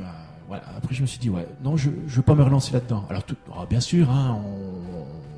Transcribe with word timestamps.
euh. 0.00 0.58
Après, 0.76 0.94
je 0.94 1.00
me 1.02 1.06
suis 1.06 1.18
dit, 1.18 1.30
ouais, 1.30 1.46
non, 1.62 1.76
je 1.76 1.88
ne 1.90 1.94
veux 2.06 2.22
pas 2.22 2.34
me 2.34 2.42
relancer 2.42 2.72
là-dedans. 2.72 3.06
Alors, 3.08 3.24
tout- 3.24 3.36
alors, 3.50 3.66
bien 3.66 3.80
sûr, 3.80 4.10
hein, 4.10 4.38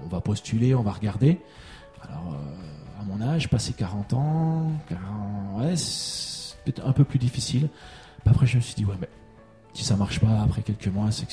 on, 0.04 0.08
va 0.08 0.20
postuler, 0.20 0.74
on 0.74 0.82
va 0.82 0.90
regarder. 0.92 1.40
Alors, 2.02 2.34
euh, 2.34 3.00
à 3.00 3.04
mon 3.04 3.20
âge, 3.20 3.48
passé 3.48 3.72
40 3.72 4.12
ans, 4.14 4.70
40, 4.88 5.60
ouais, 5.60 5.76
c'est 5.76 6.56
peut-être 6.64 6.84
un 6.86 6.92
peu 6.92 7.04
plus 7.04 7.18
difficile. 7.18 7.68
Après, 8.26 8.46
je 8.46 8.56
me 8.56 8.60
suis 8.62 8.74
dit, 8.74 8.84
ouais, 8.84 8.96
mais 9.00 9.08
si 9.72 9.84
ça 9.84 9.96
marche 9.96 10.18
pas 10.20 10.40
après 10.42 10.62
quelques 10.62 10.88
mois, 10.88 11.10
c'est 11.12 11.26
que 11.26 11.32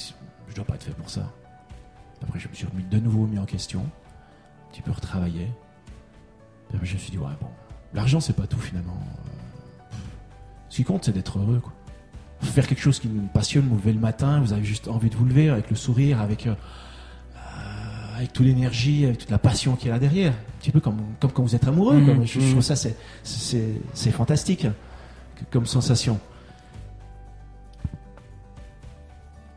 je 0.49 0.55
dois 0.55 0.65
pas 0.65 0.75
être 0.75 0.83
fait 0.83 0.91
pour 0.93 1.09
ça. 1.09 1.31
Après, 2.21 2.39
je 2.39 2.47
me 2.49 2.53
suis 2.53 2.67
remis 2.67 2.83
de 2.83 2.99
nouveau 2.99 3.25
mis 3.25 3.39
en 3.39 3.45
question, 3.45 3.81
un 3.81 4.71
petit 4.71 4.81
peu 4.81 4.91
retravaillé. 4.91 5.47
Après, 6.73 6.85
je 6.85 6.93
me 6.93 6.99
suis 6.99 7.11
dit, 7.11 7.17
ouais, 7.17 7.33
bon, 7.41 7.47
l'argent, 7.93 8.19
c'est 8.19 8.35
pas 8.35 8.45
tout 8.47 8.59
finalement. 8.59 8.97
Euh, 9.01 9.95
Ce 10.69 10.75
qui 10.77 10.83
compte, 10.83 11.03
c'est 11.05 11.13
d'être 11.13 11.39
heureux, 11.39 11.59
quoi. 11.61 11.73
Faire 12.41 12.67
quelque 12.67 12.81
chose 12.81 12.99
qui 12.99 13.07
nous 13.07 13.21
passionne, 13.27 13.67
vous 13.67 13.75
levez 13.77 13.93
le 13.93 13.99
matin, 13.99 14.41
vous 14.41 14.51
avez 14.51 14.63
juste 14.63 14.87
envie 14.87 15.09
de 15.09 15.15
vous 15.15 15.25
lever 15.25 15.49
avec 15.49 15.69
le 15.69 15.75
sourire, 15.75 16.19
avec, 16.19 16.47
euh, 16.47 16.53
euh, 17.35 18.15
avec 18.17 18.33
toute 18.33 18.45
l'énergie, 18.45 19.05
avec 19.05 19.19
toute 19.19 19.29
la 19.29 19.37
passion 19.37 19.75
qu'il 19.75 19.87
y 19.87 19.89
a 19.91 19.93
là 19.93 19.99
derrière. 19.99 20.33
Un 20.33 20.59
petit 20.59 20.71
peu 20.71 20.79
comme, 20.81 20.97
comme 21.19 21.31
quand 21.31 21.43
vous 21.43 21.55
êtes 21.55 21.67
amoureux. 21.67 22.01
Quoi. 22.03 22.15
Je, 22.25 22.39
je 22.39 22.51
trouve 22.51 22.61
ça, 22.61 22.75
c'est, 22.75 22.95
c'est, 23.23 23.75
c'est 23.93 24.11
fantastique 24.11 24.67
que- 25.35 25.43
comme 25.51 25.65
sensation. 25.65 26.19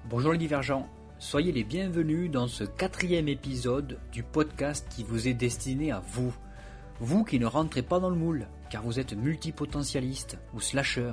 Bonjour 0.08 0.32
les 0.32 0.38
divergents, 0.38 0.86
soyez 1.18 1.50
les 1.52 1.64
bienvenus 1.64 2.30
dans 2.30 2.46
ce 2.46 2.62
quatrième 2.64 3.26
épisode 3.28 3.98
du 4.12 4.22
podcast 4.22 4.86
qui 4.94 5.02
vous 5.02 5.26
est 5.26 5.34
destiné 5.34 5.90
à 5.90 6.00
vous. 6.12 6.32
Vous 7.00 7.24
qui 7.24 7.40
ne 7.40 7.46
rentrez 7.46 7.82
pas 7.82 7.98
dans 7.98 8.10
le 8.10 8.16
moule, 8.16 8.46
car 8.70 8.82
vous 8.82 9.00
êtes 9.00 9.14
multipotentialiste 9.16 10.38
ou 10.54 10.60
slasher. 10.60 11.12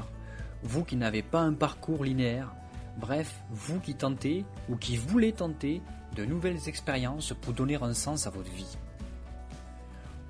Vous 0.64 0.84
qui 0.84 0.96
n'avez 0.96 1.24
pas 1.24 1.42
un 1.42 1.54
parcours 1.54 2.04
linéaire. 2.04 2.54
Bref, 2.98 3.42
vous 3.50 3.80
qui 3.80 3.96
tentez 3.96 4.46
ou 4.70 4.76
qui 4.76 4.98
voulez 4.98 5.34
tenter 5.34 5.82
de 6.16 6.26
nouvelles 6.26 6.68
expériences 6.68 7.34
pour 7.42 7.54
donner 7.54 7.76
un 7.82 7.94
sens 7.94 8.28
à 8.28 8.30
votre 8.30 8.52
vie. 8.52 8.78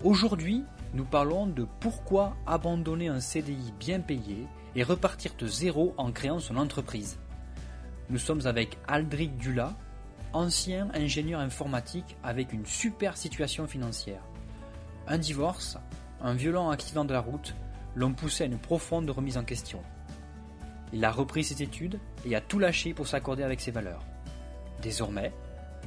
Aujourd'hui, 0.04 0.64
nous 0.94 1.06
parlons 1.06 1.48
de 1.48 1.68
pourquoi 1.80 2.36
abandonner 2.46 3.08
un 3.08 3.20
CDI 3.20 3.73
bien 3.80 4.00
payé 4.00 4.48
et 4.76 4.84
repartir 4.84 5.34
de 5.38 5.48
zéro 5.48 5.94
en 5.98 6.12
créant 6.12 6.40
son 6.40 6.58
entreprise. 6.58 7.20
Nous 8.10 8.18
sommes 8.18 8.45
avec 8.45 8.78
Aldric 8.88 9.38
Dula, 9.38 9.76
ancien 10.34 10.90
ingénieur 10.94 11.40
informatique 11.40 12.18
avec 12.23 12.54
une 12.54 12.66
super 12.66 13.18
situation 13.18 13.68
financière. 13.68 14.22
Un 15.08 15.18
divorce, 15.18 15.78
un 16.22 16.34
violent 16.34 16.70
accident 16.70 17.06
de 17.06 17.14
la 17.14 17.22
route 17.22 17.56
l'ont 17.95 18.14
poussé 18.14 18.44
à 18.44 18.48
une 18.48 18.60
profonde 18.60 19.10
remise 19.10 19.38
en 19.38 19.44
question. 19.44 19.82
Il 20.94 21.06
a 21.06 21.11
repris 21.11 21.44
ses 21.44 21.64
études 21.64 22.00
et 22.25 22.36
a 22.36 22.42
tout 22.42 22.59
lâché 22.59 22.94
pour 22.94 23.08
s'accorder 23.08 23.44
avec 23.44 23.61
ses 23.61 23.72
valeurs. 23.72 24.03
Désormais, 24.81 25.31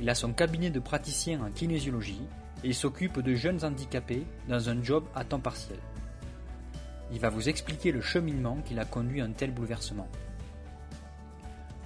il 0.01 0.09
a 0.09 0.15
son 0.15 0.33
cabinet 0.33 0.71
de 0.71 0.81
praticien 0.81 1.43
en 1.43 1.51
kinésiologie 1.51 2.23
et 2.63 2.69
il 2.69 2.75
s'occupe 2.75 3.21
de 3.21 3.35
jeunes 3.35 3.65
handicapés 3.65 4.27
dans 4.49 4.69
un 4.69 4.83
job 4.83 5.05
à 5.15 5.25
temps 5.25 5.41
partiel. 5.41 5.79
Il 7.13 7.21
va 7.21 7.29
vous 7.29 7.49
expliquer 7.49 7.93
le 7.93 8.01
cheminement 8.01 8.59
qui 8.65 8.75
l'a 8.75 8.85
conduit 8.85 9.21
à 9.21 9.25
un 9.25 9.33
tel 9.33 9.53
bouleversement. 9.53 10.09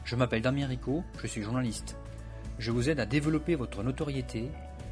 Je 0.04 0.16
m'appelle 0.16 0.42
Damien 0.42 0.66
Rico, 0.66 1.02
je 1.20 1.26
suis 1.26 1.42
journaliste. 1.42 1.96
Je 2.58 2.70
vous 2.70 2.88
aide 2.88 3.00
à 3.00 3.06
développer 3.06 3.56
votre 3.56 3.82
notoriété 3.82 4.50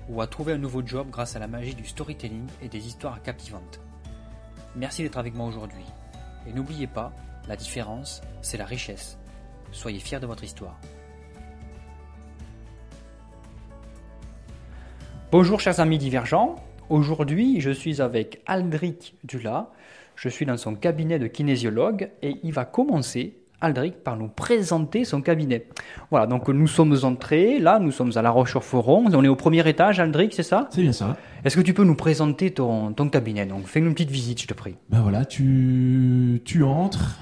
ou 0.09 0.21
à 0.21 0.27
trouver 0.27 0.53
un 0.53 0.59
nouveau 0.59 0.87
job 0.87 1.09
grâce 1.11 1.37
à 1.37 1.39
la 1.39 1.49
magie 1.49 1.75
du 1.75 1.87
storytelling 1.87 2.47
et 2.61 2.69
des 2.69 2.87
histoires 2.87 3.23
captivantes. 3.23 3.81
Merci 4.75 5.03
d'être 5.03 5.19
avec 5.19 5.35
moi 5.35 5.47
aujourd'hui. 5.47 5.85
Et 6.47 6.53
n'oubliez 6.53 6.87
pas, 6.87 7.13
la 7.49 7.57
différence, 7.57 8.23
c'est 8.43 8.59
la 8.59 8.65
richesse. 8.65 9.19
Soyez 9.73 9.99
fiers 9.99 10.21
de 10.21 10.27
votre 10.27 10.45
histoire. 10.45 10.79
Bonjour 15.31 15.61
chers 15.61 15.81
amis 15.81 15.99
divergents. 15.99 16.57
Aujourd'hui, 16.89 17.61
je 17.61 17.71
suis 17.71 18.01
avec 18.01 18.43
Aldric 18.47 19.17
Dula. 19.25 19.71
Je 20.15 20.29
suis 20.29 20.47
dans 20.47 20.57
son 20.57 20.75
cabinet 20.75 21.19
de 21.19 21.27
kinésiologue 21.27 22.11
et 22.23 22.37
il 22.43 22.53
va 22.53 22.65
commencer, 22.65 23.37
Aldric, 23.61 24.03
par 24.03 24.17
nous 24.17 24.29
présenter 24.29 25.05
son 25.05 25.21
cabinet. 25.21 25.67
Voilà, 26.11 26.27
donc 26.27 26.49
nous 26.49 26.69
sommes 26.69 26.97
entrés, 27.03 27.59
là, 27.59 27.79
nous 27.79 27.91
sommes 27.91 28.13
à 28.17 28.23
La 28.23 28.31
Roche-sur-Foron. 28.31 29.07
On 29.13 29.25
est 29.25 29.29
au 29.29 29.37
premier 29.37 29.69
étage, 29.69 30.01
Aldric, 30.01 30.33
c'est 30.33 30.43
ça? 30.43 30.69
C'est 30.71 30.81
bien 30.81 30.93
ça. 30.93 31.17
Est-ce 31.45 31.57
que 31.57 31.61
tu 31.61 31.75
peux 31.75 31.85
nous 31.85 31.97
présenter 31.97 32.53
ton, 32.53 32.93
ton 32.93 33.09
cabinet? 33.09 33.47
Donc, 33.47 33.67
fais-nous 33.67 33.89
une 33.89 33.95
petite 33.95 34.11
visite, 34.11 34.41
je 34.41 34.47
te 34.47 34.55
prie. 34.55 34.77
Ben 34.89 35.01
voilà, 35.03 35.25
tu, 35.25 36.41
tu 36.45 36.63
entres, 36.63 37.19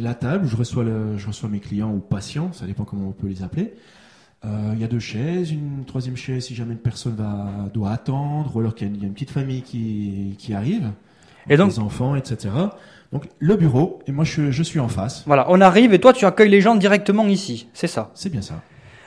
la 0.00 0.14
table, 0.14 0.46
je 0.46 0.56
reçois, 0.56 0.84
le, 0.84 1.18
je 1.18 1.26
reçois 1.26 1.48
mes 1.48 1.60
clients 1.60 1.90
ou 1.92 1.98
patients, 1.98 2.52
ça 2.52 2.66
dépend 2.66 2.84
comment 2.84 3.08
on 3.08 3.12
peut 3.12 3.26
les 3.26 3.42
appeler. 3.42 3.74
Euh, 4.44 4.72
Il 4.74 4.80
y 4.80 4.84
a 4.84 4.88
deux 4.88 4.98
chaises, 4.98 5.50
une 5.52 5.84
troisième 5.86 6.16
chaise 6.16 6.46
si 6.46 6.54
jamais 6.54 6.72
une 6.72 6.78
personne 6.78 7.14
va, 7.14 7.68
doit 7.72 7.90
attendre, 7.90 8.50
ou 8.56 8.60
alors 8.60 8.74
qu'il 8.74 8.86
y, 8.88 8.90
a 8.90 8.92
une- 8.92 8.96
il 8.96 9.02
y 9.02 9.04
a 9.04 9.08
une 9.08 9.14
petite 9.14 9.30
famille 9.30 9.62
qui, 9.62 10.34
qui 10.38 10.54
arrive, 10.54 10.90
Et 11.48 11.56
donc- 11.56 11.70
des 11.70 11.78
enfants, 11.78 12.16
etc. 12.16 12.54
Donc 13.12 13.28
le 13.38 13.56
bureau, 13.56 13.98
et 14.06 14.12
moi 14.12 14.24
je, 14.24 14.50
je 14.50 14.62
suis 14.62 14.80
en 14.80 14.88
face, 14.88 15.22
Voilà, 15.26 15.46
on 15.50 15.60
arrive 15.60 15.92
et 15.92 16.00
toi, 16.00 16.12
tu 16.12 16.24
accueilles 16.24 16.48
les 16.48 16.60
gens 16.62 16.74
directement 16.76 17.26
ici, 17.26 17.68
c'est 17.74 17.86
ça? 17.86 18.10
c'est 18.14 18.30
bien 18.30 18.40
ça. 18.42 18.62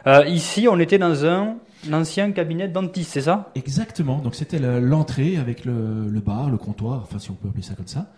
Euh, 0.07 0.23
ici, 0.28 0.67
on 0.69 0.79
était 0.79 1.00
dans 1.00 1.25
un, 1.25 1.56
ancien 1.91 2.31
cabinet 2.31 2.67
de 2.67 2.73
dentiste, 2.73 3.12
c'est 3.13 3.22
ça? 3.22 3.52
Exactement, 3.56 4.19
donc 4.19 4.35
c'était 4.35 4.59
le- 4.59 4.79
l'entrée 4.79 5.38
avec 5.38 5.66
le, 5.66 6.07
le 6.09 6.19
bar, 6.19 6.50
le 6.50 6.57
comptoir, 6.57 7.02
enfin 7.03 7.17
si 7.19 7.31
on 7.31 7.34
peut 7.34 7.47
appeler 7.50 7.63
ça 7.63 7.73
comme 7.73 7.88
ça. 7.88 8.12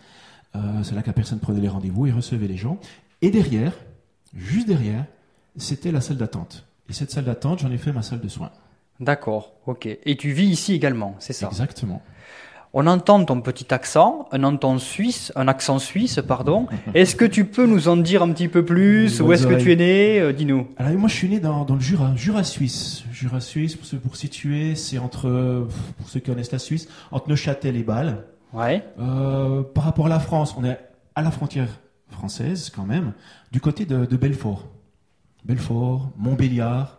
Euh, 0.56 0.60
c'est 0.84 0.96
là 0.96 1.02
que 1.02 1.08
la 1.08 1.14
personne 1.14 1.40
prenait 1.40 1.60
les 1.62 1.68
rendez-vous 1.68 2.08
et 2.08 2.12
recevait 2.12 2.48
les 2.48 2.58
gens. 2.58 2.80
Et 3.22 3.30
derrière, 3.32 3.74
juste 4.36 4.68
derrière, 4.68 5.06
c'était 5.58 5.92
la 5.92 6.02
salle 6.02 6.18
d'attente. 6.18 6.66
Et 6.90 6.94
cette 6.94 7.12
salle 7.12 7.26
d'attente, 7.26 7.60
j'en 7.60 7.72
ai 7.72 7.78
fait 7.78 7.92
ma 7.92 8.02
salle 8.02 8.22
de 8.22 8.28
soins. 8.30 8.52
D'accord, 9.00 9.54
ok. 9.68 9.86
Et 9.88 10.16
tu 10.18 10.32
vis 10.32 10.46
ici 10.48 10.74
également, 10.74 11.16
c'est 11.20 11.34
ça? 11.34 11.48
Exactement. 11.48 12.02
On 12.74 12.86
entend 12.86 13.24
ton 13.24 13.42
petit 13.42 13.74
accent, 13.74 14.28
un 14.32 14.44
accent 14.44 14.78
suisse, 14.78 15.32
un 15.36 15.48
accent 15.48 15.80
suisse, 15.80 16.20
pardon. 16.28 16.68
Est-ce 16.94 17.16
que 17.16 17.26
tu 17.26 17.46
peux 17.46 17.66
nous 17.66 17.88
en 17.88 17.98
dire 17.98 18.22
un 18.24 18.32
petit 18.32 18.48
peu 18.50 18.66
plus? 18.66 19.22
Où 19.22 19.32
est-ce 19.32 19.48
que 19.48 19.56
tu 19.56 19.72
es 19.72 19.76
né 19.76 20.20
Euh, 20.20 20.34
Dis-nous. 20.34 20.68
Alors 20.78 20.92
moi 20.94 21.08
je 21.10 21.16
suis 21.16 21.30
né 21.30 21.40
dans, 21.40 21.64
dans 21.66 21.76
le 21.76 21.80
Jura, 21.82 22.16
Jura 22.16 22.44
suisse. 22.44 23.04
Jura 23.12 23.40
suisse, 23.40 23.76
pour, 23.76 23.86
ceux, 23.86 23.98
pour 23.98 24.16
situer, 24.16 24.76
c'est 24.76 24.98
entre, 25.00 25.68
pour 25.98 26.10
ceux 26.10 26.20
qui 26.20 26.30
connaissent 26.30 26.52
la 26.52 26.60
Suisse, 26.60 26.88
entre 27.12 27.30
Neuchâtel 27.30 27.76
et 27.78 27.84
Bâle. 27.84 28.26
Ouais. 28.54 28.84
Euh, 29.00 29.64
par 29.64 29.84
rapport 29.84 30.06
à 30.06 30.10
la 30.10 30.20
France, 30.20 30.56
on 30.58 30.64
est 30.64 30.78
à 31.16 31.22
la 31.22 31.32
frontière 31.32 31.68
française 32.10 32.72
quand 32.74 32.86
même, 32.86 33.14
du 33.52 33.60
côté 33.60 33.86
de, 33.86 34.06
de 34.06 34.18
Belfort. 34.18 34.66
Belfort, 35.46 36.10
Montbéliard, 36.18 36.98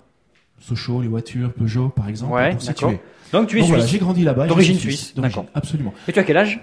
Sochaux, 0.61 1.01
les 1.03 1.09
voitures, 1.09 1.53
Peugeot 1.53 1.89
par 1.89 2.09
exemple, 2.09 2.33
Ouais, 2.35 2.51
pour 2.53 2.63
situer. 2.63 3.01
Donc 3.33 3.49
tu 3.49 3.57
es 3.59 3.61
Donc 3.61 3.69
voilà, 3.69 3.83
suisse. 3.83 3.93
j'ai 3.93 3.99
grandi 3.99 4.25
là-bas. 4.25 4.47
D'origine 4.47 4.77
suis 4.77 4.93
suisse, 4.93 5.15
d'origine, 5.15 5.37
d'accord. 5.43 5.51
Absolument. 5.55 5.93
Et 6.07 6.13
tu 6.13 6.19
as 6.19 6.25
quel 6.25 6.37
âge? 6.37 6.61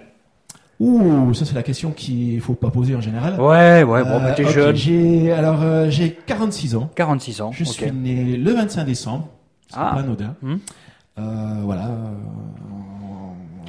Ouh, 0.80 1.34
ça 1.34 1.46
c'est 1.46 1.56
la 1.56 1.64
question 1.64 1.92
qu'il 1.92 2.40
faut 2.42 2.54
pas 2.56 2.70
poser 2.70 2.96
en 2.96 3.02
général. 3.02 3.40
Ouais, 3.40 3.84
ouais, 3.84 4.04
bon, 4.04 4.20
bah, 4.20 4.26
Euh, 4.32 4.36
t'es 4.36 4.44
ok, 4.46 4.52
jeune. 4.52 4.76
J'ai 4.76 5.32
alors 5.32 5.62
euh, 5.64 5.90
j'ai 5.90 6.12
46 6.12 6.76
ans. 6.76 6.90
46 6.96 7.42
ans. 7.42 7.52
Je 7.54 7.64
suis 7.64 7.92
né 7.92 8.36
le 8.36 8.52
25 8.52 8.84
décembre. 8.84 9.30
C'est 9.70 9.78
Ah. 9.80 9.92
pas 9.94 10.02
anodin. 10.02 10.36
Hmm. 10.42 10.56
Euh, 11.18 11.62
voilà. 11.64 11.90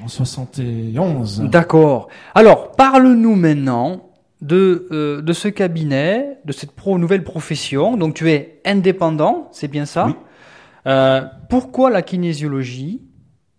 En 0.07 0.09
71. 0.09 1.43
D'accord. 1.51 2.09
Alors, 2.35 2.73
parle-nous 2.73 3.35
maintenant 3.35 4.11
de, 4.41 4.87
euh, 4.93 5.21
de 5.21 5.33
ce 5.33 5.49
cabinet, 5.49 6.39
de 6.45 6.53
cette 6.53 6.71
pro 6.73 6.97
nouvelle 6.99 7.25
profession. 7.25 7.97
Donc, 7.97 8.15
tu 8.15 8.31
es 8.31 8.61
indépendant, 8.65 9.49
c'est 9.51 9.69
bien 9.69 9.85
ça? 9.85 10.07
Oui. 10.07 10.15
Euh, 10.87 11.23
Pourquoi 11.51 11.91
la 11.91 12.03
kinésiologie, 12.03 13.03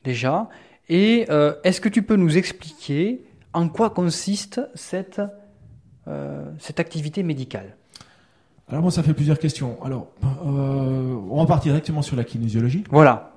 déjà? 0.05 0.47
Et 0.87 1.25
euh, 1.29 1.53
est-ce 1.65 1.81
que 1.81 1.89
tu 1.89 2.01
peux 2.01 2.15
nous 2.15 2.37
expliquer 2.37 3.25
en 3.51 3.67
quoi 3.67 3.89
consiste 3.89 4.61
cette, 4.73 5.21
cette 6.59 6.79
activité 6.79 7.23
médicale? 7.23 7.75
Alors 8.69 8.83
bon, 8.83 8.89
ça 8.89 9.01
fait 9.01 9.13
plusieurs 9.13 9.39
questions. 9.39 9.77
Alors, 9.83 10.07
euh, 10.23 11.15
on 11.29 11.39
va 11.39 11.45
partir 11.45 11.71
directement 11.71 12.01
sur 12.01 12.17
la 12.17 12.25
kinésiologie. 12.25 12.83
Voilà. 12.91 13.36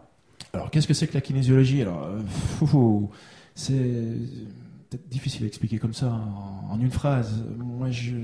Alors, 0.53 0.71
qu'est-ce 0.71 0.89
que 0.89 0.95
c'est 0.95 1.07
que 1.07 1.15
la 1.15 1.21
kinésiologie? 1.21 1.83
Alors, 1.83 2.05
euh, 2.05 3.07
c'est 3.55 3.75
peut-être 3.75 5.09
difficile 5.09 5.45
à 5.45 5.47
expliquer 5.47 5.79
comme 5.79 5.95
ça 5.95 6.11
en, 6.71 6.79
une 6.81 6.91
phrase. 6.91 7.45
Moi, 7.57 7.91
je 7.91 8.15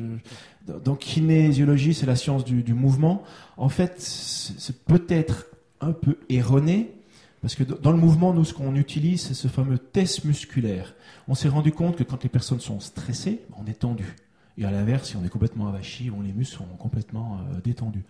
donc 0.84 0.98
kinésiologie, 0.98 1.94
c'est 1.94 2.06
la 2.06 2.16
science 2.16 2.44
du, 2.44 2.74
mouvement. 2.74 3.22
En 3.56 3.68
fait, 3.68 4.00
c'est 4.00 4.84
peut-être 4.84 5.46
un 5.80 5.92
peu 5.92 6.18
erroné 6.28 6.92
parce 7.40 7.54
que 7.54 7.62
dans 7.62 7.92
le 7.92 7.98
mouvement, 7.98 8.34
nous, 8.34 8.44
ce 8.44 8.52
qu'on 8.52 8.74
utilise, 8.74 9.22
c'est 9.22 9.34
ce 9.34 9.46
fameux 9.46 9.78
test 9.78 10.24
musculaire. 10.24 10.94
On 11.28 11.34
s'est 11.34 11.48
rendu 11.48 11.70
compte 11.70 11.96
que 11.96 12.02
quand 12.02 12.24
les 12.24 12.28
personnes 12.28 12.58
sont 12.58 12.80
stressées, 12.80 13.42
on 13.56 13.66
est 13.66 13.80
tendu. 13.80 14.16
Et 14.58 14.64
à 14.64 14.70
l'inverse, 14.72 15.10
si 15.10 15.16
on 15.16 15.24
est 15.24 15.28
complètement 15.28 15.68
avachi, 15.68 16.10
les 16.24 16.32
muscles 16.32 16.56
sont 16.56 16.64
complètement 16.78 17.38
euh, 17.38 17.60
détendus. 17.62 18.04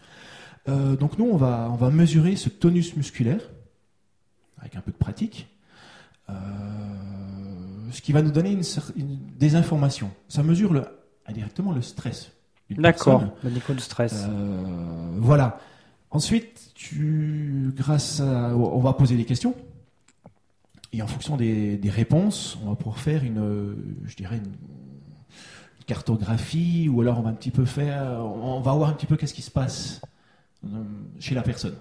Euh, 0.69 0.97
donc 0.97 1.19
nous, 1.19 1.27
on 1.27 1.37
va, 1.37 1.69
on 1.71 1.77
va 1.77 1.91
mesurer 1.91 2.37
ce 2.37 2.49
tonus 2.49 2.97
musculaire 2.97 3.41
avec 4.59 4.77
un 4.77 4.81
peu 4.81 4.91
de 4.93 4.97
pratique, 4.97 5.49
euh, 6.29 6.33
ce 7.93 8.01
qui 8.01 8.13
va 8.13 8.23
nous 8.23 8.31
donner 8.31 8.51
une 8.53 8.61
cer- 8.63 8.93
une- 8.97 9.19
des 9.39 9.55
informations. 9.55 10.11
Ça 10.29 10.43
mesure 10.43 10.73
le, 10.73 10.85
indirectement 11.27 11.73
le 11.73 11.83
stress. 11.83 12.33
D'accord, 12.83 13.21
le 13.45 13.51
niveau 13.51 13.75
de 13.75 13.81
stress. 13.81 14.25
Euh, 14.29 15.09
voilà. 15.19 15.59
Ensuite, 16.11 16.73
tu, 16.75 17.73
grâce 17.77 18.21
à, 18.21 18.57
on 18.57 18.81
va 18.81 18.93
poser 18.93 19.17
des 19.17 19.25
questions. 19.25 19.55
Et 20.93 21.03
en 21.03 21.07
fonction 21.07 21.37
des, 21.37 21.77
des 21.77 21.91
réponses, 21.91 22.59
on 22.65 22.71
va 22.71 22.77
pouvoir 22.77 22.99
faire 22.99 23.23
une, 23.23 23.77
je 24.07 24.17
dirais, 24.17 24.39
une, 24.39 24.45
une 24.47 25.85
cartographie, 25.87 26.89
ou 26.89 27.01
alors 27.03 27.19
on 27.19 27.23
va 27.23 27.31
un 27.31 27.35
petit 27.35 27.51
peu 27.51 27.65
faire, 27.67 28.03
on 28.25 28.61
va 28.61 28.73
voir 28.73 28.89
un 28.91 28.93
petit 28.95 29.07
peu 29.07 29.17
qu'est-ce 29.17 29.35
qui 29.35 29.43
se 29.43 29.51
passe 29.51 30.01
euh, 30.65 30.69
chez 31.21 31.35
la 31.35 31.43
personne. 31.43 31.75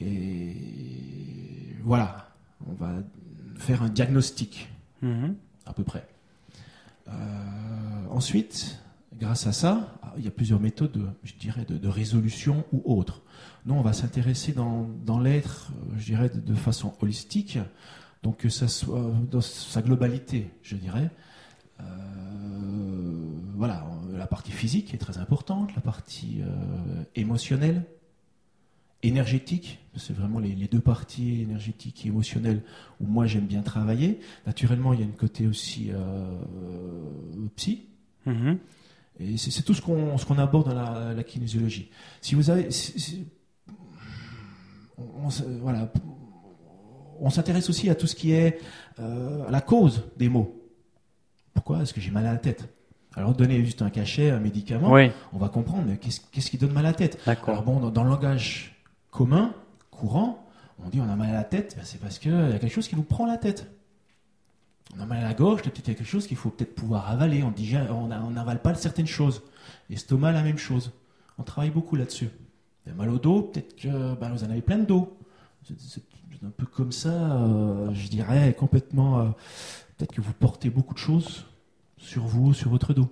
Et 0.00 1.76
voilà, 1.82 2.30
on 2.68 2.72
va 2.74 2.92
faire 3.56 3.82
un 3.82 3.88
diagnostic 3.88 4.68
Mhm. 5.02 5.34
à 5.66 5.72
peu 5.72 5.84
près. 5.84 6.06
Euh, 7.08 7.12
ensuite, 8.10 8.80
grâce 9.18 9.46
à 9.46 9.52
ça, 9.52 9.94
il 10.16 10.24
y 10.24 10.28
a 10.28 10.30
plusieurs 10.30 10.60
méthodes, 10.60 10.92
de- 10.92 11.08
je 11.24 11.34
dirais, 11.34 11.64
de, 11.64 11.78
de 11.78 11.88
résolution 11.88 12.64
ou 12.72 12.82
autres. 12.84 13.22
Nous, 13.66 13.74
on 13.74 13.80
va 13.82 13.92
s'intéresser 13.92 14.52
dans, 14.52 14.88
dans 15.06 15.18
l'être, 15.20 15.70
je 15.96 16.04
dirais, 16.04 16.28
de, 16.28 16.40
de 16.40 16.54
façon 16.54 16.94
holistique, 17.00 17.58
donc 18.22 18.38
que 18.38 18.48
ça 18.48 18.66
soit 18.68 19.12
dans 19.30 19.40
sa 19.40 19.82
globalité, 19.82 20.50
je 20.62 20.76
dirais. 20.76 21.10
Euh, 21.80 21.84
voilà, 23.54 23.86
la 24.12 24.26
partie 24.26 24.52
physique 24.52 24.94
est 24.94 24.98
très 24.98 25.18
importante, 25.18 25.74
la 25.74 25.80
partie 25.80 26.40
euh, 26.42 27.02
émotionnelle, 27.14 27.84
énergétique, 29.02 29.78
c'est 29.96 30.12
vraiment 30.12 30.38
les, 30.40 30.54
les 30.54 30.66
deux 30.68 30.80
parties 30.80 31.42
énergétiques 31.42 32.04
et 32.04 32.08
émotionnelles 32.08 32.62
où 33.00 33.06
moi 33.06 33.26
j'aime 33.26 33.46
bien 33.46 33.62
travailler. 33.62 34.20
Naturellement, 34.46 34.92
il 34.92 35.00
y 35.00 35.02
a 35.02 35.06
une 35.06 35.12
côté 35.16 35.46
aussi 35.46 35.90
euh, 35.92 36.40
psy, 37.56 37.86
Mhm. 38.26 38.58
et 39.20 39.36
c'est 39.36 39.62
tout 39.62 39.74
ce 39.74 39.80
qu'on 39.80 40.18
ce 40.18 40.26
qu'on 40.26 40.38
aborde 40.38 40.68
dans 40.68 40.74
la, 40.74 41.14
la 41.14 41.22
kinésiologie. 41.24 41.90
Si 42.20 42.34
vous 42.34 42.50
avez, 42.50 42.70
si- 42.70 42.98
si- 43.00 43.26
on, 44.98 45.28
voilà, 45.60 45.90
on 47.20 47.30
s'intéresse 47.30 47.68
aussi 47.70 47.88
à 47.90 47.94
tout 47.94 48.06
ce 48.06 48.14
qui 48.16 48.32
est 48.32 48.58
euh, 48.98 49.46
à 49.46 49.50
la 49.50 49.60
cause 49.60 50.04
des 50.16 50.28
maux. 50.28 50.54
Pourquoi 51.54 51.82
est-ce 51.82 51.94
que 51.94 52.00
j'ai 52.00 52.10
mal 52.10 52.26
à 52.26 52.32
la 52.32 52.38
tête? 52.38 52.68
Alors 53.14 53.34
donner 53.34 53.64
juste 53.64 53.82
un 53.82 53.90
cachet, 53.90 54.30
un 54.30 54.38
médicament, 54.40 54.92
Oui, 54.92 55.10
on 55.32 55.38
va 55.38 55.48
comprendre. 55.48 55.84
Mais 55.88 55.96
qu'est-ce 55.98 56.50
qui 56.50 56.58
donne 56.58 56.72
mal 56.72 56.84
à 56.86 56.90
la 56.90 56.94
tête? 56.94 57.18
Alors 57.26 57.62
bon, 57.64 57.80
dans, 57.80 57.90
dans 57.90 58.04
le 58.04 58.10
langage 58.10 58.76
commun, 59.10 59.52
courant, 59.90 60.44
on 60.84 60.88
dit 60.88 61.00
on 61.00 61.08
a 61.08 61.16
mal 61.16 61.30
à 61.30 61.32
la 61.34 61.44
tête, 61.44 61.74
ben, 61.76 61.82
c'est 61.84 62.00
parce 62.00 62.18
qu'il 62.18 62.32
y 62.32 62.34
a 62.34 62.58
quelque 62.58 62.68
chose 62.72 62.88
qui 62.88 62.96
nous 62.96 63.02
prend 63.02 63.26
la 63.26 63.36
tête. 63.36 63.70
On 64.96 65.00
a 65.00 65.06
mal 65.06 65.18
à 65.18 65.24
la 65.28 65.34
gorge, 65.34 65.62
peut-être 65.62 65.74
qu'il 65.82 65.88
y 65.88 65.96
a 65.96 65.98
quelque 65.98 66.06
chose 66.06 66.26
qu'il 66.26 66.36
faut 66.36 66.50
peut-être 66.50 66.74
pouvoir 66.74 67.10
avaler. 67.10 67.42
On 67.42 67.50
dit 67.50 67.74
on 67.90 68.30
n'avale 68.30 68.62
pas 68.62 68.74
certaines 68.74 69.06
choses. 69.06 69.42
L'estomac, 69.90 70.32
la 70.32 70.42
même 70.42 70.56
chose. 70.58 70.92
On 71.38 71.42
travaille 71.42 71.70
beaucoup 71.70 71.94
là-dessus. 71.96 72.30
Il 72.86 72.90
y 72.90 72.92
a 72.92 72.94
mal 72.96 73.10
au 73.10 73.18
dos, 73.18 73.42
peut-être 73.42 73.76
que 73.76 74.14
ben, 74.14 74.30
vous 74.30 74.44
en 74.44 74.50
avez 74.50 74.62
plein 74.62 74.78
de 74.78 74.84
dos. 74.84 75.16
C'est 75.64 75.74
c'est 76.40 76.46
un 76.46 76.50
peu 76.56 76.66
comme 76.66 76.92
ça, 76.92 77.08
euh, 77.10 77.90
je 77.92 78.08
dirais, 78.08 78.54
complètement. 78.58 79.18
euh, 79.18 79.24
peut-être 79.96 80.12
que 80.14 80.20
vous 80.20 80.32
portez 80.32 80.70
beaucoup 80.70 80.94
de 80.94 80.98
choses 81.00 81.44
sur 81.96 82.22
vous, 82.22 82.54
sur 82.54 82.70
votre 82.70 82.94
dos. 82.94 83.08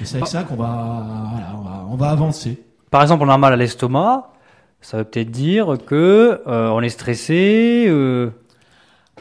Et 0.00 0.04
c'est 0.04 0.16
avec 0.16 0.24
Ah. 0.26 0.30
ça 0.30 0.42
qu'on 0.42 0.56
va, 0.56 1.28
voilà, 1.30 1.56
on 1.56 1.60
va, 1.62 1.86
on 1.88 1.96
va 1.96 2.10
avancer. 2.10 2.60
Par 2.90 3.02
exemple, 3.02 3.24
on 3.24 3.28
a 3.28 3.38
mal 3.38 3.52
à 3.52 3.56
l'estomac, 3.56 4.32
ça 4.80 4.98
veut 4.98 5.04
peut-être 5.04 5.30
dire 5.30 5.76
que 5.86 6.42
euh, 6.46 6.68
on 6.70 6.80
est 6.80 6.88
stressé. 6.90 7.86
euh, 7.88 8.30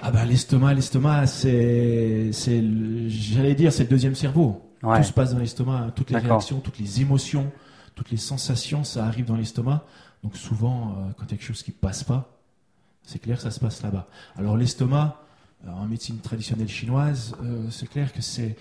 Ah 0.01 0.11
bah 0.11 0.25
l'estomac, 0.25 0.73
l'estomac, 0.73 1.27
c'est, 1.27 2.31
j'allais 3.07 3.55
dire, 3.55 3.71
c'est 3.73 3.83
le 3.83 3.89
deuxième 3.89 4.15
cerveau. 4.15 4.61
Ouais. 4.83 4.97
Tout 4.99 5.07
se 5.07 5.13
passe 5.13 5.33
dans 5.33 5.39
l'estomac, 5.39 5.77
hein. 5.87 5.91
toutes 5.95 6.11
les 6.11 6.17
réactions, 6.17 6.59
toutes 6.59 6.77
les 6.79 7.01
émotions, 7.01 7.51
toutes 7.95 8.11
les 8.11 8.17
sensations, 8.17 8.83
ça 8.83 9.05
arrive 9.05 9.25
dans 9.25 9.35
l'estomac. 9.37 9.83
Donc 10.23 10.35
souvent, 10.37 10.95
euh, 10.97 11.11
quand 11.17 11.25
il 11.25 11.31
y 11.31 11.33
a 11.33 11.37
quelque 11.37 11.43
chose 11.47 11.63
qui 11.63 11.71
passe 11.71 12.03
pas, 12.03 12.37
c'est 13.03 13.19
clair 13.19 13.39
ça 13.41 13.49
se 13.51 13.59
passe 13.59 13.81
là-bas. 13.83 14.07
Alors 14.37 14.57
l'estomac, 14.57 15.21
en 15.67 15.85
médecine 15.87 16.17
traditionnelle 16.19 16.67
chinoise, 16.67 17.35
c'est 17.71 17.87
clair 17.89 18.13
que 18.13 18.21
c'est, 18.21 18.55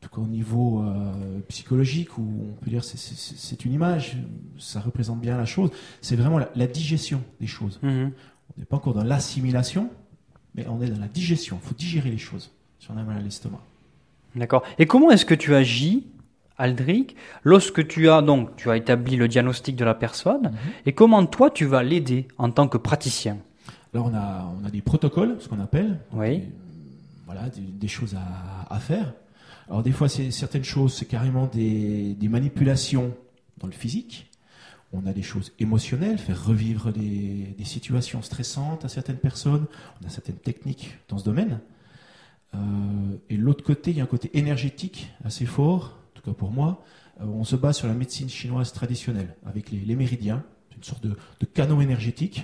tout 0.00 0.08
cas 0.08 0.20
au 0.22 0.26
niveau 0.26 0.82
euh, 0.82 1.40
psychologique, 1.48 2.16
ou 2.18 2.22
on 2.52 2.64
peut 2.64 2.70
dire 2.70 2.82
c'est, 2.84 2.98
c'est, 2.98 3.64
une 3.64 3.72
image, 3.72 4.16
ça 4.58 4.80
représente 4.80 5.20
bien 5.20 5.36
la 5.36 5.44
chose. 5.44 5.70
C'est 6.00 6.16
vraiment 6.16 6.38
la- 6.38 6.50
la 6.56 6.66
digestion 6.66 7.22
des 7.40 7.46
choses. 7.46 7.78
mhm. 7.82 8.12
On 8.56 8.60
n'est 8.60 8.64
pas 8.66 8.76
encore 8.76 8.94
dans 8.94 9.04
l'assimilation, 9.04 9.90
mais 10.54 10.66
on 10.68 10.80
est 10.82 10.88
dans 10.88 10.98
la 11.00 11.06
digestion. 11.08 11.58
Il 11.62 11.68
faut 11.68 11.74
digérer 11.74 12.10
les 12.10 12.18
choses 12.18 12.50
si 12.78 12.90
on 12.90 12.96
a 12.96 13.02
mal 13.02 13.18
à 13.18 13.20
l'estomac. 13.20 13.60
D'accord. 14.34 14.62
Et 14.78 14.86
comment 14.86 15.10
est-ce 15.10 15.24
que 15.24 15.34
tu 15.34 15.54
agis, 15.54 16.06
Aldric, 16.58 17.14
lorsque 17.44 17.86
tu 17.86 18.08
as 18.08 18.22
donc 18.22 18.56
tu 18.56 18.70
as 18.70 18.76
établi 18.76 19.16
le 19.16 19.28
diagnostic 19.28 19.76
de 19.76 19.84
la 19.84 19.94
personne, 19.94 20.52
et 20.86 20.92
comment 20.92 21.24
toi 21.26 21.50
tu 21.50 21.64
vas 21.64 21.82
l'aider 21.82 22.26
en 22.38 22.50
tant 22.50 22.68
que 22.68 22.78
praticien? 22.78 23.38
Alors 23.94 24.06
on 24.06 24.14
a, 24.14 24.52
on 24.60 24.64
a 24.66 24.70
des 24.70 24.82
protocoles, 24.82 25.36
ce 25.40 25.48
qu'on 25.48 25.60
appelle. 25.60 25.98
Oui. 26.12 26.38
Des- 26.38 26.48
voilà, 27.26 27.48
des, 27.50 27.60
des 27.60 27.88
choses 27.88 28.14
à, 28.16 28.72
à 28.74 28.78
faire. 28.80 29.12
Alors 29.70 29.84
des 29.84 29.92
fois, 29.92 30.08
c'est 30.08 30.32
certaines 30.32 30.64
choses, 30.64 30.94
c'est 30.94 31.06
carrément 31.06 31.46
des, 31.46 32.16
manipulations 32.28 33.14
dans 33.58 33.68
le 33.68 33.72
physique. 33.72 34.28
On 34.92 35.06
a 35.06 35.12
des 35.12 35.22
choses 35.22 35.52
émotionnelles, 35.60 36.18
faire 36.18 36.44
revivre 36.44 36.92
des, 36.92 37.54
situations 37.62 38.20
stressantes 38.20 38.84
à 38.84 38.88
certaines 38.88 39.18
personnes. 39.18 39.66
On 40.02 40.06
a 40.06 40.10
certaines 40.10 40.38
techniques 40.38 40.98
dans 41.08 41.18
ce 41.18 41.24
domaine. 41.24 41.60
Euh, 42.54 42.58
et 43.28 43.36
l'autre 43.36 43.62
côté, 43.62 43.92
il 43.92 43.98
y 43.98 44.00
a 44.00 44.02
un 44.02 44.08
côté 44.08 44.36
énergétique 44.36 45.12
assez 45.24 45.46
fort, 45.46 46.00
en 46.10 46.14
tout 46.14 46.22
cas 46.22 46.34
pour 46.34 46.50
moi. 46.50 46.84
Euh, 47.20 47.26
on 47.26 47.44
se 47.44 47.54
base 47.54 47.76
sur 47.76 47.86
la 47.86 47.94
médecine 47.94 48.28
chinoise 48.28 48.72
traditionnelle, 48.72 49.36
avec 49.46 49.70
les, 49.70 49.94
méridiens, 49.94 50.42
une 50.76 50.82
sorte 50.82 51.04
de, 51.04 51.16
de 51.38 51.46
canot 51.46 51.80
énergétique 51.80 52.42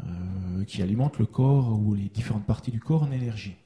euh, 0.00 0.64
qui 0.66 0.82
alimente 0.82 1.18
le 1.18 1.24
corps 1.24 1.80
ou 1.80 1.94
les 1.94 2.10
différentes 2.10 2.44
parties 2.44 2.70
du 2.70 2.80
corps 2.80 3.04
en 3.04 3.12
énergie. 3.12 3.56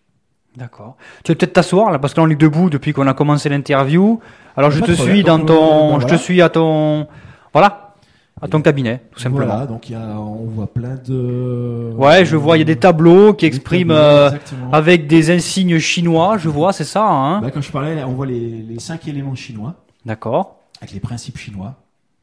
D'accord. 0.56 0.96
Tu 1.24 1.32
vas 1.32 1.36
peut-être 1.36 1.54
t'asseoir 1.54 1.90
là 1.90 1.98
parce 1.98 2.12
que 2.12 2.20
là 2.20 2.26
on 2.26 2.30
est 2.30 2.36
debout 2.36 2.68
depuis 2.68 2.92
qu'on 2.92 3.06
a 3.06 3.14
commencé 3.14 3.48
l'interview. 3.48 4.20
Alors 4.56 4.70
je 4.70 4.80
te 4.80 4.92
suis 4.92 5.22
dans 5.22 5.38
ton, 5.38 5.94
euh, 5.94 5.98
bah, 5.98 5.98
je 6.02 6.14
te 6.14 6.18
suis 6.20 6.42
à 6.42 6.50
ton, 6.50 7.06
voilà, 7.54 7.94
à 8.40 8.48
ton 8.48 8.60
cabinet 8.60 9.00
tout 9.12 9.18
simplement. 9.18 9.46
Voilà, 9.46 9.66
donc 9.66 9.88
il 9.88 9.92
y 9.92 9.94
a, 9.94 10.18
on 10.18 10.44
voit 10.44 10.66
plein 10.66 10.96
de. 11.06 11.92
Ouais, 11.96 12.26
je 12.26 12.36
vois, 12.36 12.58
il 12.58 12.60
y 12.60 12.62
a 12.62 12.66
des 12.66 12.76
tableaux 12.76 13.32
qui 13.32 13.48
des 13.48 13.56
expriment 13.56 13.88
tableaux, 13.88 14.34
euh, 14.44 14.72
avec 14.72 15.06
des 15.06 15.30
insignes 15.30 15.78
chinois. 15.78 16.36
Je 16.36 16.50
vois, 16.50 16.74
c'est 16.74 16.84
ça, 16.84 17.08
hein 17.08 17.40
Bah, 17.40 17.50
quand 17.50 17.62
je 17.62 17.72
parlais, 17.72 18.02
on 18.04 18.12
voit 18.12 18.26
les, 18.26 18.62
les 18.62 18.78
cinq 18.78 19.08
éléments 19.08 19.34
chinois 19.34 19.74
D'accord. 20.04 20.56
avec 20.82 20.92
les 20.92 21.00
principes 21.00 21.38
chinois. 21.38 21.76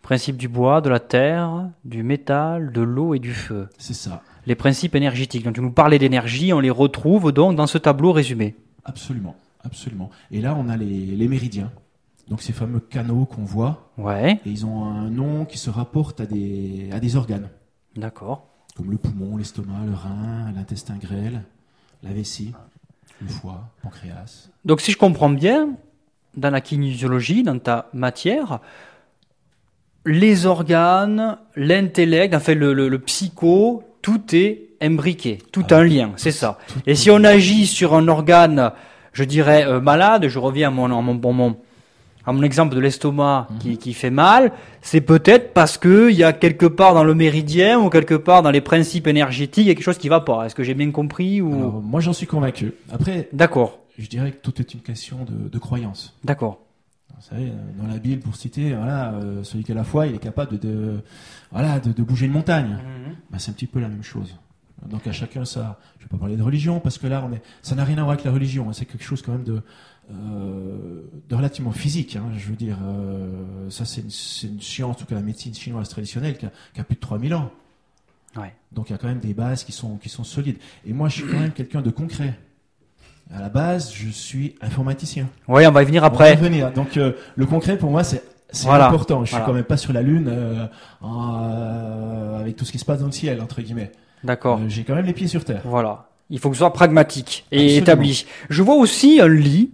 Principe 0.03 0.37
du 0.37 0.47
bois, 0.47 0.81
de 0.81 0.89
la 0.89 0.99
terre, 0.99 1.67
du 1.83 2.03
métal, 2.03 2.71
de 2.71 2.81
l'eau 2.81 3.13
et 3.13 3.19
du 3.19 3.33
feu. 3.33 3.69
C'est 3.77 3.93
ça, 3.93 4.21
Les 4.45 4.55
principes 4.55 4.95
énergétiques. 4.95 5.43
Donc 5.43 5.55
tu 5.55 5.61
nous 5.61 5.71
parlais 5.71 5.99
d'énergie, 5.99 6.53
on 6.53 6.59
les 6.59 6.69
retrouve 6.69 7.31
donc 7.31 7.55
dans 7.55 7.67
ce 7.67 7.77
tableau 7.77 8.11
résumé. 8.11 8.55
absolument, 8.85 9.35
absolument. 9.63 10.09
Et 10.31 10.41
là, 10.41 10.55
on 10.57 10.69
a 10.69 10.77
les, 10.77 11.05
les 11.05 11.27
méridiens. 11.27 11.71
Donc 12.29 12.41
ces 12.41 12.53
fameux 12.53 12.79
canaux 12.79 13.25
qu'on 13.25 13.43
voit, 13.43 13.91
Ouais, 13.97 14.39
et 14.45 14.49
ils 14.49 14.65
ont 14.65 14.85
un 14.85 15.09
nom 15.09 15.45
qui 15.45 15.57
se 15.57 15.69
rapporte 15.71 16.21
à 16.21 16.25
des, 16.27 16.89
à 16.91 16.99
des 16.99 17.15
organes, 17.15 17.49
d'accord. 17.95 18.45
comme 18.75 18.91
le 18.91 18.97
poumon, 18.97 19.35
l'estomac, 19.37 19.83
le 19.87 19.93
rein, 19.95 20.51
l'intestin 20.55 20.97
grêle, 20.97 21.41
la 22.03 22.11
vessie, 22.13 22.53
le 23.19 23.27
foie, 23.27 23.69
pancréas. 23.81 24.49
Donc 24.63 24.79
si 24.79 24.91
je 24.91 24.97
comprends 24.97 25.31
bien, 25.31 25.69
dans 26.37 26.51
la 26.51 26.61
kinésiologie, 26.61 27.41
dans 27.41 27.57
ta 27.57 27.89
matière, 27.93 28.59
les 30.05 30.45
organes, 30.45 31.37
l'intellect, 31.55 32.33
enfin 32.35 32.53
le, 32.53 32.73
le- 32.73 32.89
le 32.89 32.99
psycho, 32.99 33.83
tout 34.01 34.21
est 34.33 34.63
imbriqué, 34.81 35.39
tout 35.51 35.65
Ah, 35.71 35.77
un 35.77 35.83
lien, 35.83 36.11
c'est 36.15 36.31
ça. 36.31 36.57
Et 36.87 36.95
si 36.95 37.11
on 37.11 37.23
agit 37.23 37.67
sur 37.67 37.93
un 37.93 38.07
organe, 38.07 38.71
je 39.13 39.23
dirais 39.23 39.65
euh, 39.65 39.81
malade, 39.81 40.27
je 40.27 40.39
reviens 40.39 40.69
à 40.69 40.71
mon, 40.71 40.85
à 40.85 41.01
mon, 41.01 41.13
à 41.29 41.31
mon, 41.33 41.57
à 42.25 42.31
mon 42.33 42.43
exemple 42.43 42.75
de 42.75 42.79
l'estomac 42.79 43.47
Mhm. 43.49 43.57
qui, 43.59 43.77
qui 43.77 43.93
fait 43.93 44.09
mal, 44.09 44.51
c'est 44.81 45.01
peut-être 45.01 45.53
parce 45.53 45.77
que 45.77 46.09
il 46.11 46.15
y 46.17 46.23
a 46.23 46.31
quelque 46.31 46.65
part 46.65 46.93
dans 46.93 47.03
le 47.03 47.13
méridien 47.15 47.79
ou 47.79 47.89
quelque 47.89 48.13
part 48.15 48.41
dans 48.41 48.51
les 48.51 48.61
principes 48.61 49.07
énergétiques, 49.07 49.65
il 49.65 49.67
y 49.67 49.71
a 49.71 49.75
quelque 49.75 49.83
chose 49.83 49.97
qui 49.97 50.09
va 50.09 50.19
pas. 50.21 50.45
Est-ce 50.45 50.55
que 50.55 50.63
j'ai 50.63 50.73
bien 50.75 50.91
compris 50.91 51.41
ou 51.41 51.53
Alors, 51.53 51.81
moi, 51.81 51.99
j'en 51.99 52.13
suis 52.13 52.27
convaincu. 52.27 52.73
Après, 52.91 53.27
D'accord, 53.33 53.79
je 53.97 54.07
dirais 54.07 54.31
que 54.31 54.37
tout 54.41 54.61
est 54.61 54.73
une 54.73 54.81
question 54.81 55.17
de, 55.29 55.49
de 55.49 55.57
croyance. 55.59 56.15
d'accord. 56.23 56.59
Vous 57.19 57.25
savez, 57.35 57.51
dans 57.77 57.87
la 57.87 57.97
Bible, 57.99 58.21
pour 58.21 58.35
citer, 58.35 58.73
voilà, 58.73 59.11
euh, 59.13 59.43
celui 59.43 59.63
qui 59.65 59.71
a 59.73 59.75
la 59.75 59.83
foi, 59.83 60.07
il 60.07 60.15
est 60.15 60.19
capable 60.19 60.57
de, 60.57 60.67
de- 60.67 60.99
voilà, 61.51 61.79
de, 61.79 61.91
de 61.91 62.03
bouger 62.03 62.27
une 62.27 62.31
montagne. 62.31 62.77
Ben, 63.29 63.39
c'est 63.39 63.51
un 63.51 63.53
petit 63.53 63.67
peu 63.67 63.79
la 63.79 63.89
même 63.89 64.03
chose. 64.03 64.35
Donc 64.89 65.05
à 65.07 65.11
chacun 65.11 65.43
ça. 65.43 65.77
Je 65.97 66.05
vais 66.05 66.09
pas 66.09 66.17
parler 66.17 66.37
de 66.37 66.41
religion 66.43 66.79
parce 66.79 66.97
que 66.97 67.07
là, 67.07 67.25
on 67.29 67.33
est, 67.33 67.41
ça 67.61 67.75
n'a 67.75 67.83
rien 67.83 67.97
à 67.97 68.01
voir 68.03 68.11
avec 68.13 68.23
la 68.23 68.31
religion. 68.31 68.69
hein. 68.69 68.73
C'est 68.73 68.85
quelque 68.85 69.03
chose 69.03 69.21
quand 69.21 69.33
même 69.33 69.43
de, 69.43 69.61
euh, 70.11 71.01
de 71.29 71.35
relativement 71.35 71.71
physique. 71.73 72.15
hein. 72.15 72.23
Je 72.37 72.47
veux 72.49 72.55
dire, 72.55 72.77
euh, 72.83 73.69
ça 73.69 73.83
c'est 73.83 73.99
une, 74.01 74.09
science, 74.09 74.95
en 74.95 74.99
tout 74.99 75.05
cas 75.05 75.15
la 75.15 75.21
médecine 75.21 75.53
chinoise 75.53 75.89
traditionnelle, 75.89 76.37
qui 76.37 76.45
a, 76.45 76.51
qui 76.73 76.79
a 76.79 76.83
plus 76.85 76.95
de 76.95 77.01
3000 77.01 77.33
ans. 77.35 77.51
Ouais. 78.37 78.53
Donc 78.71 78.89
il 78.89 78.93
y 78.93 78.95
a 78.95 78.97
quand 78.97 79.07
même 79.09 79.19
des 79.19 79.33
bases 79.33 79.65
qui 79.65 79.73
sont, 79.73 79.97
qui 79.97 80.07
sont 80.07 80.23
solides. 80.23 80.57
Et 80.85 80.93
moi, 80.93 81.09
je 81.09 81.15
suis 81.15 81.23
quand 81.25 81.39
même 81.39 81.51
quelqu'un 81.51 81.81
de 81.81 81.89
concret. 81.89 82.39
À 83.33 83.39
la 83.41 83.49
base, 83.49 83.93
je 83.93 84.09
suis 84.09 84.55
informaticien. 84.61 85.27
Oui, 85.47 85.65
on 85.67 85.71
va 85.71 85.83
y 85.83 85.85
venir 85.85 86.01
On 86.03 86.07
après. 86.07 86.33
va 86.35 86.39
y 86.41 86.43
venir. 86.43 86.71
Donc 86.71 86.97
euh, 86.97 87.13
le 87.35 87.45
concret 87.45 87.77
pour 87.77 87.91
moi 87.91 88.03
c'est 88.03 88.23
c'est 88.51 88.65
Voilà. 88.65 88.87
important. 88.87 89.23
Je 89.25 89.29
Voilà. 89.29 89.45
suis 89.45 89.51
quand 89.51 89.55
même 89.55 89.63
pas 89.63 89.77
sur 89.77 89.93
la 89.93 90.01
lune 90.01 90.27
euh, 90.27 90.65
euh, 91.03 92.39
avec 92.39 92.55
tout 92.55 92.65
ce 92.65 92.71
qui 92.71 92.79
se 92.79 92.85
passe 92.85 92.99
dans 92.99 93.05
le 93.05 93.11
ciel 93.11 93.41
entre 93.41 93.61
guillemets. 93.61 93.91
D'accord. 94.23 94.59
Euh, 94.59 94.67
J'ai 94.69 94.83
quand 94.83 94.95
même 94.95 95.05
les 95.05 95.13
pieds 95.13 95.27
sur 95.27 95.45
terre. 95.45 95.61
Voilà. 95.65 96.07
Il 96.31 96.39
faut 96.39 96.49
que 96.49 96.55
ce 96.55 96.59
soit 96.59 96.73
pragmatique 96.73 97.45
et 97.51 97.57
Absolument. 97.57 97.81
établi. 97.81 98.25
Je 98.49 98.63
vois 98.63 98.75
aussi 98.75 99.19
un 99.21 99.27
lit. 99.27 99.71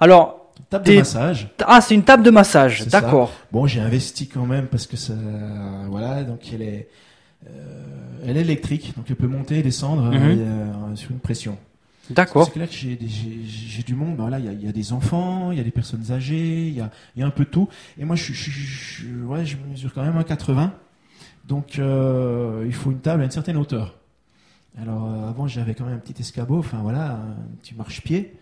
Alors, 0.00 0.50
Table 0.70 0.84
de 0.86 0.96
massage. 0.98 1.48
ah, 1.66 1.80
c'est 1.80 1.94
une 1.94 2.02
table 2.02 2.22
de 2.24 2.30
massage. 2.30 2.86
D'accord. 2.88 3.30
Bon, 3.52 3.66
j'ai 3.66 3.80
investi 3.80 4.26
quand 4.28 4.46
même 4.46 4.66
parce 4.66 4.86
que 4.86 4.96
ça, 4.96 5.12
voilà, 5.88 6.24
donc 6.24 6.40
elle 6.52 6.62
est, 6.62 6.88
euh, 7.48 7.50
elle 8.26 8.36
est 8.36 8.40
électrique, 8.40 8.92
donc 8.96 9.06
elle 9.08 9.14
peut 9.16 9.28
monter 9.28 9.58
et 9.60 9.62
descendre 9.62 10.10
euh, 10.12 10.96
sur 10.96 11.12
une 11.12 11.20
pression. 11.20 11.56
D'accord. 12.10 12.44
C'est 12.46 12.52
clair 12.52 12.68
que 12.68 12.74
j'ai 12.74 13.82
du 13.84 13.94
monde. 13.94 14.16
Ben 14.16 14.22
Voilà, 14.22 14.38
il 14.38 14.44
y 14.44 14.48
a, 14.48 14.52
y 14.52 14.68
a 14.68 14.72
des 14.72 14.92
enfants, 14.92 15.50
il 15.52 15.58
y 15.58 15.60
a 15.60 15.64
des 15.64 15.70
personnes 15.70 16.10
âgées, 16.12 16.68
il 16.68 16.74
y 16.74 16.80
a, 16.80 16.90
y 17.16 17.22
a 17.22 17.26
un 17.26 17.30
peu 17.30 17.44
de 17.44 17.50
tout. 17.50 17.68
Et 17.98 18.04
moi, 18.04 18.16
je, 18.16 18.32
je, 18.32 18.50
je- 18.50 19.24
ouais, 19.24 19.44
je 19.44 19.56
mesure 19.70 19.92
quand 19.94 20.02
même 20.04 20.16
un 20.16 20.22
80. 20.22 20.72
Donc, 21.48 21.78
euh, 21.78 22.64
il 22.66 22.72
faut 22.74 22.90
une 22.90 22.98
table 23.00 23.22
à 23.22 23.24
une 23.24 23.30
certaine 23.30 23.56
hauteur. 23.56 23.94
Alors, 24.80 25.06
euh, 25.06 25.28
avant, 25.30 25.46
j'avais 25.48 25.74
quand 25.74 25.84
même 25.84 25.94
un 25.94 25.98
petit 25.98 26.20
escabeau, 26.20 26.58
enfin 26.58 26.78
voilà, 26.82 27.12
un 27.12 27.56
petit 27.62 27.74
marchepied. 27.74 28.34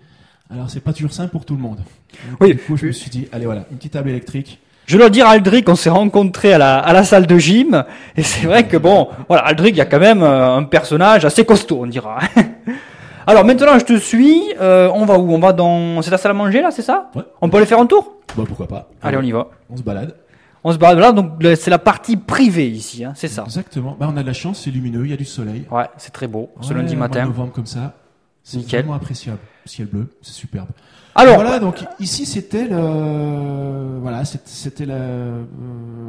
Alors, 0.50 0.68
c'est 0.68 0.80
pas 0.80 0.92
toujours 0.92 1.12
simple 1.12 1.30
pour 1.30 1.44
tout 1.44 1.54
le 1.54 1.61
monde. 1.62 1.78
Donc, 2.30 2.40
Oui. 2.40 2.50
Du 2.54 2.59
coup, 2.59 2.76
je 2.76 2.87
me 2.87 2.92
suis 2.92 3.11
dit, 3.11 3.28
allez, 3.33 3.47
voilà, 3.47 3.66
une 3.71 3.76
petite 3.78 3.92
table 3.92 4.11
électrique. 4.11 4.59
Je 4.87 4.99
dois 4.99 5.09
dire, 5.09 5.26
Aldric, 5.26 5.66
on 5.71 5.76
s'est 5.76 5.88
rencontrés 5.90 6.52
à 6.52 6.59
la, 6.59 6.78
à 6.78 6.92
la 6.92 7.04
salle 7.04 7.26
de 7.26 7.38
gym, 7.38 7.85
et 8.16 8.23
c'est 8.23 8.47
vrai 8.47 8.68
que 8.68 8.76
bon, 8.76 9.09
voilà, 9.28 9.44
Aldric, 9.47 9.75
il 9.75 9.78
y 9.78 9.80
a 9.80 9.87
quand 9.87 9.99
même 10.00 10.23
euh, 10.23 10.56
un 10.56 10.64
personnage 10.64 11.25
assez 11.25 11.47
costaud, 11.47 11.80
on 11.83 11.87
dira. 11.87 12.18
Alors 13.26 13.45
maintenant, 13.45 13.78
je 13.78 13.85
te 13.85 13.97
suis. 13.99 14.43
euh, 14.61 14.90
on 14.95 15.04
va 15.04 15.19
où? 15.19 15.33
On 15.33 15.38
va 15.38 15.52
dans. 15.52 16.02
C'est 16.02 16.11
la 16.11 16.19
salle 16.19 16.33
à 16.33 16.35
manger 16.35 16.61
là, 16.62 16.71
c'est 16.71 16.83
ça? 16.83 17.11
Ouais. 17.14 17.23
On 17.40 17.49
peut 17.49 17.57
aller 17.57 17.66
faire 17.66 17.81
un 17.81 17.87
tour? 17.87 18.16
Bon, 18.37 18.45
pourquoi 18.45 18.66
pas. 18.66 18.88
Allez, 19.02 19.16
on 19.16 19.23
y 19.23 19.33
va. 19.33 19.49
On 19.71 19.76
se 19.76 19.83
balade. 19.83 20.14
On 20.66 20.73
se 20.73 20.78
balade 20.78 20.99
là, 20.99 21.12
donc 21.12 21.33
c'est 21.57 21.69
la 21.71 21.78
partie 21.78 22.16
privée 22.16 22.69
ici, 22.69 23.04
hein, 23.04 23.12
c'est 23.14 23.28
ça. 23.28 23.43
Exactement. 23.45 23.97
Bah, 24.00 24.09
on 24.11 24.16
a 24.16 24.23
de 24.23 24.26
la 24.26 24.33
chance, 24.33 24.62
c'est 24.64 24.71
lumineux, 24.71 25.04
il 25.04 25.11
y 25.11 25.12
a 25.12 25.16
du 25.19 25.26
soleil. 25.26 25.66
Ouais, 25.71 25.85
c'est 25.99 26.11
très 26.11 26.26
beau. 26.26 26.50
Ce 26.62 26.73
lundi 26.73 26.95
au 26.95 26.99
mois 26.99 27.09
de 27.09 27.14
matin. 27.14 27.26
novembre 27.26 27.52
comme 27.52 27.66
ça. 27.66 27.93
C'est 28.43 28.66
vraiment 28.66 28.95
appréciable. 28.95 29.40
Ciel 29.66 29.88
bleu, 29.88 30.09
c'est 30.23 30.33
superbe. 30.33 30.69
Alors, 31.16 31.37
voilà, 31.37 31.61
donc 31.61 31.76
ici 32.00 32.26
c'était 32.26 32.64
le 32.66 33.99
voilà, 34.00 34.23
c'était 34.25 34.85
la, 34.85 34.94
euh, 34.94 35.42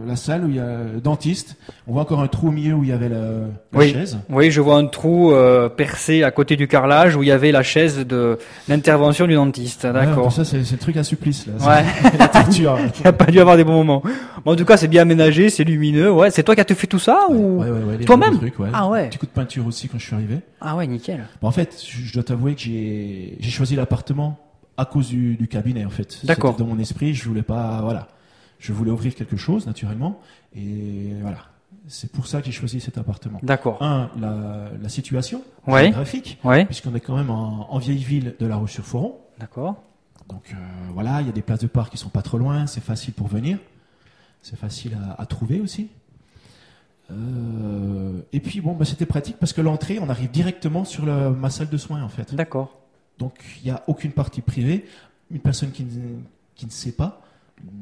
la 0.08 0.16
salle 0.16 0.46
où 0.46 0.50
il 0.50 0.56
y 0.56 0.60
a 0.60 0.80
le 0.94 1.00
dentiste. 1.00 1.56
On 1.88 1.94
voit 1.94 2.02
encore 2.02 2.22
un 2.22 2.28
trou 2.28 2.48
au 2.48 2.52
milieu 2.52 2.74
où 2.74 2.84
il 2.84 2.90
y 2.90 2.92
avait 2.92 3.10
la, 3.10 3.18
la 3.20 3.80
Oui. 3.80 3.92
chaise. 3.94 4.18
oui, 4.30 4.50
je 4.52 4.62
vois 4.62 4.78
un 4.78 4.88
trou 4.88 5.32
euh, 5.32 5.70
percé 5.70 6.24
à 6.24 6.32
côté 6.32 6.56
du 6.56 6.68
carrelage 6.68 7.16
où 7.16 7.22
il 7.24 7.30
y 7.30 7.32
avait 7.32 7.52
la 7.52 7.62
chaise 7.64 8.00
de 8.06 8.40
l'intervention 8.68 9.28
du 9.28 9.36
dentiste. 9.36 9.84
Ouais, 9.84 9.94
D'accord. 9.94 10.32
ça 10.32 10.44
c'est 10.44 10.64
c'est 10.64 10.74
le 10.74 10.80
truc 10.80 10.98
à 10.98 11.04
supplice 11.04 11.46
là. 11.48 11.54
Ouais. 11.66 11.86
C'est 12.12 12.18
la 12.20 12.28
torture. 12.28 12.78
Il 13.00 13.04
n'a 13.04 13.14
pas 13.14 13.26
dû 13.26 13.40
avoir 13.40 13.58
des 13.58 13.64
bons 13.64 13.74
moments. 13.84 14.02
Bon, 14.44 14.54
en 14.54 14.56
tout 14.56 14.66
cas, 14.66 14.78
c'est 14.78 14.88
bien 14.88 15.04
aménagé, 15.04 15.50
c'est 15.50 15.64
lumineux. 15.64 16.12
Ouais, 16.12 16.32
c'est 16.32 16.44
toi 16.44 16.56
qui 16.56 16.62
as 16.62 16.76
fait 16.76 16.88
tout 16.88 17.00
ça 17.00 17.28
ou 17.30 17.62
Ouais, 17.62 17.70
ouais, 17.70 17.98
ouais, 17.98 18.06
Toi-même. 18.06 18.40
Ah 18.74 18.90
ouais. 18.90 19.08
Petit 19.10 19.18
coup 19.20 19.26
de 19.28 19.32
peinture 19.32 19.66
aussi 19.68 19.88
quand 19.88 20.00
je 20.00 20.06
suis 20.06 20.16
arrivé. 20.16 20.40
Ah 20.62 20.76
ouais, 20.76 20.88
nickel. 20.88 21.26
Bon, 21.42 21.48
en 21.48 21.52
fait, 21.52 21.76
je 21.88 22.06
je 22.08 22.14
dois 22.14 22.24
t'avouer 22.24 22.56
que 22.56 22.62
j'ai 22.62 23.38
j'ai 23.40 23.52
choisi 23.52 23.76
l'appartement 23.76 24.40
à 24.78 24.86
cause 24.86 25.10
du, 25.10 25.36
du 25.38 25.48
cabinet 25.48 25.86
en 25.86 25.90
fait. 25.90 26.26
D'accord. 26.26 26.56
Dans 26.58 26.66
mon 26.66 26.80
esprit, 26.80 27.14
je 27.14 27.28
voulais 27.28 27.44
pas 27.44 27.82
voilà, 27.82 28.08
je 28.60 28.74
voulais 28.74 28.92
ouvrir 28.92 29.16
quelque 29.16 29.38
chose 29.38 29.66
naturellement 29.68 30.20
et 30.56 31.14
voilà. 31.22 31.40
C'est 31.88 32.12
pour 32.12 32.26
ça 32.26 32.40
que 32.40 32.48
j'ai 32.48 32.52
choisi 32.52 32.80
cet 32.80 32.98
appartement. 32.98 33.40
D'accord. 33.44 33.82
Un, 33.84 34.10
la, 34.20 34.70
la 34.82 34.90
situation 34.90 35.44
Ouais. 35.68 35.84
géographique, 35.84 36.40
Ouais. 36.44 36.66
puisqu'on 36.66 36.96
est 36.96 37.00
quand 37.00 37.16
même 37.16 37.30
en, 37.30 37.72
en 37.72 37.78
vieille 37.78 38.04
ville 38.04 38.34
de 38.40 38.46
La 38.48 38.56
Roche-sur-Foron. 38.56 39.16
D'accord. 39.40 39.84
Donc 40.28 40.44
euh, 40.52 40.56
voilà, 40.94 41.22
il 41.22 41.28
y 41.28 41.30
a 41.30 41.34
des 41.34 41.44
places 41.44 41.60
de 41.60 41.68
parc 41.68 41.92
qui 41.92 41.98
sont 42.00 42.10
pas 42.10 42.24
trop 42.24 42.40
loin, 42.40 42.66
c'est 42.66 42.82
facile 42.84 43.14
pour 43.14 43.28
venir, 43.28 43.60
c'est 44.42 44.58
facile 44.58 44.98
à, 45.16 45.22
à 45.22 45.26
trouver 45.28 45.60
aussi. 45.62 45.90
Euh, 47.12 48.22
et 48.34 48.40
puis 48.40 48.62
bon, 48.62 48.74
bah, 48.74 48.86
c'était 48.86 49.06
pratique 49.06 49.38
parce 49.40 49.54
que 49.54 49.62
l'entrée, 49.62 50.00
on 50.00 50.10
arrive 50.10 50.32
directement 50.32 50.86
sur 50.86 51.06
le- 51.06 51.30
ma 51.32 51.50
salle 51.52 51.70
de 51.70 51.78
soins 51.78 52.02
en 52.02 52.10
fait. 52.10 52.34
D'accord. 52.34 52.80
Donc 53.20 53.34
il 53.62 53.66
n'y 53.66 53.72
a 53.72 53.84
aucune 53.88 54.12
partie 54.12 54.42
privée. 54.42 54.86
Une 55.32 55.40
personne 55.40 55.72
qui 55.72 55.84
ne, 55.84 55.90
qui 56.56 56.66
ne 56.66 56.72
sait 56.72 56.92
pas 56.92 57.22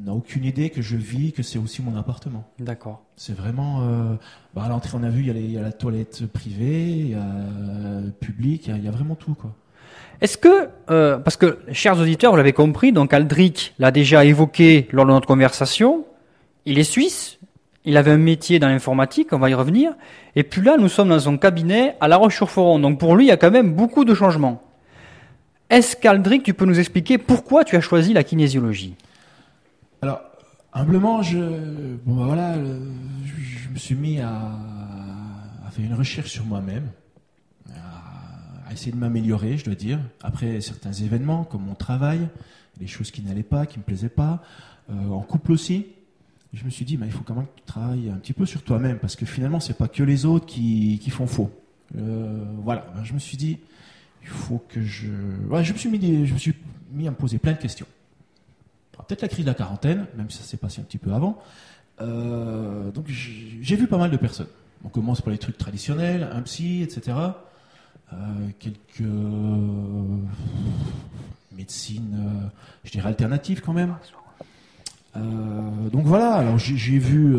n'a 0.06 0.14
aucune 0.14 0.46
idée 0.46 0.70
que 0.70 0.82
je 0.82 0.96
vis, 0.96 1.32
que 1.34 1.42
c'est 1.44 1.58
aussi 1.58 1.82
mon 1.82 1.98
appartement. 1.98 2.48
D'accord. 2.60 3.02
C'est 3.16 3.36
vraiment. 3.36 3.82
euh, 3.82 4.14
bah, 4.54 4.64
à 4.66 4.70
l'entrée, 4.70 4.92
on 4.94 5.04
a 5.04 5.10
vu, 5.10 5.22
il 5.22 5.28
y, 5.28 5.30
a 5.32 5.34
les- 5.34 5.42
il 5.42 5.52
y 5.52 5.58
a 5.58 5.62
la 5.64 5.72
toilette 5.72 6.28
privée, 6.28 6.90
il 6.92 7.10
y 7.10 7.16
a 7.16 7.18
euh, 7.24 8.10
public, 8.20 8.68
il 8.68 8.70
y 8.70 8.74
a- 8.74 8.78
il 8.78 8.86
y, 8.86 8.88
a 8.88 8.92
vraiment 8.92 9.16
tout 9.16 9.34
quoi. 9.34 9.52
Est-ce 10.22 10.38
que, 10.38 10.70
euh, 10.92 11.18
parce 11.18 11.36
que, 11.38 11.60
chers 11.72 12.00
auditeurs, 12.00 12.32
vous 12.32 12.38
l'avez 12.38 12.54
compris, 12.54 12.94
donc 12.94 13.14
Aldric 13.14 13.74
l'a 13.80 13.92
déjà 13.92 14.24
évoqué 14.24 14.88
lors 14.92 15.06
de 15.06 15.12
notre 15.12 15.28
conversation, 15.28 16.06
il 16.66 16.78
est 16.80 16.84
suisse, 16.84 17.40
il 17.84 17.98
avait 17.98 18.12
un 18.12 18.18
métier 18.18 18.60
dans 18.60 18.70
l'informatique, 18.70 19.30
on 19.34 19.40
va 19.40 19.50
y 19.50 19.54
revenir, 19.54 19.94
et 20.36 20.44
puis 20.44 20.62
là, 20.62 20.78
nous 20.78 20.88
sommes 20.88 21.10
dans 21.10 21.20
son 21.20 21.38
cabinet 21.38 21.96
à 22.00 22.08
La 22.08 22.16
Roche-sur-Foron, 22.18 22.80
donc 22.80 23.00
pour 23.00 23.16
lui, 23.16 23.26
il 23.26 23.30
y 23.30 23.32
a 23.32 23.38
quand 23.38 23.52
même 23.52 23.74
beaucoup 23.74 24.06
de 24.06 24.14
changements. 24.14 24.62
Est-ce 25.70 25.96
qu'Aldric, 25.96 26.44
tu 26.44 26.54
peux 26.54 26.66
nous 26.66 26.80
expliquer 26.80 27.18
pourquoi 27.18 27.64
tu 27.64 27.76
as 27.76 27.82
choisi 27.82 28.14
la 28.14 28.24
kinésiologie? 28.24 28.96
Alors, 30.02 30.22
humblement, 30.74 31.22
je, 31.22 31.38
bon, 32.06 32.16
bah, 32.16 32.26
voilà, 32.26 32.54
euh, 32.56 32.92
je, 33.26 33.70
me 33.70 33.78
suis 33.78 33.96
mis 33.96 34.20
à, 34.20 34.60
faire 35.72 35.86
une 35.86 35.94
recherche 35.94 36.30
sur 36.30 36.46
moi-même, 36.46 36.90
à, 37.70 38.72
essayer 38.72 38.92
de 38.92 38.98
m'améliorer, 38.98 39.58
je 39.58 39.66
dois 39.66 39.76
dire, 39.76 40.00
après 40.22 40.62
certains 40.62 40.94
événements, 40.94 41.44
comme 41.44 41.64
mon 41.64 41.76
travail, 41.76 42.28
des 42.78 42.88
choses 42.88 43.12
qui 43.12 43.22
n'allaient 43.22 43.44
pas, 43.44 43.66
qui 43.66 43.80
me 43.80 43.84
plaisaient 43.84 44.10
pas, 44.10 44.44
euh, 44.90 45.10
en 45.10 45.22
couple 45.22 45.52
aussi. 45.54 45.88
Je 46.54 46.66
me 46.66 46.70
suis 46.70 46.86
dit, 46.86 46.98
bah, 46.98 47.06
il 47.08 47.12
faut 47.12 47.24
quand 47.24 47.34
même 47.34 47.46
que 47.46 47.62
tu 47.62 47.66
travailles 47.66 48.10
un 48.10 48.18
petit 48.18 48.34
peu 48.34 48.46
sur 48.46 48.62
toi-même, 48.62 49.00
parce 49.00 49.16
que 49.16 49.26
finalement, 49.26 49.60
c'est 49.60 49.78
pas 49.78 49.88
que 49.88 50.04
les 50.04 50.26
autres 50.26 50.46
qui, 50.46 51.00
qui 51.02 51.10
font 51.10 51.26
faux. 51.26 51.50
Euh, 51.98 52.44
voilà, 52.64 52.86
Ben, 52.96 53.04
je 53.04 53.14
me 53.14 53.20
suis 53.20 53.38
dit, 53.38 53.58
il 54.24 54.30
faut 54.30 54.64
que 54.70 54.82
je, 54.82 55.10
ouais, 55.50 55.64
je 55.64 55.74
me 55.74 55.78
suis 55.78 55.90
mis, 55.90 56.26
je 56.26 56.34
me 56.34 56.40
suis 56.40 56.56
mis 56.92 57.08
à 57.08 57.12
me 57.12 57.16
poser 57.16 57.38
plein 57.38 57.52
de 57.52 57.58
questions. 57.58 57.86
Alors, 58.94 59.06
Peut-être 59.06 59.22
la 59.22 59.28
crise 59.28 59.46
de 59.46 59.50
la 59.50 59.56
quarantaine, 59.56 60.08
même 60.16 60.30
si 60.30 60.38
ça 60.38 60.44
s'est 60.44 60.58
passé 60.58 60.82
un 60.82 60.86
petit 60.86 60.98
peu 60.98 61.14
avant. 61.14 61.42
Euh, 62.02 62.92
donc 62.92 63.06
j'ai 63.08 63.76
vu 63.76 63.88
pas 63.88 63.98
mal 63.98 64.12
de 64.12 64.18
personnes. 64.18 64.48
On 64.84 64.90
commence 64.90 65.22
par 65.22 65.32
les 65.32 65.38
trucs 65.38 65.58
traditionnels, 65.58 66.28
un 66.32 66.42
psy, 66.42 66.82
etc. 66.84 67.18
Quelques 68.60 69.02
euh, 69.02 70.18
médecines, 71.52 72.16
euh, 72.16 72.48
je 72.84 72.92
dirais 72.92 73.10
alternatives 73.10 73.62
quand 73.62 73.74
même. 73.74 73.96
Donc 75.92 76.06
voilà, 76.06 76.34
alors 76.34 76.58
j'ai 76.58 76.98
vu 76.98 77.38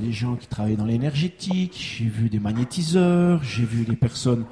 des 0.00 0.12
gens 0.12 0.36
qui 0.36 0.46
travaillaient 0.46 0.76
dans 0.76 0.84
l'énergétique, 0.84 1.76
j'ai 1.76 2.04
vu 2.04 2.28
des 2.28 2.38
magnétiseurs, 2.38 3.42
j'ai 3.42 3.64
vu 3.64 3.84
des 3.84 3.96
personnes 3.96 4.44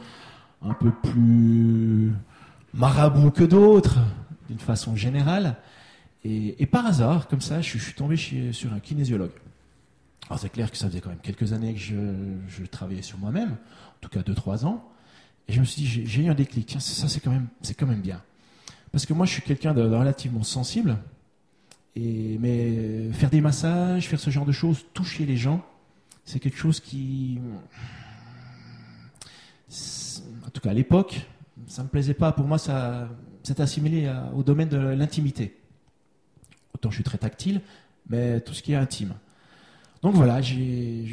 un 0.64 0.74
peu 0.74 0.90
plus 0.90 2.12
marabouts 2.72 3.30
que 3.30 3.44
d'autres, 3.44 3.98
d'une 4.48 4.58
façon 4.58 4.96
générale. 4.96 5.56
Et, 6.24 6.66
par 6.66 6.86
hasard, 6.86 7.28
comme 7.28 7.42
ça, 7.42 7.60
je, 7.60 7.78
suis- 7.78 7.92
tombé 7.94 8.16
sur 8.16 8.72
un 8.72 8.80
kinésiologue. 8.80 9.32
Alors 10.30 10.38
c'est 10.40 10.48
clair 10.48 10.70
que 10.70 10.76
ça 10.78 10.88
faisait 10.88 11.02
quand 11.02 11.10
même 11.10 11.18
quelques 11.22 11.52
années 11.52 11.74
que 11.74 11.80
je, 11.80 12.64
travaillais 12.64 13.02
sur 13.02 13.18
moi-même, 13.18 13.50
en 13.50 13.98
tout 14.00 14.08
cas 14.08 14.20
2-3 14.20 14.64
ans. 14.64 14.82
Et 15.48 15.52
je 15.52 15.60
me 15.60 15.66
suis 15.66 15.82
dit, 15.82 16.06
j'ai- 16.06 16.22
eu 16.22 16.28
un 16.30 16.34
déclic, 16.34 16.76
ça 16.78 17.08
c'est 17.08 17.20
quand, 17.20 17.30
même- 17.30 17.48
quand 17.78 17.86
même 17.86 18.00
bien. 18.00 18.22
Parce 18.90 19.04
que 19.04 19.12
moi 19.12 19.26
je 19.26 19.32
suis 19.32 19.42
quelqu'un 19.42 19.74
de, 19.74 19.82
de 19.82 19.94
relativement 19.94 20.44
sensible, 20.44 20.96
et, 21.94 22.38
mais 22.40 23.10
faire 23.12 23.28
des 23.28 23.42
massages, 23.42 24.08
faire 24.08 24.18
ce 24.20 24.30
genre 24.30 24.46
de 24.46 24.52
choses, 24.52 24.86
toucher 24.94 25.26
les 25.26 25.36
gens, 25.36 25.62
c'est 26.24 26.40
quelque 26.40 26.56
chose 26.56 26.80
qui... 26.80 27.38
En 30.54 30.60
tout 30.60 30.60
cas 30.60 30.70
à 30.70 30.74
l'époque, 30.74 31.26
ça 31.66 31.82
me 31.82 31.88
plaisait 31.88 32.14
pas. 32.14 32.30
Pour 32.30 32.46
moi, 32.46 32.58
ça 32.58 33.08
c'est 33.42 33.58
assimilé 33.58 34.06
à- 34.06 34.30
au 34.36 34.44
domaine 34.44 34.68
de 34.68 34.76
l'intimité. 34.76 35.56
Autant 36.72 36.90
je 36.90 36.94
suis 36.94 37.02
très 37.04 37.18
tactile, 37.18 37.60
mais 38.08 38.40
tout 38.40 38.54
ce 38.54 38.62
qui 38.62 38.70
est 38.72 38.76
intime. 38.76 39.14
Donc 40.02 40.14
voilà, 40.14 40.40
j'ai 40.40 41.06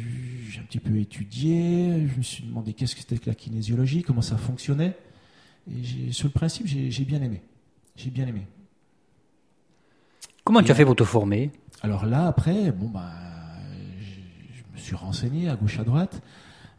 un 0.60 0.62
petit 0.62 0.78
peu 0.78 0.96
étudié, 0.96 2.06
je 2.06 2.18
me 2.18 2.22
suis 2.22 2.44
demandé 2.44 2.72
qu'est-ce 2.72 2.94
que 2.94 3.00
c'était 3.00 3.18
que 3.18 3.28
la 3.30 3.34
kinésiologie, 3.34 4.02
comment 4.04 4.22
ça 4.22 4.36
fonctionnait. 4.36 4.96
Et 5.68 6.12
sur 6.12 6.28
le 6.28 6.32
principe, 6.32 6.68
j'ai 6.68 7.04
bien 7.04 7.20
aimé. 7.20 7.42
J'ai 7.96 8.10
bien 8.10 8.28
aimé. 8.28 8.46
Comment 10.44 10.62
tu 10.62 10.70
as 10.70 10.74
fait 10.76 10.84
pour 10.84 10.94
te 10.96 11.04
former? 11.04 11.50
Alors 11.82 12.06
là, 12.06 12.28
après, 12.28 12.70
bon, 12.70 12.88
bah, 12.88 13.10
je 14.00 14.72
me 14.72 14.78
suis 14.78 14.94
renseigné 14.94 15.48
à 15.48 15.56
gauche 15.56 15.80
à 15.80 15.84
droite. 15.84 16.22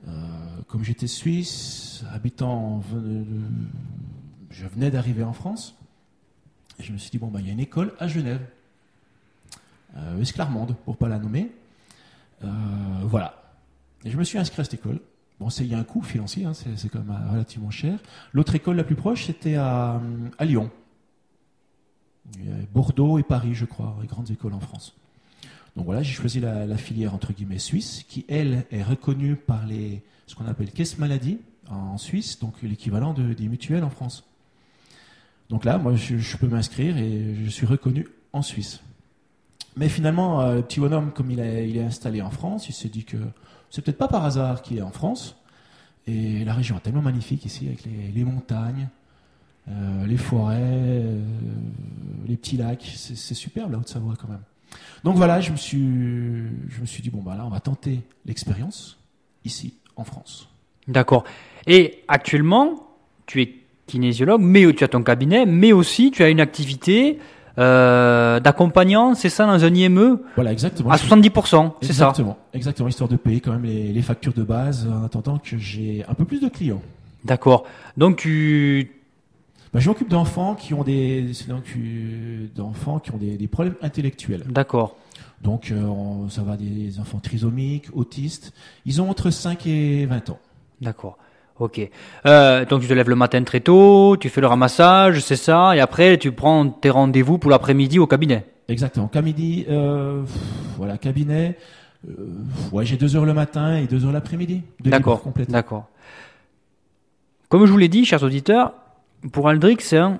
Euh, 0.08 0.12
comme 0.68 0.84
j'étais 0.84 1.08
suisse, 1.08 2.04
habitant, 2.12 2.76
en 2.76 2.78
ven- 2.80 3.26
je 4.50 4.68
venais 4.68 4.92
d'arriver 4.92 5.24
en 5.24 5.34
France. 5.34 5.76
Et 6.80 6.84
je 6.84 6.92
me 6.92 6.98
suis 6.98 7.12
dit, 7.12 7.18
bon, 7.20 7.28
bah, 7.28 7.40
il 7.40 7.48
y 7.48 7.50
a 7.50 7.54
une 7.54 7.60
école 7.60 7.94
à 8.00 8.08
Genève. 8.08 8.46
Euh, 9.96 10.20
Esclarmonde, 10.20 10.76
pour 10.86 10.98
pas 10.98 11.08
la 11.08 11.20
nommer. 11.20 11.52
Euh, 12.44 12.48
voilà. 13.04 13.42
Et 14.04 14.10
je 14.10 14.18
me 14.18 14.24
suis 14.24 14.38
inscrit 14.38 14.62
à 14.62 14.64
cette 14.64 14.74
école. 14.74 15.00
Bon, 15.40 15.50
il 15.50 15.68
y 15.68 15.74
a 15.74 15.80
un 15.80 15.84
coût 15.84 16.02
financier, 16.02 16.46
hein, 16.46 16.54
c'est 16.54 16.90
quand 16.90 17.00
même 17.00 17.12
euh, 17.16 17.32
relativement 17.32 17.72
cher. 17.72 18.00
L'autre 18.34 18.56
école 18.56 18.76
la 18.76 18.84
plus 18.84 18.96
proche, 18.96 19.26
c'était 19.26 19.56
à, 19.56 20.02
à 20.38 20.46
Lyon. 20.46 20.70
Bordeaux 22.74 23.20
et 23.20 23.24
Paris, 23.24 23.54
je 23.54 23.66
crois, 23.66 23.98
les 24.02 24.08
grandes 24.08 24.32
écoles 24.32 24.54
en 24.54 24.60
France. 24.60 24.96
Donc 25.76 25.86
voilà, 25.86 26.04
j'ai 26.04 26.14
choisi 26.14 26.40
la, 26.40 26.78
filière 26.78 27.14
entre 27.16 27.34
guillemets 27.34 27.58
suisse, 27.58 28.06
qui 28.08 28.26
elle 28.28 28.66
est 28.72 28.84
reconnue 28.84 29.36
par 29.36 29.66
les 29.66 30.04
ce 30.28 30.36
qu'on 30.36 30.46
appelle 30.46 30.72
caisse 30.72 30.98
maladie 31.00 31.40
en 31.70 31.98
Suisse, 31.98 32.40
donc 32.40 32.54
l'équivalent 32.62 33.14
de- 33.14 33.34
des 33.34 33.48
mutuelles 33.48 33.84
en 33.84 33.90
France. 33.90 34.24
Donc 35.50 35.66
là, 35.66 35.78
moi, 35.78 35.96
je, 35.96 36.38
peux 36.38 36.48
m'inscrire 36.48 36.98
et 36.98 37.36
je 37.44 37.50
suis 37.50 37.66
reconnu 37.66 38.08
en 38.32 38.42
Suisse. 38.42 38.82
Mais 39.76 39.90
finalement, 39.90 40.42
euh, 40.42 40.56
le 40.56 40.62
petit 40.62 40.80
bonhomme, 40.80 41.12
comme 41.12 41.32
il 41.32 41.40
est, 41.40 41.80
installé 41.84 42.22
en 42.22 42.30
France, 42.30 42.70
il 42.70 42.74
s'est 42.74 42.90
dit 42.90 43.04
que 43.04 43.18
c'est 43.70 43.84
peut-être 43.84 43.98
pas 43.98 44.08
par 44.08 44.24
hasard 44.26 44.62
qu'il 44.62 44.78
est 44.78 44.84
en 44.84 44.92
France. 44.92 45.36
Et 46.06 46.44
la 46.44 46.54
région 46.54 46.78
est 46.78 46.82
tellement 46.82 47.02
magnifique 47.02 47.46
ici, 47.46 47.68
avec 47.68 47.86
les, 47.86 48.24
montagnes, 48.24 48.90
euh, 49.70 50.06
les 50.06 50.18
forêts, 50.18 50.58
euh, 50.60 51.22
les 52.28 52.36
petits 52.36 52.58
lacs. 52.58 52.92
C'est 52.96 53.34
superbe 53.34 53.72
la 53.72 53.78
Haute-Savoie 53.78 54.16
quand 54.20 54.28
même. 54.28 54.44
Donc 55.04 55.16
voilà, 55.16 55.42
je 55.42 55.52
me 55.52 55.58
suis, 55.58 55.80
je 55.80 56.82
me 56.82 56.86
suis 56.86 57.04
dit 57.04 57.10
bon 57.10 57.22
bah 57.22 57.36
là, 57.38 57.46
on 57.46 57.50
va 57.50 57.60
tenter 57.60 58.02
l'expérience 58.26 58.98
ici 59.46 59.76
en 59.96 60.04
France. 60.04 60.48
D'accord. 60.88 61.24
Et 61.68 62.04
actuellement, 62.08 62.88
tu 63.26 63.42
es 63.42 63.56
kinésiologue, 63.88 64.42
mais 64.42 64.72
tu 64.74 64.84
as 64.84 64.88
ton 64.88 65.04
cabinet, 65.04 65.46
mais 65.46 65.72
aussi 65.72 66.12
tu 66.12 66.24
as 66.24 66.30
une 66.30 66.40
activité 66.40 67.20
euh, 67.60 68.40
d'accompagnant, 68.40 69.14
c'est 69.14 69.30
ça, 69.30 69.46
dans 69.46 69.64
un 69.64 69.74
IME 69.74 70.20
Voilà, 70.36 70.52
exactement. 70.52 70.90
à 70.90 70.96
70%, 70.96 71.74
c'est 71.82 71.94
ça 71.94 72.06
Exactement, 72.10 72.38
exactement, 72.54 72.90
histoire 72.90 73.10
de 73.10 73.16
payer 73.16 73.42
quand 73.42 73.52
même 73.52 73.66
les, 73.66 73.94
les 73.94 74.02
factures 74.02 74.34
de 74.34 74.44
base 74.44 74.88
en 74.88 75.04
attendant 75.04 75.38
que 75.38 75.58
j'ai 75.58 76.04
un 76.08 76.16
peu 76.16 76.26
plus 76.26 76.42
de 76.42 76.50
clients. 76.50 76.82
D'accord. 77.24 77.66
Donc 77.96 78.18
tu... 78.18 78.92
Bah, 79.74 79.80
je 79.80 79.90
m'occupe 79.90 80.10
d'enfants 80.10 80.54
qui 80.56 80.74
ont 80.74 80.84
des 80.84 81.32
euh, 81.50 82.48
d'enfants 82.56 83.00
qui 83.00 83.12
ont 83.12 83.18
des, 83.18 83.38
des 83.38 83.48
problèmes 83.48 83.76
intellectuels. 83.82 84.44
D'accord. 84.48 84.96
Donc 85.42 85.72
euh, 85.72 85.82
on- 85.84 86.30
ça 86.30 86.44
va 86.44 86.58
des 86.58 87.00
enfants 87.00 87.20
trisomiques, 87.20 87.88
autistes. 87.94 88.54
Ils 88.86 89.02
ont 89.02 89.10
entre 89.10 89.30
5 89.32 89.66
et 89.68 90.06
20 90.06 90.30
ans. 90.30 90.40
D'accord. 90.82 91.18
Ok. 91.60 91.82
Euh, 92.26 92.66
donc 92.66 92.82
tu 92.82 92.88
te 92.88 92.94
lèves 92.94 93.10
le 93.10 93.16
matin 93.16 93.44
très 93.44 93.60
tôt, 93.62 94.16
tu 94.20 94.30
fais 94.30 94.42
le 94.42 94.48
ramassage, 94.48 95.20
c'est 95.22 95.36
ça, 95.36 95.76
et 95.76 95.80
après 95.80 96.18
tu 96.18 96.32
prends 96.32 96.68
tes 96.70 96.90
rendez-vous 96.90 97.38
pour 97.38 97.50
l'après-midi 97.52 98.00
au 98.00 98.08
cabinet. 98.08 98.46
Exactement. 98.68 99.08
Qu'à 99.08 99.22
midi, 99.22 99.66
euh, 99.70 100.24
voilà, 100.78 100.98
cabinet. 100.98 101.58
euh, 102.08 102.14
ouais, 102.72 102.86
j'ai 102.86 102.96
deux 102.98 103.16
heures 103.16 103.26
le 103.26 103.34
matin 103.34 103.76
et 103.78 103.88
deux 103.88 104.06
heures 104.06 104.12
l'après-midi. 104.14 104.62
D'accord. 104.82 105.22
D'accord. 105.50 105.86
Comme 107.50 107.66
je 107.66 107.72
vous 107.72 107.78
l'ai 107.78 107.90
dit, 107.90 108.06
chers 108.06 108.24
auditeurs, 108.24 108.74
pour 109.32 109.50
Aldric, 109.50 109.82
c'est 109.82 109.98
un 109.98 110.20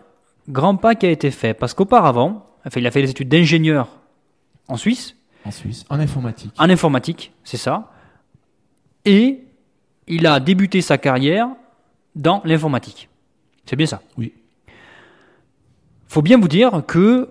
grand 0.50 0.76
pas 0.76 0.96
qui 0.96 1.06
a 1.06 1.10
été 1.12 1.32
fait. 1.32 1.54
Parce 1.54 1.74
qu'auparavant, 1.74 2.46
enfin, 2.66 2.80
il 2.80 2.88
a 2.88 2.92
fait 2.92 3.02
des 3.02 3.10
études 3.10 3.30
d'ingénieur 3.30 3.88
en 4.68 4.78
Suisse, 4.78 5.16
En 5.46 5.52
Suisse, 5.52 5.86
en 5.90 6.00
informatique. 6.00 6.54
en 6.58 6.70
informatique, 6.70 7.34
c'est 7.44 7.58
ça. 7.58 7.92
Et 9.06 9.44
il 10.08 10.26
a 10.28 10.40
débuté 10.40 10.82
sa 10.82 10.98
carrière 10.98 11.50
dans 12.16 12.42
l'informatique. 12.46 13.10
C'est 13.66 13.76
bien 13.76 13.86
ça. 13.86 14.02
Oui. 14.18 14.34
Faut 16.08 16.22
bien 16.22 16.38
vous 16.40 16.48
dire 16.48 16.84
que 16.86 17.30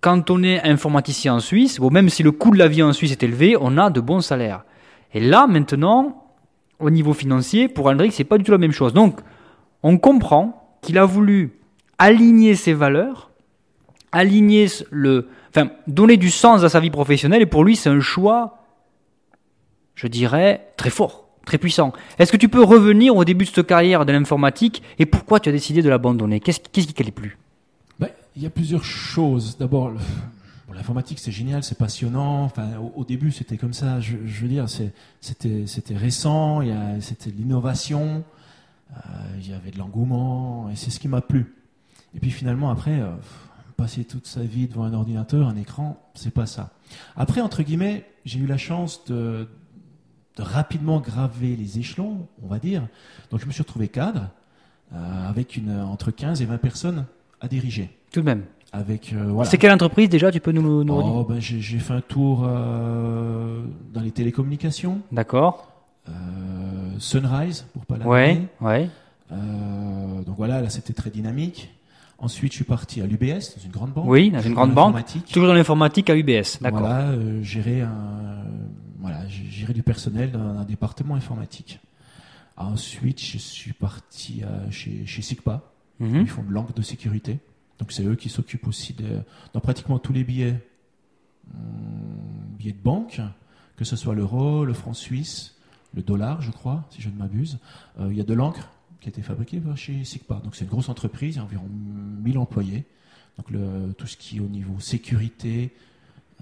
quand 0.00 0.30
on 0.30 0.42
est 0.42 0.62
informaticien 0.62 1.34
en 1.34 1.40
Suisse, 1.40 1.80
bon, 1.80 1.90
même 1.90 2.08
si 2.08 2.22
le 2.22 2.30
coût 2.30 2.50
de 2.50 2.58
la 2.58 2.68
vie 2.68 2.82
en 2.82 2.92
Suisse 2.92 3.12
est 3.12 3.22
élevé, 3.22 3.56
on 3.60 3.76
a 3.78 3.90
de 3.90 4.00
bons 4.00 4.20
salaires. 4.20 4.64
Et 5.12 5.20
là, 5.20 5.46
maintenant, 5.46 6.24
au 6.78 6.90
niveau 6.90 7.14
financier, 7.14 7.68
pour 7.68 7.88
Aldric, 7.88 8.12
c'est 8.12 8.24
pas 8.24 8.38
du 8.38 8.44
tout 8.44 8.52
la 8.52 8.58
même 8.58 8.72
chose. 8.72 8.92
Donc, 8.92 9.20
on 9.82 9.98
comprend 9.98 10.67
qu'il 10.88 10.96
a 10.96 11.04
voulu 11.04 11.52
aligner 11.98 12.54
ses 12.54 12.72
valeurs, 12.72 13.30
aligner 14.10 14.68
le, 14.90 15.28
enfin, 15.50 15.68
donner 15.86 16.16
du 16.16 16.30
sens 16.30 16.64
à 16.64 16.70
sa 16.70 16.80
vie 16.80 16.88
professionnelle, 16.88 17.42
et 17.42 17.46
pour 17.46 17.62
lui, 17.62 17.76
c'est 17.76 17.90
un 17.90 18.00
choix, 18.00 18.64
je 19.96 20.06
dirais, 20.06 20.72
très 20.78 20.88
fort, 20.88 21.28
très 21.44 21.58
puissant. 21.58 21.92
Est-ce 22.18 22.32
que 22.32 22.38
tu 22.38 22.48
peux 22.48 22.62
revenir 22.62 23.14
au 23.14 23.26
début 23.26 23.44
de 23.44 23.50
cette 23.50 23.66
carrière 23.66 24.06
de 24.06 24.12
l'informatique 24.12 24.82
et 24.98 25.04
pourquoi 25.04 25.40
tu 25.40 25.50
as 25.50 25.52
décidé 25.52 25.82
de 25.82 25.90
l'abandonner? 25.90 26.40
Qu'est-ce 26.40 26.60
qu'est-ce 26.72 26.86
qui 26.86 26.94
t'allait 26.94 27.10
plus 27.10 27.36
Ben, 28.00 28.08
il 28.34 28.42
y 28.42 28.46
a 28.46 28.50
plusieurs 28.50 28.84
choses. 28.84 29.58
D'abord, 29.58 29.92
l'informatique, 30.74 31.18
c'est 31.18 31.32
génial, 31.32 31.62
c'est 31.64 31.76
passionnant. 31.76 32.44
Enfin, 32.44 32.66
au, 32.96 33.04
début, 33.04 33.30
c'était 33.30 33.58
comme 33.58 33.74
ça. 33.74 34.00
Je, 34.00 34.16
je 34.24 34.40
veux 34.40 34.48
dire, 34.48 34.64
c'était, 35.20 35.96
récent, 35.96 36.62
c'était 37.00 37.28
l'innovation, 37.28 38.24
il 39.38 39.48
y 39.48 39.52
avait 39.52 39.70
de 39.70 39.78
l'engouement, 39.78 40.68
et 40.70 40.76
c'est 40.76 40.90
ce 40.90 41.00
qui 41.00 41.08
m'a 41.08 41.20
plu. 41.20 41.54
Et 42.14 42.20
puis 42.20 42.30
finalement, 42.30 42.70
après, 42.70 43.00
euh, 43.00 43.10
passer 43.76 44.04
toute 44.04 44.26
sa 44.26 44.42
vie 44.42 44.66
devant 44.66 44.84
un 44.84 44.94
ordinateur, 44.94 45.48
un 45.48 45.56
écran, 45.56 46.02
c'est 46.14 46.32
pas 46.32 46.46
ça. 46.46 46.70
Après, 47.16 47.40
entre 47.40 47.62
guillemets, 47.62 48.04
j'ai 48.24 48.40
eu 48.40 48.46
la 48.46 48.56
chance 48.56 49.04
de, 49.06 49.48
de 50.36 50.42
rapidement 50.42 51.00
graver 51.00 51.54
les 51.54 51.78
échelons, 51.78 52.26
on 52.42 52.48
va 52.48 52.58
dire. 52.58 52.86
Donc, 53.30 53.40
je 53.40 53.46
me 53.46 53.52
suis 53.52 53.62
retrouvé 53.62 53.88
cadre 53.88 54.30
euh, 54.92 55.28
avec 55.28 55.56
une, 55.56 55.80
entre 55.80 56.10
15 56.10 56.42
et 56.42 56.46
20 56.46 56.58
personnes 56.58 57.06
à 57.40 57.48
diriger. 57.48 57.90
Tout 58.12 58.20
de 58.20 58.26
même. 58.26 58.44
Avec, 58.72 59.12
euh, 59.12 59.30
voilà. 59.30 59.48
C'est 59.48 59.58
quelle 59.58 59.72
entreprise 59.72 60.08
déjà 60.08 60.30
Tu 60.30 60.40
peux 60.40 60.52
nous, 60.52 60.84
nous 60.84 60.94
Oh, 60.94 61.24
ben, 61.24 61.40
j'ai, 61.40 61.60
j'ai 61.60 61.78
fait 61.78 61.94
un 61.94 62.00
tour 62.00 62.44
euh, 62.44 63.62
dans 63.92 64.00
les 64.00 64.10
télécommunications, 64.10 65.00
D'accord. 65.12 65.72
Euh, 66.98 67.00
Sunrise, 67.00 67.64
pour 67.72 67.86
pas 67.86 67.96
la 67.98 68.06
Ouais, 68.06 68.42
ouais. 68.60 68.88
Euh, 69.32 70.22
donc 70.22 70.36
voilà, 70.36 70.60
là 70.60 70.70
c'était 70.70 70.92
très 70.92 71.10
dynamique. 71.10 71.70
Ensuite, 72.20 72.50
je 72.52 72.56
suis 72.56 72.64
parti 72.64 73.00
à 73.00 73.06
l'UBS, 73.06 73.54
dans 73.56 73.62
une 73.64 73.70
grande 73.70 73.92
banque. 73.92 74.06
Oui, 74.08 74.30
dans 74.30 74.40
une 74.40 74.54
grande 74.54 74.74
banque. 74.74 74.88
Informatique. 74.96 75.26
Toujours 75.26 75.46
dans 75.48 75.54
l'informatique 75.54 76.10
à 76.10 76.16
UBS. 76.16 76.58
D'accord. 76.60 76.80
Voilà, 76.80 77.10
euh, 77.10 77.40
gérer 77.44 77.82
un, 77.82 78.42
voilà, 78.98 79.26
géré 79.28 79.72
du 79.72 79.84
personnel 79.84 80.32
dans 80.32 80.40
un 80.40 80.64
département 80.64 81.14
informatique. 81.14 81.78
Ensuite, 82.56 83.22
je 83.22 83.38
suis 83.38 83.72
parti 83.72 84.42
à- 84.42 84.68
chez, 84.72 85.06
chez 85.06 85.22
SIGPA. 85.22 85.62
Mhm. 86.00 86.22
Ils 86.22 86.28
font 86.28 86.42
de 86.42 86.50
l'encre 86.50 86.72
de 86.74 86.82
sécurité. 86.82 87.38
Donc 87.78 87.92
c'est 87.92 88.02
eux 88.04 88.16
qui 88.16 88.28
s'occupent 88.28 88.66
aussi 88.66 88.94
de, 88.94 89.20
dans 89.52 89.60
pratiquement 89.60 90.00
tous 90.00 90.12
les 90.12 90.24
billets, 90.24 90.56
hum, 91.54 91.60
billets 92.58 92.72
de 92.72 92.82
banque, 92.82 93.20
que 93.76 93.84
ce 93.84 93.94
soit 93.94 94.14
l'euro, 94.16 94.64
le 94.64 94.72
franc 94.72 94.94
suisse, 94.94 95.54
le 95.94 96.02
dollar, 96.02 96.40
je 96.42 96.50
crois, 96.50 96.84
si 96.90 97.00
je 97.02 97.08
ne 97.08 97.14
m'abuse. 97.16 97.58
Euh, 98.00 98.08
il 98.10 98.16
y 98.16 98.20
a 98.20 98.24
de 98.24 98.34
l'encre 98.34 98.68
qui 99.00 99.08
a 99.08 99.10
été 99.10 99.22
fabriquée 99.22 99.58
par 99.60 99.76
chez 99.76 100.04
SIGPA. 100.04 100.40
Donc 100.44 100.54
c'est 100.56 100.64
une 100.64 100.70
grosse 100.70 100.88
entreprise, 100.88 101.36
il 101.36 101.38
y 101.38 101.40
a 101.40 101.44
environ 101.44 101.68
1000 102.22 102.38
employés. 102.38 102.84
Donc 103.38 103.50
le, 103.50 103.92
tout 103.96 104.06
ce 104.06 104.16
qui 104.16 104.38
est 104.38 104.40
au 104.40 104.48
niveau 104.48 104.80
sécurité, 104.80 105.72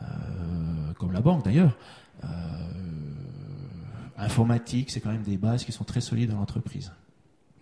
euh, 0.03 0.05
comme 0.99 1.13
la 1.13 1.21
banque 1.21 1.45
d'ailleurs, 1.45 1.77
euh, 2.25 2.27
informatique, 4.19 4.91
c'est 4.91 5.01
quand 5.01 5.11
même 5.13 5.23
des 5.23 5.37
bases 5.37 5.65
qui 5.65 5.73
sont 5.73 5.85
très 5.85 6.01
solides 6.01 6.31
dans 6.31 6.39
l'entreprise. 6.39 6.93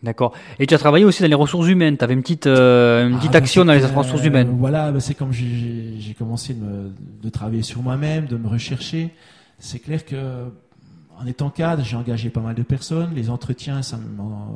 D'accord. 0.03 0.35
Et 0.59 0.67
tu 0.67 0.75
as 0.75 0.79
travaillé 0.79 1.05
aussi 1.05 1.23
dans 1.23 1.29
les 1.29 1.35
ressources 1.35 1.67
humaines. 1.67 1.97
Tu 1.97 2.05
avais 2.05 2.13
une 2.15 2.21
petite, 2.21 2.47
euh, 2.47 3.09
une 3.09 3.15
Ah, 3.15 3.19
petite 3.19 3.33
bah, 3.33 3.39
action 3.39 3.65
dans 3.65 3.73
les 3.73 3.85
ressources 3.85 4.23
euh, 4.23 4.27
humaines. 4.27 4.55
Voilà, 4.59 4.93
bah, 4.93 5.01
c'est 5.01 5.15
comme 5.15 5.33
j'ai 5.33 5.97
j'ai 5.99 6.13
commencé 6.15 6.53
de, 6.53 6.63
me- 6.63 6.93
de 7.23 7.29
travailler 7.31 7.63
sur 7.63 7.83
moi-même, 7.83 8.27
de 8.27 8.37
me 8.37 8.47
rechercher. 8.47 9.11
C'est 9.59 9.79
clair 9.79 10.05
que 10.05 10.45
en 11.19 11.27
étant 11.27 11.51
cadre, 11.51 11.83
j'ai 11.85 11.97
engagé 11.97 12.31
pas 12.31 12.41
mal 12.41 12.55
de 12.55 12.63
personnes. 12.63 13.15
Les 13.15 13.31
entretiens, 13.31 13.83
ça 13.83 13.97
moi, 13.99 14.49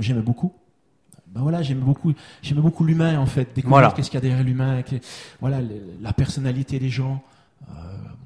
j'aimais 0.00 0.22
beaucoup. 0.22 0.52
Ben 1.28 1.40
voilà, 1.40 1.62
j'aimais 1.62 1.80
beaucoup, 1.80 2.12
j'aimais 2.42 2.60
beaucoup 2.60 2.84
l'humain 2.84 3.18
en 3.18 3.24
fait, 3.26 3.44
découvrir 3.54 3.68
Voilà. 3.70 3.90
qu'est-ce 3.92 4.10
qu'il 4.10 4.18
y 4.18 4.18
a 4.18 4.20
derrière 4.20 4.44
l'humain, 4.44 4.82
voilà, 5.40 5.60
la 6.00 6.12
personnalité 6.12 6.78
des 6.78 6.90
gens, 6.90 7.22
euh, 7.70 7.72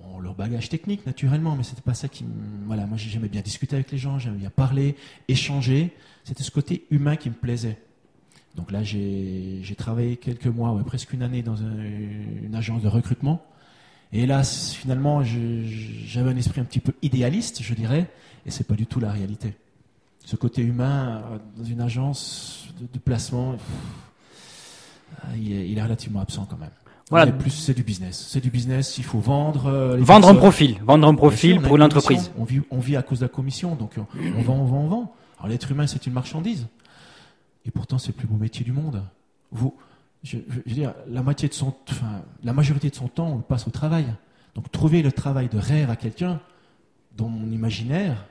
bon, 0.02 0.18
leur 0.18 0.34
bagage 0.34 0.68
technique 0.68 1.06
naturellement, 1.06 1.54
mais 1.54 1.62
c'était 1.62 1.82
pas 1.82 1.94
ça 1.94 2.08
qui, 2.08 2.24
me- 2.24 2.30
voilà, 2.66 2.84
moi 2.86 2.96
j'aimais 2.98 3.28
bien 3.28 3.42
discuter 3.42 3.76
avec 3.76 3.92
les 3.92 3.98
gens, 3.98 4.18
j'aimais 4.18 4.38
bien 4.38 4.50
parler, 4.50 4.96
échanger. 5.28 5.94
C'était 6.24 6.42
ce 6.42 6.50
côté 6.50 6.84
humain 6.90 7.14
qui 7.14 7.28
me 7.28 7.34
plaisait. 7.36 7.78
Donc 8.56 8.72
là, 8.72 8.82
j'ai 8.82 9.60
j'ai 9.62 9.74
travaillé 9.76 10.16
quelques 10.16 10.46
mois, 10.46 10.72
ouais, 10.72 10.82
presque 10.82 11.12
une 11.12 11.22
année 11.22 11.42
dans 11.42 11.62
un- 11.62 11.84
une 12.42 12.54
agence 12.56 12.82
de 12.82 12.88
recrutement. 12.88 13.40
Et 14.18 14.24
là, 14.24 14.42
finalement, 14.44 15.22
j'avais 15.22 16.30
un 16.30 16.36
esprit 16.36 16.62
un 16.62 16.64
petit 16.64 16.80
peu 16.80 16.94
idéaliste, 17.02 17.62
je 17.62 17.74
dirais, 17.74 18.08
et 18.46 18.50
c'est 18.50 18.66
pas 18.66 18.72
du 18.74 18.86
tout 18.86 18.98
la 18.98 19.12
réalité. 19.12 19.54
Ce 20.24 20.36
côté 20.36 20.62
humain 20.62 21.22
euh, 21.32 21.38
dans 21.58 21.64
une 21.64 21.82
agence 21.82 22.68
de, 22.80 22.86
de 22.90 22.98
placement, 22.98 23.52
pff, 23.52 23.60
euh, 25.26 25.36
il, 25.36 25.52
est, 25.52 25.68
il 25.68 25.76
est 25.78 25.82
relativement 25.82 26.20
absent 26.20 26.46
quand 26.48 26.56
même. 26.56 26.70
Voilà. 27.10 27.26
Mais 27.26 27.32
plus 27.32 27.50
c'est 27.50 27.74
du 27.74 27.82
business. 27.82 28.26
C'est 28.30 28.40
du 28.40 28.48
business. 28.50 28.96
Il 28.96 29.04
faut 29.04 29.20
vendre. 29.20 29.66
euh, 29.66 29.98
les 29.98 30.02
Vendre 30.02 30.28
un 30.28 30.34
profil. 30.34 30.78
Vendre 30.82 31.06
un 31.06 31.10
sûr, 31.10 31.16
profil 31.18 31.60
pour 31.60 31.76
une 31.76 31.82
entreprise. 31.82 32.30
commission. 32.30 32.32
On 32.38 32.44
vit, 32.44 32.60
on 32.70 32.78
vit 32.80 32.96
à 32.96 33.02
cause 33.02 33.18
de 33.20 33.26
la 33.26 33.28
commission, 33.28 33.74
donc 33.76 33.92
on, 33.98 34.06
on 34.38 34.42
vend, 34.42 34.54
on 34.54 34.64
vend, 34.64 34.78
on 34.78 34.88
vend. 34.88 35.14
Alors 35.38 35.48
l'être 35.48 35.70
humain, 35.70 35.86
c'est 35.86 36.06
une 36.06 36.14
marchandise. 36.14 36.66
Et 37.66 37.70
pourtant, 37.70 37.98
c'est 37.98 38.08
le 38.08 38.14
plus 38.14 38.26
beau 38.26 38.36
métier 38.36 38.64
du 38.64 38.72
monde. 38.72 39.02
Vous, 39.52 39.74
je, 40.26 40.38
veux 40.38 40.62
dire, 40.66 40.92
la 41.08 41.22
moitié 41.22 41.48
de 41.48 41.54
son, 41.54 41.72
enfin, 41.88 42.22
la 42.42 42.52
majorité 42.52 42.90
de 42.90 42.94
son 42.94 43.06
temps, 43.06 43.28
on 43.28 43.36
le 43.36 43.42
passe 43.42 43.66
au 43.68 43.70
travail. 43.70 44.06
Donc 44.54 44.70
trouver 44.72 45.02
le 45.02 45.12
travail 45.12 45.48
de 45.48 45.58
rêve 45.58 45.88
à 45.88 45.96
quelqu'un, 45.96 46.40
dans 47.16 47.28
mon 47.28 47.50
imaginaire, 47.50 48.26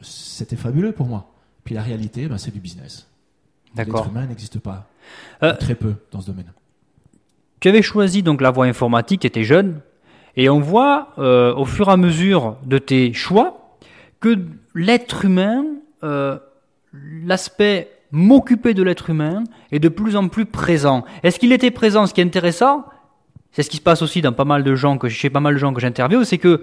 c'était 0.00 0.56
fabuleux 0.56 0.92
pour 0.92 1.06
moi. 1.06 1.32
Puis 1.64 1.74
la 1.74 1.82
réalité, 1.82 2.28
ben, 2.28 2.38
c'est 2.38 2.52
du 2.52 2.60
business. 2.60 3.08
L'être 3.76 4.08
humain 4.08 4.26
n'existe 4.26 4.60
pas. 4.60 4.88
Euh, 5.42 5.54
Très 5.54 5.74
peu 5.74 5.94
dans 6.12 6.20
ce 6.20 6.26
domaine. 6.28 6.52
Tu 7.58 7.68
avais 7.68 7.82
choisi 7.82 8.22
donc 8.22 8.40
la 8.40 8.50
voie 8.50 8.66
informatique, 8.66 9.22
tu 9.22 9.26
étais 9.26 9.42
jeune, 9.42 9.80
et 10.36 10.48
on 10.48 10.60
voit 10.60 11.12
euh, 11.18 11.54
au 11.54 11.64
fur 11.64 11.88
et 11.88 11.92
à 11.92 11.96
mesure 11.96 12.56
de 12.64 12.78
tes 12.78 13.12
choix 13.12 13.76
que 14.20 14.46
l'être 14.74 15.24
humain, 15.24 15.64
euh, 16.04 16.38
l'aspect 16.92 17.90
m'occuper 18.14 18.74
de 18.74 18.82
l'être 18.82 19.10
humain 19.10 19.42
est 19.72 19.80
de 19.80 19.88
plus 19.88 20.14
en 20.14 20.28
plus 20.28 20.46
présent. 20.46 21.04
Est-ce 21.24 21.38
qu'il 21.38 21.52
était 21.52 21.72
présent? 21.72 22.06
Ce 22.06 22.14
qui 22.14 22.20
est 22.20 22.24
intéressant, 22.24 22.86
c'est 23.50 23.62
ce 23.62 23.70
qui 23.70 23.78
se 23.78 23.82
passe 23.82 24.02
aussi 24.02 24.22
dans 24.22 24.32
pas 24.32 24.44
mal 24.44 24.62
de 24.62 24.74
gens 24.76 24.98
que 24.98 25.08
chez 25.08 25.30
pas 25.30 25.40
mal 25.40 25.54
de 25.54 25.58
gens 25.58 25.74
que 25.74 25.80
j'interviewe, 25.80 26.24
c'est 26.24 26.38
que 26.38 26.62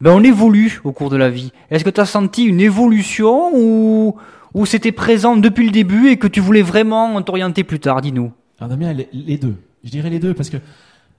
ben 0.00 0.12
on 0.12 0.22
évolue 0.22 0.80
au 0.84 0.92
cours 0.92 1.10
de 1.10 1.16
la 1.16 1.30
vie. 1.30 1.52
Est-ce 1.70 1.84
que 1.84 1.90
tu 1.90 2.00
as 2.00 2.06
senti 2.06 2.44
une 2.44 2.60
évolution 2.60 3.50
ou 3.54 4.16
ou 4.54 4.66
c'était 4.66 4.92
présent 4.92 5.36
depuis 5.36 5.66
le 5.66 5.72
début 5.72 6.10
et 6.10 6.16
que 6.16 6.28
tu 6.28 6.40
voulais 6.40 6.62
vraiment 6.62 7.20
t'orienter 7.22 7.64
plus 7.64 7.80
tard? 7.80 8.00
Dis-nous. 8.00 8.32
Alors 8.58 8.70
Damien, 8.70 8.92
les, 9.12 9.36
deux. 9.36 9.56
Je 9.82 9.90
dirais 9.90 10.10
les 10.10 10.20
deux 10.20 10.32
parce 10.32 10.48
que 10.48 10.58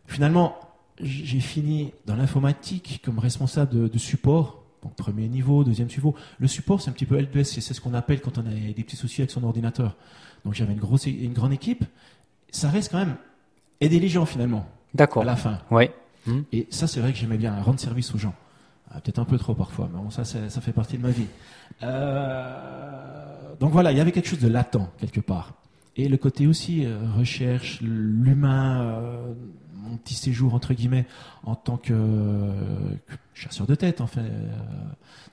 finalement, 0.08 0.56
j'ai 1.02 1.42
fini 1.42 1.92
dans 2.06 2.16
l'informatique 2.16 3.02
comme 3.04 3.20
responsable 3.20 3.78
de, 3.78 3.88
de 3.90 3.98
support. 3.98 4.64
Donc 4.86 4.96
premier 4.96 5.28
niveau, 5.28 5.64
deuxième 5.64 5.88
niveau. 5.88 6.14
Le 6.38 6.48
support, 6.48 6.80
c'est 6.80 6.92
un 6.92 6.94
petit 6.94 7.08
peu 7.08 7.20
L2S, 7.20 7.60
c'est 7.60 7.74
ce 7.74 7.82
qu'on 7.82 7.96
appelle 7.96 8.22
quand 8.22 8.38
on 8.38 8.42
a 8.42 8.54
des 8.54 8.84
petits 8.84 8.96
soucis 8.96 9.22
avec 9.22 9.32
son 9.32 9.44
ordinateur. 9.44 9.96
Donc 10.46 10.54
j'avais 10.54 10.74
une 10.74 10.80
grosse, 10.80 11.08
une 11.08 11.34
grande 11.34 11.54
équipe. 11.54 11.84
Ça 12.52 12.70
reste 12.70 12.92
quand 12.92 13.00
même 13.00 13.16
aider 13.82 14.00
les 14.00 14.10
gens 14.10 14.28
finalement 14.28 14.70
D'accord. 14.94 15.24
à 15.24 15.26
la 15.26 15.36
fin. 15.36 15.60
Ouais. 15.72 15.92
Et 16.52 16.68
ça, 16.70 16.86
c'est 16.86 17.00
vrai 17.00 17.14
que 17.14 17.18
j'aimais 17.18 17.38
bien 17.38 17.60
rendre 17.62 17.80
service 17.80 18.14
aux 18.14 18.20
gens. 18.20 18.36
Ah, 18.92 19.02
Peut-être 19.02 19.18
un 19.18 19.26
peu 19.26 19.40
trop 19.40 19.56
parfois, 19.56 19.90
mais 19.92 20.00
bon, 20.00 20.12
ça, 20.12 20.24
ça 20.24 20.62
fait 20.62 20.72
partie 20.72 20.98
de 20.98 21.02
ma 21.02 21.10
vie. 21.10 21.26
Euh, 21.82 23.56
donc 23.60 23.72
voilà, 23.72 23.92
il 23.92 23.98
y 23.98 24.02
avait 24.02 24.12
quelque 24.12 24.28
chose 24.30 24.40
de 24.40 24.48
latent 24.48 24.78
quelque 25.00 25.20
part. 25.20 25.54
Et 25.98 26.08
le 26.08 26.18
côté 26.18 26.46
aussi 26.46 26.86
euh, 26.86 27.00
recherche, 27.18 27.80
l'humain, 27.82 28.82
euh, 28.82 29.34
mon 29.90 29.98
petit 29.98 30.14
séjour 30.14 30.54
entre 30.54 30.74
guillemets 30.74 31.06
en 31.44 31.56
tant 31.56 31.78
que, 31.78 32.52
chasseur 33.34 33.68
de 33.68 33.76
tête, 33.76 34.02
en 34.02 34.08
fait, 34.08 34.22
euh, 34.22 34.50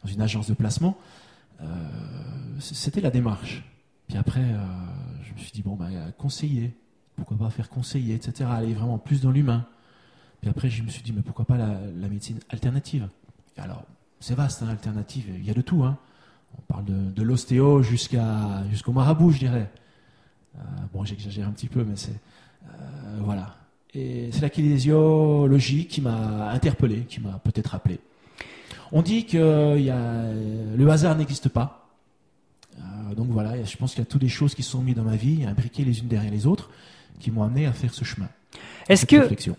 dans 0.04 0.10
une 0.10 0.20
agence 0.20 0.48
de 0.48 0.54
placement, 0.54 0.98
euh, 1.60 1.66
c'était 2.58 3.00
la 3.00 3.10
démarche. 3.10 3.64
Puis 4.08 4.18
après, 4.18 4.42
euh, 4.42 4.64
je 5.22 5.32
me 5.32 5.38
suis 5.38 5.52
dit 5.52 5.62
bon, 5.62 5.76
bah, 5.76 5.86
conseiller, 6.18 6.76
pourquoi 7.16 7.36
pas 7.36 7.50
faire 7.50 7.70
conseiller, 7.70 8.14
etc. 8.14 8.50
Aller 8.52 8.74
vraiment 8.74 8.98
plus 8.98 9.22
dans 9.22 9.30
l'humain. 9.30 9.66
Puis 10.40 10.50
après, 10.50 10.68
je 10.68 10.82
me 10.82 10.88
suis 10.88 11.02
dit, 11.02 11.12
mais 11.12 11.22
pourquoi 11.22 11.44
pas 11.44 11.56
la, 11.56 12.08
médecine 12.08 12.40
alternative? 12.50 13.08
Alors, 13.56 13.84
c'est 14.18 14.34
vaste, 14.34 14.62
hein, 14.62 14.68
alternative, 14.68 15.26
il 15.36 15.44
y 15.44 15.50
a 15.50 15.54
de 15.54 15.60
tout. 15.60 15.84
Hein. 15.84 15.96
On 16.58 16.62
parle 16.62 16.84
de, 16.84 17.22
l'ostéo 17.22 17.82
jusqu'à 17.82 18.64
jusqu'au 18.68 18.92
marabout, 18.92 19.30
je 19.30 19.38
dirais. 19.38 19.70
Bon, 20.92 21.04
j'exagère 21.04 21.48
un 21.48 21.52
petit 21.52 21.68
peu, 21.68 21.84
mais 21.84 21.96
c'est 21.96 22.20
voilà. 23.20 23.61
Et 23.94 24.30
c'est 24.32 24.40
la 24.40 24.50
kinésiologie 24.50 25.86
qui 25.86 26.00
m'a 26.00 26.50
interpellé, 26.50 27.00
qui 27.08 27.20
m'a 27.20 27.40
peut-être 27.44 27.74
appelé. 27.74 27.98
On 28.90 29.02
dit 29.02 29.26
que 29.26 29.76
il 29.76 29.84
y 29.84 29.90
a, 29.90 30.32
le 30.76 30.90
hasard 30.90 31.16
n'existe 31.16 31.48
pas. 31.48 31.88
Euh, 32.78 33.14
donc 33.14 33.28
voilà, 33.28 33.62
je 33.62 33.76
pense 33.76 33.92
qu'il 33.92 34.00
y 34.00 34.06
a 34.06 34.06
toutes 34.06 34.22
les 34.22 34.28
choses 34.28 34.54
qui 34.54 34.62
sont 34.62 34.80
mises 34.80 34.94
dans 34.94 35.02
ma 35.02 35.16
vie, 35.16 35.44
imbriquées 35.44 35.84
les 35.84 35.98
unes 36.00 36.08
derrière 36.08 36.32
les 36.32 36.46
autres, 36.46 36.70
qui 37.20 37.30
m'ont 37.30 37.42
amené 37.42 37.66
à 37.66 37.72
faire 37.72 37.92
ce 37.92 38.04
chemin. 38.04 38.28
Est-ce 38.88 39.06
que 39.06 39.16
réflexion. 39.16 39.56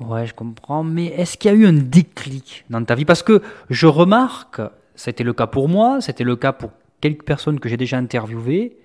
Ouais, 0.00 0.26
je 0.26 0.32
comprends, 0.32 0.82
mais 0.82 1.06
est-ce 1.06 1.36
qu'il 1.36 1.50
y 1.50 1.54
a 1.54 1.56
eu 1.56 1.66
un 1.66 1.74
déclic 1.74 2.64
dans 2.70 2.82
ta 2.82 2.94
vie? 2.94 3.04
Parce 3.04 3.22
que 3.22 3.42
je 3.68 3.86
remarque, 3.86 4.62
c'était 4.94 5.24
le 5.24 5.34
cas 5.34 5.46
pour 5.46 5.68
moi, 5.68 6.00
c'était 6.00 6.24
le 6.24 6.36
cas 6.36 6.52
pour 6.52 6.70
quelques 7.02 7.24
personnes 7.24 7.60
que 7.60 7.68
j'ai 7.68 7.76
déjà 7.76 7.98
interviewées. 7.98 8.76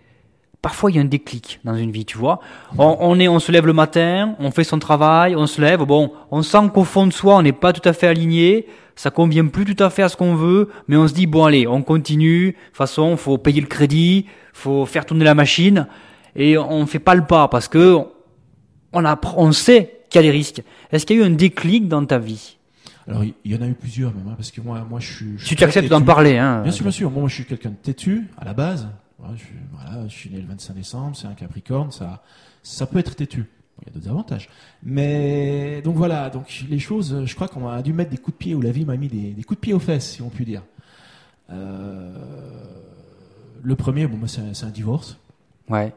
Parfois, 0.65 0.89
il 0.89 0.95
y 0.95 0.97
a 0.97 1.03
un 1.03 1.05
déclic 1.05 1.59
dans 1.63 1.75
une 1.75 1.91
vie, 1.91 2.05
tu 2.05 2.17
vois. 2.17 2.39
On, 2.79 2.97
on 2.99 3.19
est, 3.19 3.27
on 3.27 3.37
se 3.37 3.51
lève 3.51 3.67
le 3.67 3.73
matin, 3.73 4.33
on 4.39 4.49
fait 4.49 4.63
son 4.63 4.79
travail, 4.79 5.35
on 5.35 5.45
se 5.45 5.61
lève. 5.61 5.83
Bon, 5.83 6.11
on 6.31 6.41
sent 6.41 6.71
qu'au 6.73 6.83
fond 6.83 7.05
de 7.05 7.13
soi, 7.13 7.35
on 7.35 7.43
n'est 7.43 7.51
pas 7.51 7.71
tout 7.71 7.87
à 7.87 7.93
fait 7.93 8.07
aligné. 8.07 8.65
Ça 8.95 9.11
convient 9.11 9.45
plus 9.45 9.63
tout 9.63 9.83
à 9.83 9.91
fait 9.91 10.01
à 10.01 10.09
ce 10.09 10.17
qu'on 10.17 10.33
veut, 10.33 10.69
mais 10.87 10.97
on 10.97 11.07
se 11.07 11.13
dit 11.13 11.27
bon 11.27 11.45
allez, 11.45 11.67
on 11.67 11.83
continue. 11.83 12.47
De 12.47 12.51
toute 12.53 12.77
façon, 12.77 13.15
faut 13.15 13.37
payer 13.37 13.61
le 13.61 13.67
crédit, 13.67 14.25
faut 14.53 14.87
faire 14.87 15.05
tourner 15.05 15.23
la 15.23 15.35
machine, 15.35 15.85
et 16.35 16.57
on 16.57 16.87
fait 16.87 16.97
pas 16.97 17.13
le 17.13 17.27
pas 17.27 17.47
parce 17.47 17.67
que 17.67 17.99
on, 18.91 19.05
apprend, 19.05 19.35
on 19.37 19.51
sait 19.51 19.99
qu'il 20.09 20.17
y 20.17 20.23
a 20.23 20.31
des 20.31 20.35
risques. 20.35 20.63
Est-ce 20.91 21.05
qu'il 21.05 21.17
y 21.17 21.19
a 21.21 21.25
eu 21.25 21.27
un 21.27 21.35
déclic 21.35 21.87
dans 21.87 22.03
ta 22.03 22.17
vie? 22.17 22.57
Alors, 23.07 23.23
il 23.23 23.35
y 23.45 23.55
en 23.55 23.61
a 23.61 23.67
eu 23.67 23.75
plusieurs 23.75 24.15
même, 24.15 24.29
hein, 24.29 24.33
parce 24.35 24.49
que 24.49 24.61
moi, 24.61 24.83
moi, 24.89 24.99
je 24.99 25.13
suis. 25.13 25.33
je 25.37 25.45
Si 25.45 25.55
tu 25.55 25.63
acceptes 25.63 25.89
d'en 25.89 26.01
parler, 26.01 26.39
hein. 26.39 26.63
Bien 26.63 26.71
sûr, 26.71 26.81
bien 26.81 26.91
sûr. 26.91 27.11
Moi, 27.11 27.29
je 27.29 27.35
suis 27.35 27.45
quelqu'un 27.45 27.69
de 27.69 27.75
têtu 27.75 28.29
à 28.35 28.45
la 28.45 28.55
base. 28.55 28.87
Voilà, 29.19 29.35
je, 29.35 29.43
suis- 29.45 29.55
voilà, 29.71 30.07
je 30.07 30.13
suis 30.13 30.29
né 30.29 30.41
le 30.41 30.47
25 30.47 30.73
décembre, 30.73 31.15
c'est 31.15 31.27
un 31.27 31.33
Capricorne, 31.33 31.91
ça, 31.91 32.21
ça 32.63 32.85
peut 32.85 32.99
être 32.99 33.15
têtu. 33.15 33.41
Bon, 33.77 33.83
Il 33.83 33.87
y 33.87 33.89
a 33.91 33.93
d'autres 33.93 34.09
avantages. 34.09 34.49
Mais 34.83 35.81
donc 35.83 35.95
voilà, 35.95 36.29
donc 36.29 36.65
les 36.69 36.79
choses, 36.79 37.23
je 37.25 37.35
crois 37.35 37.47
qu'on 37.47 37.67
a 37.67 37.81
dû 37.81 37.93
mettre 37.93 38.11
des 38.11 38.17
coups 38.17 38.37
de 38.37 38.39
pied, 38.39 38.55
ou 38.55 38.61
la 38.61 38.71
vie 38.71 38.85
m'a 38.85 38.97
mis 38.97 39.07
des, 39.07 39.31
des 39.33 39.43
coups 39.43 39.57
de 39.57 39.61
pied 39.61 39.73
aux 39.73 39.79
fesses, 39.79 40.11
si 40.11 40.21
on 40.21 40.29
peut 40.29 40.43
dire. 40.45 40.63
Euh, 41.49 42.13
le 43.63 43.75
premier, 43.75 44.07
bon, 44.07 44.25
c'est 44.27 44.63
un- 44.65 44.69
divorce. 44.69 45.17
Ouais. 45.69 45.93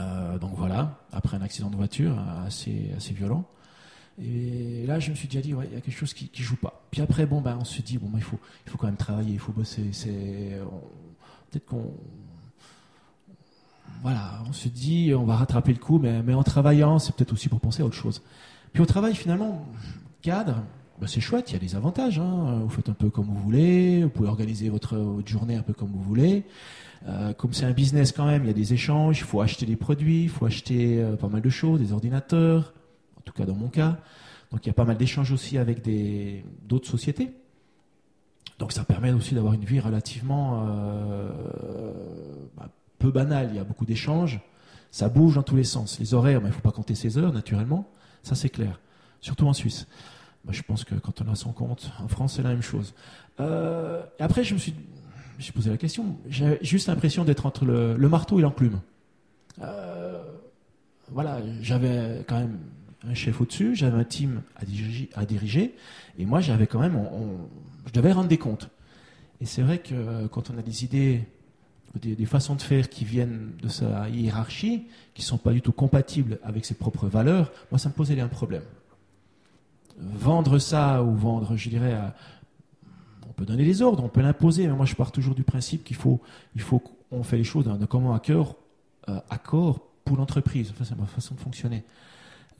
Euh, 0.00 0.38
donc 0.38 0.52
voilà, 0.56 0.98
après 1.12 1.36
un 1.36 1.42
accident 1.42 1.70
de 1.70 1.76
voiture 1.76 2.18
assez, 2.46 2.90
assez 2.96 3.14
violent. 3.14 3.44
Et 4.22 4.84
là, 4.86 4.98
je 4.98 5.10
me 5.10 5.14
suis 5.14 5.28
déjà 5.28 5.40
dit, 5.40 5.54
ouais, 5.54 5.66
il 5.70 5.74
y 5.74 5.76
a 5.76 5.80
quelque 5.80 5.96
chose 5.96 6.14
qui, 6.14 6.28
qui 6.28 6.42
joue 6.42 6.56
pas. 6.56 6.82
Puis 6.90 7.00
après, 7.02 7.26
bon, 7.26 7.40
ben, 7.40 7.56
on 7.60 7.64
se 7.64 7.80
dit, 7.82 7.98
bon, 7.98 8.08
ben, 8.08 8.18
il 8.18 8.24
faut, 8.24 8.38
il 8.66 8.70
faut 8.70 8.78
quand 8.78 8.86
même 8.86 8.96
travailler, 8.96 9.32
il 9.34 9.38
faut 9.38 9.52
bosser. 9.52 9.82
Peut-être 11.50 11.66
qu'on, 11.66 11.94
voilà, 14.02 14.42
on 14.48 14.52
se 14.52 14.68
dit, 14.68 15.12
on 15.14 15.24
va 15.24 15.36
rattraper 15.36 15.72
le 15.72 15.78
coup, 15.78 15.98
mais, 15.98 16.34
en 16.34 16.42
travaillant, 16.42 16.98
c'est 16.98 17.14
peut-être 17.14 17.32
aussi 17.32 17.48
pour 17.48 17.60
penser 17.60 17.82
à 17.82 17.86
autre 17.86 17.94
chose. 17.94 18.22
Puis 18.72 18.82
au 18.82 18.86
travail, 18.86 19.14
finalement, 19.14 19.66
cadre, 20.22 20.62
ben, 21.00 21.06
c'est 21.06 21.20
chouette, 21.20 21.50
il 21.50 21.54
y 21.54 21.56
a 21.56 21.60
des 21.60 21.76
avantages. 21.76 22.18
Hein. 22.18 22.60
Vous 22.62 22.68
faites 22.70 22.88
un 22.88 22.94
peu 22.94 23.10
comme 23.10 23.26
vous 23.26 23.38
voulez, 23.38 24.02
vous 24.04 24.08
pouvez 24.10 24.28
organiser 24.28 24.68
votre, 24.68 25.22
journée 25.26 25.56
un 25.56 25.62
peu 25.62 25.72
comme 25.72 25.90
vous 25.90 26.02
voulez. 26.02 26.44
Euh, 27.06 27.32
comme 27.34 27.52
c'est 27.52 27.66
un 27.66 27.72
business 27.72 28.12
quand 28.12 28.26
même, 28.26 28.44
il 28.44 28.46
y 28.48 28.50
a 28.50 28.54
des 28.54 28.72
échanges, 28.72 29.18
il 29.18 29.24
faut 29.24 29.40
acheter 29.40 29.66
des 29.66 29.76
produits, 29.76 30.24
il 30.24 30.28
faut 30.28 30.46
acheter 30.46 31.00
euh, 31.00 31.16
pas 31.16 31.28
mal 31.28 31.42
de 31.42 31.50
choses, 31.50 31.80
des 31.80 31.92
ordinateurs, 31.92 32.72
en 33.18 33.20
tout 33.20 33.32
cas 33.32 33.44
dans 33.44 33.54
mon 33.54 33.68
cas. 33.68 33.98
Donc 34.50 34.64
il 34.64 34.68
y 34.68 34.70
a 34.70 34.74
pas 34.74 34.84
mal 34.84 34.96
d'échanges 34.96 35.32
aussi 35.32 35.58
avec 35.58 35.82
d'autres 36.66 36.88
sociétés. 36.88 37.30
Donc 38.58 38.72
ça 38.72 38.84
permet 38.84 39.12
aussi 39.12 39.34
d'avoir 39.34 39.52
une 39.52 39.64
vie 39.64 39.80
relativement 39.80 40.64
euh, 40.66 41.30
bah, 42.56 42.68
peu 43.06 43.12
banale. 43.12 43.48
Il 43.52 43.56
y 43.56 43.60
a 43.60 43.64
beaucoup 43.64 43.86
d'échanges, 43.86 44.40
ça 44.90 45.08
bouge 45.08 45.36
dans 45.36 45.42
tous 45.42 45.56
les 45.56 45.64
sens. 45.64 45.98
Les 46.00 46.12
horaires, 46.14 46.40
il 46.42 46.46
ne 46.46 46.52
faut 46.52 46.60
pas 46.60 46.72
compter 46.72 46.94
ses 46.94 47.18
heures 47.18 47.32
naturellement, 47.32 47.88
ça 48.22 48.34
c'est 48.34 48.48
clair. 48.48 48.80
Surtout 49.20 49.46
en 49.46 49.52
Suisse. 49.52 49.86
Je 50.48 50.62
pense 50.62 50.84
que 50.84 50.94
quand 50.94 51.22
on 51.22 51.30
a 51.30 51.34
son 51.34 51.52
compte, 51.52 51.90
en 52.00 52.08
France 52.08 52.34
c'est 52.34 52.42
la 52.42 52.50
même 52.50 52.62
chose. 52.62 52.94
Euh, 53.40 54.02
après 54.18 54.44
je 54.44 54.54
me 54.54 54.58
suis 54.58 54.74
je 55.38 55.52
posé 55.52 55.70
la 55.70 55.76
question. 55.76 56.16
J'ai 56.28 56.58
juste 56.62 56.88
l'impression 56.88 57.24
d'être 57.24 57.44
entre 57.46 57.64
le, 57.66 58.08
marteau 58.08 58.38
et 58.38 58.42
l'enclume. 58.42 58.80
Euh, 59.60 60.22
voilà, 61.10 61.40
j'avais 61.60 62.24
quand 62.26 62.38
même 62.38 62.58
un 63.06 63.14
chef 63.14 63.40
au-dessus, 63.40 63.74
j'avais 63.74 63.98
un 63.98 64.04
team 64.04 64.42
à 64.56 64.64
diriger, 64.64 65.10
à 65.14 65.26
diriger 65.26 65.74
et 66.18 66.24
moi 66.24 66.40
j'avais 66.40 66.66
quand 66.66 66.80
même, 66.80 66.96
on- 66.96 67.48
je 67.86 67.92
devais 67.92 68.12
rendre 68.12 68.28
des 68.28 68.38
comptes. 68.38 68.70
Et 69.40 69.46
c'est 69.46 69.62
vrai 69.62 69.78
que 69.78 69.94
euh, 69.94 70.28
quand 70.28 70.50
on 70.50 70.58
a 70.58 70.62
des 70.62 70.84
idées, 70.84 71.22
des, 71.94 72.26
façons 72.26 72.54
de 72.54 72.62
faire 72.62 72.88
qui 72.88 73.04
viennent 73.04 73.52
de 73.62 73.68
sa 73.68 74.08
hiérarchie, 74.08 74.86
qui 75.14 75.22
sont 75.22 75.38
pas 75.38 75.52
du 75.52 75.62
tout 75.62 75.72
compatibles 75.72 76.38
avec 76.42 76.64
ses 76.64 76.74
propres 76.74 77.06
valeurs, 77.06 77.52
moi 77.70 77.78
ça 77.78 77.88
me 77.88 77.94
posait 77.94 78.20
un 78.20 78.28
problème. 78.28 78.62
Vendre 79.98 80.58
ça 80.58 81.02
ou 81.02 81.14
vendre, 81.14 81.56
je 81.56 81.70
dirais, 81.70 81.98
on 83.28 83.32
peut 83.32 83.46
donner 83.46 83.64
des 83.64 83.82
ordres, 83.82 84.04
on 84.04 84.08
peut 84.08 84.20
l'imposer, 84.20 84.66
mais 84.66 84.74
moi 84.74 84.86
je 84.86 84.94
pars 84.94 85.10
toujours 85.10 85.34
du 85.34 85.42
principe 85.42 85.84
qu'il 85.84 85.96
faut, 85.96 86.20
qu'on 87.10 87.22
fait 87.22 87.38
les 87.38 87.44
choses 87.44 87.64
d'un 87.64 87.86
commun 87.86 88.14
accord, 88.14 88.56
euh, 89.08 89.18
accord 89.30 89.80
pour 90.04 90.16
l'entreprise. 90.16 90.70
Enfin, 90.70 90.84
c'est 90.84 90.98
ma 90.98 91.06
façon 91.06 91.34
de 91.34 91.40
fonctionner. 91.40 91.82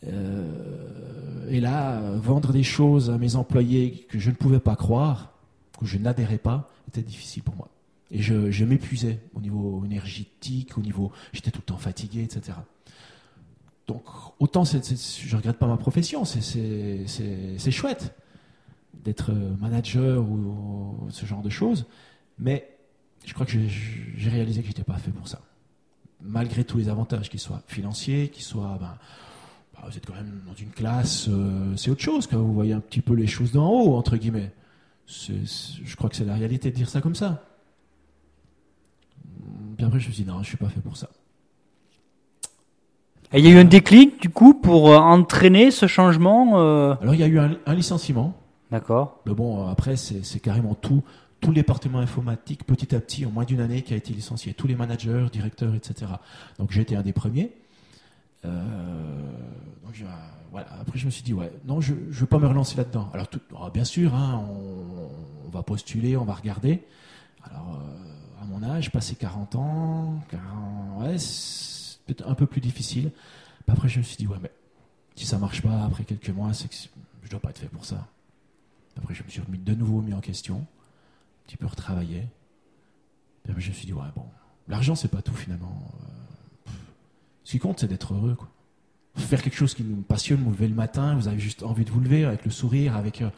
Euh, 0.06 1.48
et 1.48 1.60
là, 1.60 2.00
vendre 2.16 2.52
des 2.52 2.62
choses 2.62 3.10
à 3.10 3.18
mes 3.18 3.36
employés 3.36 4.06
que 4.08 4.18
je 4.18 4.30
ne 4.30 4.34
pouvais 4.34 4.60
pas 4.60 4.76
croire, 4.76 5.32
que 5.78 5.86
je 5.86 5.98
n'adhérais 5.98 6.38
pas, 6.38 6.70
était 6.88 7.02
difficile 7.02 7.42
pour 7.42 7.56
moi. 7.56 7.68
Et 8.10 8.22
je, 8.22 8.50
je 8.50 8.64
m'épuisais 8.64 9.20
au 9.34 9.40
niveau 9.40 9.84
énergétique, 9.84 10.78
au 10.78 10.80
niveau, 10.80 11.12
j'étais 11.32 11.50
tout 11.50 11.60
le 11.60 11.66
temps 11.66 11.78
fatigué, 11.78 12.22
etc. 12.22 12.56
Donc, 13.86 14.02
autant 14.40 14.64
je 14.64 15.36
regrette 15.36 15.58
pas 15.58 15.66
ma 15.66 15.76
profession, 15.76 16.24
c'est, 16.24 17.70
chouette 17.70 18.14
d'être 18.94 19.30
euh, 19.30 19.54
manager 19.60 20.22
ou, 20.22 21.06
ce 21.10 21.24
genre 21.26 21.42
de 21.42 21.50
choses, 21.50 21.86
mais 22.38 22.68
je 23.24 23.32
crois 23.34 23.46
que 23.46 23.52
j'ai, 23.52 24.30
réalisé 24.30 24.62
que 24.62 24.68
j'étais 24.68 24.82
pas 24.82 24.96
fait 24.96 25.12
pour 25.12 25.28
ça. 25.28 25.40
Malgré 26.20 26.64
tous 26.64 26.78
les 26.78 26.88
avantages, 26.88 27.28
qu'ils 27.30 27.40
soient 27.40 27.62
financiers, 27.68 28.28
qu'ils 28.28 28.42
soient, 28.42 28.78
ben, 28.80 28.96
bah, 29.74 29.84
vous 29.88 29.96
êtes 29.96 30.06
quand 30.06 30.14
même 30.14 30.42
dans 30.46 30.54
une 30.54 30.70
classe, 30.70 31.28
euh, 31.28 31.76
c'est 31.76 31.90
autre 31.90 32.02
chose 32.02 32.26
quand 32.26 32.38
vous 32.38 32.54
voyez 32.54 32.72
un 32.72 32.80
petit 32.80 33.00
peu 33.00 33.14
les 33.14 33.26
choses 33.28 33.52
d'en 33.52 33.68
haut, 33.68 33.94
entre 33.94 34.16
guillemets. 34.16 34.52
Je 35.06 35.94
crois 35.96 36.10
que 36.10 36.16
c'est 36.16 36.24
la 36.24 36.34
réalité 36.34 36.70
de 36.72 36.76
dire 36.76 36.88
ça 36.88 37.00
comme 37.00 37.14
ça. 37.14 37.44
Puis 39.76 39.84
après, 39.84 40.00
je 40.00 40.08
me 40.08 40.12
suis 40.12 40.24
dit, 40.24 40.30
non, 40.30 40.42
je 40.42 40.48
suis 40.48 40.56
pas 40.56 40.68
fait 40.68 40.80
pour 40.80 40.96
ça. 40.96 41.08
Et 43.32 43.40
il 43.40 43.44
y 43.44 43.48
a 43.48 43.50
eu 43.52 43.58
un 43.58 43.64
déclic, 43.64 44.20
du 44.22 44.28
coup, 44.30 44.54
pour 44.54 44.90
euh, 44.90 44.96
entraîner 44.98 45.70
ce 45.70 45.86
changement 45.86 46.58
euh, 46.60 46.94
Alors, 47.02 47.14
il 47.14 47.20
y 47.20 47.24
a 47.24 47.26
eu 47.26 47.38
un, 47.38 47.56
un 47.66 47.74
licenciement. 47.74 48.34
D'accord. 48.70 49.20
Mais 49.26 49.34
bon, 49.34 49.66
euh, 49.66 49.70
après, 49.70 49.96
c'est 49.96 50.40
carrément 50.40 50.74
tout, 50.74 51.02
tout 51.40 51.50
le 51.50 51.54
département 51.56 51.98
informatique, 51.98 52.64
petit 52.64 52.94
à 52.94 53.00
petit, 53.00 53.26
en 53.26 53.30
moins 53.30 53.44
d'une 53.44 53.60
année, 53.60 53.82
qui 53.82 53.94
a 53.94 53.96
été 53.96 54.12
licencié. 54.12 54.54
Tous 54.54 54.66
les 54.68 54.76
managers, 54.76 55.26
directeurs, 55.32 55.74
etc. 55.74 56.12
Donc, 56.58 56.70
j'ai 56.70 56.82
été 56.82 56.94
un 56.96 57.02
des 57.02 57.12
premiers. 57.12 57.52
Euh, 58.44 58.48
donc, 59.84 59.92
je- 59.94 60.04
voilà. 60.52 60.68
Après, 60.80 60.98
je 60.98 61.04
me 61.06 61.10
suis 61.10 61.22
dit, 61.24 61.34
ouais, 61.34 61.52
non, 61.66 61.80
je 61.80 61.92
ne 61.94 61.98
veux 62.10 62.26
pas 62.26 62.38
me 62.38 62.46
relancer 62.46 62.76
là-dedans. 62.76 63.10
Alors, 63.12 63.28
tout- 63.28 63.40
ah, 63.60 63.70
bien 63.74 63.84
sûr, 63.84 64.14
hein, 64.14 64.40
on, 64.48 65.46
on 65.46 65.50
va 65.50 65.62
postuler, 65.64 66.16
on 66.16 66.24
va 66.24 66.34
regarder. 66.34 66.82
Alors, 67.42 67.74
euh, 67.80 68.12
à 68.40 68.44
mon 68.44 68.62
âge, 68.62 68.90
passé 68.92 69.14
40 69.14 69.56
ans, 69.56 70.20
40, 70.30 71.02
ouais, 71.02 71.18
c'est 71.18 71.98
peut-être 72.06 72.28
un 72.28 72.34
peu 72.34 72.46
plus 72.46 72.60
difficile. 72.60 73.10
Après, 73.68 73.88
je 73.88 73.98
me 73.98 74.04
suis 74.04 74.16
dit, 74.16 74.26
ouais, 74.26 74.38
mais 74.40 74.52
si 75.16 75.26
ça 75.26 75.38
marche 75.38 75.62
pas 75.62 75.84
après 75.84 76.04
quelques 76.04 76.30
mois, 76.30 76.52
c'est 76.54 76.68
que 76.68 76.74
je 77.22 77.30
dois 77.30 77.40
pas 77.40 77.50
être 77.50 77.58
fait 77.58 77.68
pour 77.68 77.84
ça. 77.84 78.06
Après, 78.96 79.14
je 79.14 79.22
me 79.22 79.28
suis 79.28 79.40
remis 79.40 79.58
de 79.58 79.74
nouveau 79.74 80.00
mis 80.00 80.14
en 80.14 80.20
question, 80.20 80.58
un 80.58 81.46
petit 81.46 81.56
peu 81.56 81.66
retravaillé. 81.66 82.28
Puis 83.42 83.50
après, 83.50 83.60
je 83.60 83.70
me 83.70 83.74
suis 83.74 83.86
dit, 83.86 83.92
ouais, 83.92 84.06
bon, 84.14 84.24
l'argent, 84.68 84.94
c'est 84.94 85.10
pas 85.10 85.22
tout 85.22 85.34
finalement. 85.34 85.82
Euh, 86.68 86.70
ce 87.44 87.52
qui 87.52 87.58
compte, 87.58 87.80
c'est 87.80 87.88
d'être 87.88 88.14
heureux. 88.14 88.34
Quoi. 88.34 88.48
Faire 89.16 89.42
quelque 89.42 89.56
chose 89.56 89.74
qui 89.74 89.82
nous 89.82 90.02
passionne, 90.02 90.42
vous 90.42 90.50
levez 90.50 90.68
le 90.68 90.74
matin, 90.74 91.14
vous 91.14 91.28
avez 91.28 91.38
juste 91.38 91.62
envie 91.62 91.84
de 91.84 91.90
vous 91.90 92.00
lever 92.00 92.24
avec 92.24 92.44
le 92.44 92.50
sourire, 92.50 92.96
avec, 92.96 93.22
euh, 93.22 93.30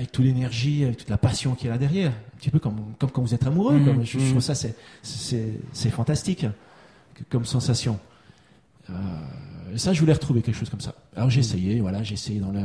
avec 0.00 0.12
toute 0.12 0.24
l'énergie, 0.24 0.82
avec 0.84 0.96
toute 0.96 1.10
la 1.10 1.18
passion 1.18 1.54
qui 1.54 1.66
est 1.66 1.70
là 1.70 1.76
derrière. 1.78 2.10
Un 2.10 2.36
petit 2.38 2.50
peu 2.50 2.58
comme, 2.58 2.94
comme 2.98 3.10
quand 3.10 3.20
vous 3.22 3.34
êtes 3.34 3.46
amoureux. 3.46 3.78
Comme- 3.84 4.02
je, 4.04 4.18
je 4.18 4.30
trouve 4.30 4.40
ça, 4.40 4.54
c'est, 4.54 4.74
fantastique 5.90 6.46
que- 7.14 7.22
comme 7.28 7.44
sensation. 7.44 7.98
Euh, 8.88 8.94
et 9.74 9.78
ça, 9.78 9.92
je 9.92 10.00
voulais 10.00 10.14
retrouver 10.14 10.40
quelque 10.42 10.54
chose 10.56 10.70
comme 10.70 10.80
ça. 10.80 10.94
Alors 11.14 11.28
j'ai 11.28 11.40
essayé, 11.40 11.80
voilà, 11.80 12.02
j'ai 12.02 12.14
essayé 12.14 12.40
dans 12.40 12.50
le, 12.50 12.60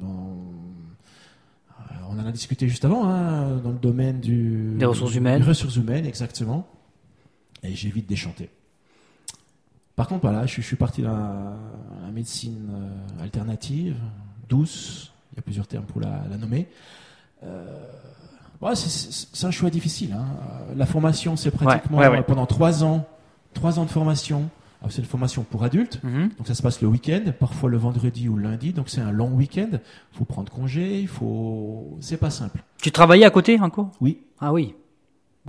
dans, 0.00 0.34
euh, 1.78 1.94
on 2.08 2.18
en 2.18 2.26
a 2.26 2.32
discuté 2.32 2.68
juste 2.68 2.84
avant, 2.86 3.06
hein, 3.06 3.58
dans 3.58 3.70
le 3.72 3.78
domaine 3.78 4.20
du 4.20 4.74
Des 4.78 4.86
ressources 4.86 5.14
humaines. 5.14 5.40
des 5.42 5.46
ressources 5.48 5.76
humaines, 5.76 6.06
exactement. 6.06 6.66
Et 7.62 7.74
j'ai 7.74 7.90
vite 7.90 8.08
déchanté. 8.08 8.48
Par 9.94 10.08
contre, 10.08 10.22
voilà, 10.22 10.46
je, 10.46 10.56
je 10.56 10.60
suis 10.66 10.76
parti 10.76 11.02
dans 11.02 11.14
la, 11.16 11.56
la 12.02 12.10
médecine 12.12 12.66
euh, 12.70 13.22
alternative, 13.22 13.96
douce. 14.48 15.12
Il 15.36 15.38
y 15.38 15.40
a 15.40 15.42
plusieurs 15.42 15.66
termes 15.66 15.84
pour 15.84 16.00
la, 16.00 16.22
la 16.30 16.38
nommer. 16.38 16.66
Euh, 17.44 17.78
ouais, 18.62 18.74
c'est- 18.74 19.44
un 19.46 19.50
choix 19.50 19.68
difficile. 19.70 20.12
hein. 20.14 20.24
Euh, 20.70 20.74
La 20.76 20.86
formation, 20.86 21.36
c'est 21.36 21.50
pratiquement 21.50 21.98
ouais, 21.98 22.08
ouais. 22.08 22.18
euh, 22.18 22.22
pendant 22.22 22.46
trois 22.46 22.82
ans, 22.82 23.06
trois 23.52 23.78
ans 23.78 23.84
de 23.84 23.90
formation. 23.90 24.48
C'est 24.88 25.00
une 25.02 25.08
formation 25.08 25.42
pour 25.42 25.64
adultes. 25.64 26.00
Mhm. 26.04 26.30
Donc 26.38 26.46
ça 26.46 26.54
se 26.54 26.62
passe 26.62 26.80
le 26.80 26.86
week-end, 26.86 27.20
parfois 27.40 27.68
le 27.68 27.76
vendredi 27.76 28.28
ou 28.28 28.36
le 28.36 28.44
lundi. 28.44 28.72
Donc 28.72 28.88
c'est 28.88 29.00
un 29.00 29.10
long 29.10 29.30
week-end. 29.32 29.68
Il 29.72 29.80
faut 30.18 30.24
prendre 30.24 30.50
congé. 30.52 31.00
Il 31.00 31.08
faut. 31.08 31.96
C'est 32.00 32.18
pas 32.18 32.30
simple. 32.30 32.62
Tu 32.80 32.92
travaillais 32.92 33.24
à 33.24 33.30
côté 33.30 33.58
encore 33.60 33.90
Oui, 34.00 34.20
Ah 34.38 34.52
oui. 34.52 34.74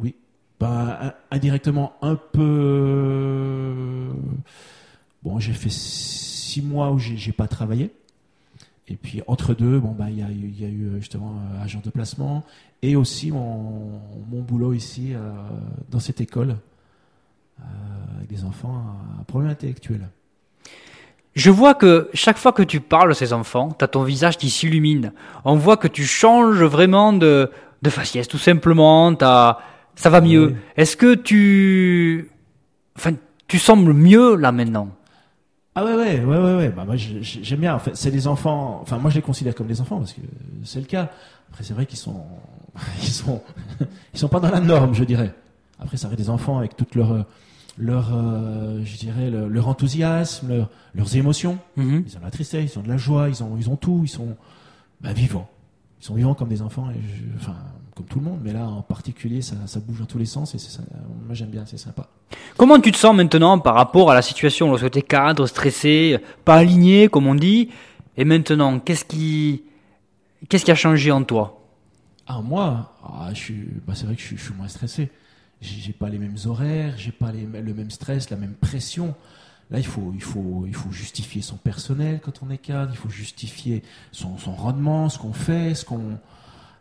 oui. 0.02 0.16
Ben, 0.60 0.98
in- 1.02 1.14
indirectement 1.30 1.94
un 2.02 2.16
peu. 2.16 4.08
Bon, 5.24 5.40
j'ai 5.40 5.54
fait 5.54 5.70
six 5.72 6.62
mois 6.62 6.92
où 6.92 6.98
j'ai 7.00 7.32
pas 7.32 7.48
travaillé. 7.48 7.94
Et 8.90 8.96
puis 8.96 9.22
entre 9.28 9.54
deux, 9.54 9.80
bon 9.80 9.92
ben 9.92 10.08
il 10.10 10.20
y 10.20 10.24
a, 10.24 10.28
y 10.30 10.66
a 10.66 10.70
eu 10.70 10.92
justement 11.00 11.36
euh, 11.36 11.64
agent 11.64 11.82
de 11.84 11.90
placement 11.90 12.44
et 12.82 12.96
aussi 12.96 13.32
mon, 13.32 14.00
mon 14.32 14.42
boulot 14.42 14.74
ici 14.74 15.14
euh, 15.14 15.20
dans 15.90 16.00
cette 16.00 16.22
école 16.22 16.56
euh, 17.60 17.64
avec 18.18 18.30
des 18.30 18.46
enfants 18.46 18.84
à 19.20 19.24
problème 19.26 19.52
intellectuel. 19.52 20.08
Je 21.36 21.52
vois 21.52 21.76
que 21.76 22.10
chaque 22.14 22.38
fois 22.38 22.52
que 22.54 22.64
tu 22.64 22.80
parles 22.80 23.10
de 23.10 23.14
ces 23.14 23.32
enfants, 23.34 23.76
tu 23.78 23.84
as 23.84 23.88
ton 23.88 24.04
visage 24.04 24.38
qui 24.38 24.50
s'illumine. 24.50 25.12
On 25.46 25.56
voit 25.56 25.78
que 25.78 25.88
tu 25.88 26.04
changes 26.06 26.64
vraiment 26.64 27.14
de, 27.14 27.52
de 27.82 27.90
faciès, 27.90 28.28
tout 28.28 28.40
simplement. 28.40 29.14
T'as- 29.14 29.60
ça 29.96 30.10
va 30.10 30.22
mieux. 30.22 30.48
Oui. 30.48 30.56
Est-ce 30.78 30.98
que 30.98 31.14
tu... 31.14 32.32
Enfin, 32.96 33.12
tu 33.48 33.60
sembles 33.60 33.94
mieux 33.94 34.36
là 34.36 34.52
maintenant? 34.52 34.90
Ah 35.80 35.86
ouais 35.86 35.94
ouais 35.94 36.20
ouais 36.24 36.38
ouais 36.40 36.56
ouais. 36.56 36.70
Bah 36.70 36.86
moi 36.86 36.96
j'ai- 36.96 37.22
j'ai- 37.22 37.44
j'aime 37.44 37.60
bien 37.60 37.76
en 37.76 37.80
fait. 37.80 37.96
C'est 37.96 38.10
des 38.10 38.28
enfants 38.28 38.80
enfin 38.82 38.98
moi 38.98 39.12
je 39.12 39.16
les 39.18 39.22
considère 39.22 39.54
comme 39.54 39.68
des 39.68 39.80
enfants 39.80 39.98
parce 40.00 40.14
que 40.14 40.22
c'est 40.64 40.80
le 40.80 40.88
cas. 40.88 41.12
Après 41.52 41.64
c'est 41.64 41.74
vrai 41.76 41.86
qu'ils 41.86 42.00
sont 42.00 42.24
ils 43.04 43.08
sont 43.10 43.44
ils 44.14 44.20
sont 44.20 44.28
pas 44.28 44.40
dans 44.40 44.50
la 44.50 44.60
norme 44.60 44.96
je 44.96 45.04
dirais. 45.04 45.34
Après 45.80 45.98
ça 45.98 46.08
reste 46.08 46.20
des 46.20 46.30
enfants 46.32 46.58
avec 46.58 46.76
toute 46.76 46.96
leur 46.96 47.28
leur 47.78 48.10
euh, 48.12 48.82
je 48.84 48.98
dirais 48.98 49.30
leur, 49.30 49.48
leur 49.50 49.68
enthousiasme 49.68 50.48
leur- 50.50 50.70
leurs 50.96 51.16
émotions. 51.16 51.60
Mhm. 51.76 52.06
ils 52.08 52.16
ont 52.16 52.20
de 52.22 52.26
la 52.26 52.32
tristesse 52.32 52.74
ils 52.74 52.80
ont 52.80 52.82
de 52.82 52.90
la 52.90 52.98
joie 52.98 53.30
ils 53.30 53.44
ont 53.44 53.56
ils 53.60 53.70
ont 53.70 53.76
tout 53.76 54.02
ils 54.04 54.08
sont 54.10 54.36
bah, 55.02 55.14
vivants 55.14 55.48
ils 56.02 56.06
sont 56.06 56.16
vivants 56.16 56.34
comme 56.34 56.50
des 56.50 56.62
enfants 56.62 56.90
et 56.92 57.00
je- 57.02 57.36
enfin 57.38 57.56
comme 57.96 58.06
tout 58.06 58.20
le 58.20 58.26
monde 58.26 58.40
mais 58.44 58.54
là 58.54 58.68
en 58.68 58.82
particulier 58.82 59.42
ça, 59.42 59.56
ça 59.66 59.80
bouge 59.80 60.00
dans 60.00 60.06
tous 60.06 60.20
les 60.20 60.26
sens 60.26 60.54
et 60.56 60.60
ça 60.60 60.82
moi 61.26 61.34
j'aime 61.34 61.50
bien 61.50 61.66
c'est 61.66 61.78
sympa 61.78 62.08
Comment 62.58 62.80
tu 62.80 62.92
te 62.92 62.98
sens 62.98 63.16
maintenant 63.16 63.58
par 63.58 63.76
rapport 63.76 64.12
à 64.12 64.14
la 64.14 64.22
situation 64.22 64.68
lorsque 64.70 64.92
tu 64.92 65.00
es 65.00 65.02
cadre, 65.02 65.48
stressé, 65.48 66.18
pas 66.44 66.56
aligné, 66.56 67.08
comme 67.08 67.26
on 67.26 67.36
dit 67.36 67.70
Et 68.18 68.26
maintenant, 68.26 68.80
qu'est-ce 68.80 69.06
qui, 69.06 69.64
qu'est-ce 70.50 70.66
qui 70.66 70.72
a 70.72 70.76
changé 70.76 71.12
en 71.12 71.24
toi? 71.24 71.62
Ah 72.26 72.42
moi, 72.42 72.94
ah, 73.04 73.30
je 73.34 73.40
suis, 73.40 73.68
bah, 73.88 73.94
c'est 73.96 74.06
vrai 74.06 74.16
que 74.16 74.22
je, 74.22 74.28
suis- 74.28 74.38
je 74.38 74.44
suis 74.44 74.54
moins 74.54 74.68
stressé. 74.68 75.10
J'ai 75.62 75.80
j'ai 75.82 75.94
pas 75.94 76.10
les 76.10 76.18
mêmes 76.20 76.36
horaires, 76.46 76.96
j'ai 76.98 77.12
pas 77.14 77.32
les, 77.32 77.46
le 77.46 77.74
même 77.74 77.90
stress, 77.92 78.30
la 78.30 78.38
même 78.38 78.54
pression. 78.56 79.16
Là, 79.70 79.80
il 79.80 79.86
faut, 79.86 80.12
il 80.14 80.24
faut, 80.24 80.64
il 80.66 80.74
faut 80.74 80.92
justifier 80.92 81.42
son 81.42 81.58
personnel 81.58 82.22
quand 82.22 82.42
on 82.42 82.50
est 82.50 82.58
cadre. 82.58 82.92
Il 82.94 82.98
faut 82.98 83.10
justifier 83.10 83.84
son, 84.12 84.38
son 84.38 84.54
rendement, 84.54 85.10
ce 85.10 85.20
qu'on 85.20 85.34
fait, 85.34 85.76
ce 85.76 85.84
qu'on, 85.84 86.18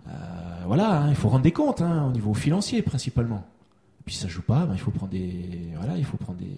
euh, 0.08 0.10
voilà. 0.66 1.02
hein, 1.02 1.08
il 1.08 1.16
faut 1.16 1.28
rendre 1.28 1.42
des 1.42 1.52
comptes 1.52 1.82
hein, 1.82 2.06
au 2.08 2.12
niveau 2.12 2.32
financier 2.34 2.82
principalement. 2.82 3.44
Puis 4.04 4.14
si 4.14 4.20
ça 4.20 4.28
joue 4.28 4.42
pas, 4.42 4.66
ben, 4.66 4.74
il 4.74 4.80
faut 4.80 4.92
prendre 4.92 5.10
des, 5.10 5.70
voilà, 5.76 5.96
il 5.96 6.04
faut 6.04 6.16
prendre 6.16 6.38
des, 6.38 6.56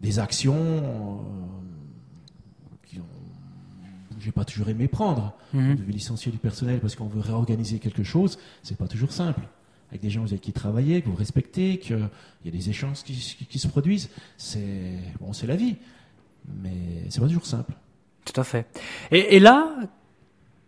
des 0.00 0.18
actions 0.20 0.54
euh, 0.54 1.16
qui 2.86 3.00
ont, 3.00 3.04
j'ai 4.20 4.30
pas 4.30 4.44
toujours 4.44 4.68
aimé 4.68 4.86
prendre. 4.86 5.34
Mhm. 5.52 5.72
On 5.72 5.74
devait 5.74 5.92
licencier 5.92 6.30
du 6.30 6.38
personnel 6.38 6.78
parce 6.78 6.94
qu'on 6.94 7.08
veut 7.08 7.20
réorganiser 7.20 7.80
quelque 7.80 8.04
chose, 8.04 8.38
c'est 8.62 8.78
pas 8.78 8.86
toujours 8.86 9.10
simple. 9.10 9.40
Avec 9.92 10.00
des 10.00 10.08
gens 10.10 10.24
avec 10.24 10.40
qui 10.40 10.52
travaillez, 10.52 11.02
que 11.02 11.08
vous 11.10 11.14
respectez, 11.16 11.78
qu'il 11.78 11.98
y 12.46 12.48
a 12.48 12.50
des 12.50 12.70
échanges 12.70 13.02
qui, 13.04 13.12
qui- 13.12 13.44
qui 13.44 13.58
se 13.58 13.68
produisent, 13.68 14.08
c'est 14.38 14.98
bon, 15.20 15.34
c'est 15.34 15.46
la 15.46 15.54
vie, 15.54 15.76
mais 16.62 16.70
c'est 17.10 17.20
pas 17.20 17.26
toujours 17.26 17.44
simple. 17.44 17.74
Tout 18.24 18.40
à 18.40 18.42
fait. 18.44 18.66
Et, 19.10 19.36
et 19.36 19.38
là, 19.38 19.68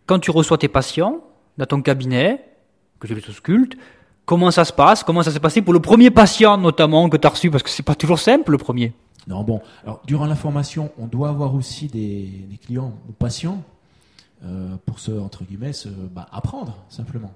quand 0.05 0.19
tu 0.19 0.29
reçois 0.29 0.59
tes 0.59 0.67
patients 0.67 1.21
dans 1.57 1.65
ton 1.65 1.81
cabinet, 1.81 2.45
que 2.99 3.07
tu 3.07 3.15
les 3.15 3.27
auscultes, 3.27 3.75
comment 4.25 4.51
ça 4.51 4.63
se 4.63 4.71
passe? 4.73 5.03
Comment 5.03 5.23
ça 5.23 5.31
s'est 5.31 5.39
passé 5.39 5.63
pour 5.63 5.73
le 5.73 5.79
premier 5.79 6.11
patient 6.11 6.55
notamment 6.59 7.09
que 7.09 7.17
tu 7.17 7.25
as 7.25 7.31
reçu? 7.31 7.49
Parce 7.49 7.63
que 7.63 7.69
c'est 7.71 7.81
pas 7.81 7.95
toujours 7.95 8.19
simple 8.19 8.51
le 8.51 8.59
premier. 8.59 8.93
Non, 9.27 9.43
bon, 9.43 9.59
alors 9.83 10.03
durant 10.05 10.27
la 10.27 10.35
formation, 10.35 10.91
on 10.99 11.07
doit 11.07 11.29
avoir 11.29 11.55
aussi 11.55 11.87
des, 11.87 12.27
des 12.47 12.57
clients 12.57 12.93
ou 13.09 13.11
patients 13.11 13.63
euh, 14.43 14.75
pour 14.85 14.99
se, 14.99 15.11
entre 15.11 15.43
guillemets, 15.45 15.73
se, 15.73 15.89
bah, 15.89 16.27
apprendre 16.31 16.77
simplement. 16.89 17.33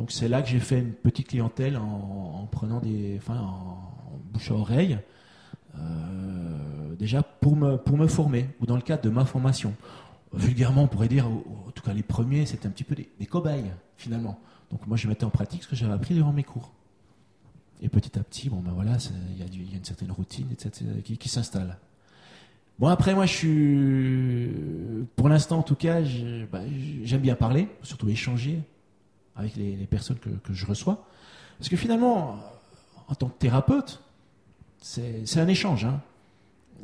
Donc 0.00 0.12
c'est 0.12 0.28
là 0.28 0.40
que 0.40 0.48
j'ai 0.48 0.60
fait 0.60 0.78
une 0.78 0.94
petite 0.94 1.28
clientèle 1.28 1.76
en, 1.76 2.40
en 2.42 2.46
prenant 2.46 2.80
des, 2.80 3.18
enfin, 3.18 3.38
en, 3.38 4.18
bouche 4.32 4.50
à 4.50 4.54
oreille, 4.54 4.98
euh, 5.76 6.94
déjà 6.98 7.22
pour 7.22 7.54
me, 7.54 7.76
pour 7.76 7.98
me 7.98 8.06
former 8.06 8.48
ou 8.60 8.66
dans 8.66 8.76
le 8.76 8.80
cadre 8.80 9.02
de 9.02 9.10
ma 9.10 9.26
formation. 9.26 9.74
Vulgairement, 10.32 10.84
on 10.84 10.86
pourrait 10.86 11.08
dire, 11.08 11.26
en 11.26 11.70
tout 11.74 11.82
cas 11.82 11.92
les 11.92 12.02
premiers, 12.02 12.46
c'était 12.46 12.66
un 12.66 12.70
petit 12.70 12.82
peu 12.82 12.94
des, 12.94 13.26
cobayes 13.26 13.70
finalement. 13.98 14.40
Donc 14.70 14.86
moi 14.86 14.96
je 14.96 15.06
mettais 15.06 15.24
en 15.24 15.30
pratique 15.30 15.64
ce 15.64 15.68
que 15.68 15.76
j'avais 15.76 15.92
appris 15.92 16.14
durant 16.14 16.32
mes 16.32 16.44
cours. 16.44 16.72
Et 17.82 17.90
petit 17.90 18.18
à 18.18 18.22
petit, 18.22 18.48
bon 18.48 18.60
ben 18.60 18.72
voilà, 18.72 18.96
il 19.32 19.38
y, 19.38 19.42
a 19.74 19.76
une 19.76 19.84
certaine 19.84 20.12
routine 20.12 20.46
etc., 20.50 20.86
qui, 21.04 21.28
s'installe. 21.28 21.76
Bon 22.78 22.88
après 22.88 23.14
moi 23.14 23.26
je 23.26 23.34
suis, 23.34 25.06
pour 25.14 25.28
l'instant 25.28 25.58
en 25.58 25.62
tout 25.62 25.76
cas, 25.76 26.00
bah, 26.50 26.62
j'aime 27.04 27.20
bien 27.20 27.34
parler, 27.34 27.68
surtout 27.82 28.08
échanger 28.08 28.62
avec 29.40 29.56
les, 29.56 29.86
personnes 29.86 30.18
que, 30.18 30.52
je 30.52 30.66
reçois, 30.66 31.06
parce 31.58 31.68
que 31.68 31.76
finalement, 31.76 32.38
en 33.08 33.14
tant 33.14 33.28
que 33.28 33.38
thérapeute, 33.38 34.02
c'est 34.80 35.38
un 35.38 35.48
échange. 35.48 35.84
hein. 35.84 36.00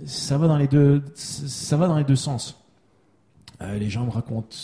Ça 0.05 0.37
va 0.37 0.47
dans 0.47 0.59
les 0.59 0.69
deux, 0.69 1.03
ça 1.15 1.77
va 1.77 1.87
dans 1.87 1.97
les 1.97 2.05
deux 2.05 2.17
sens. 2.17 2.63
Euh, 3.63 3.79
les 3.79 3.89
gens 3.89 4.05
me 4.05 4.11
racontent, 4.11 4.55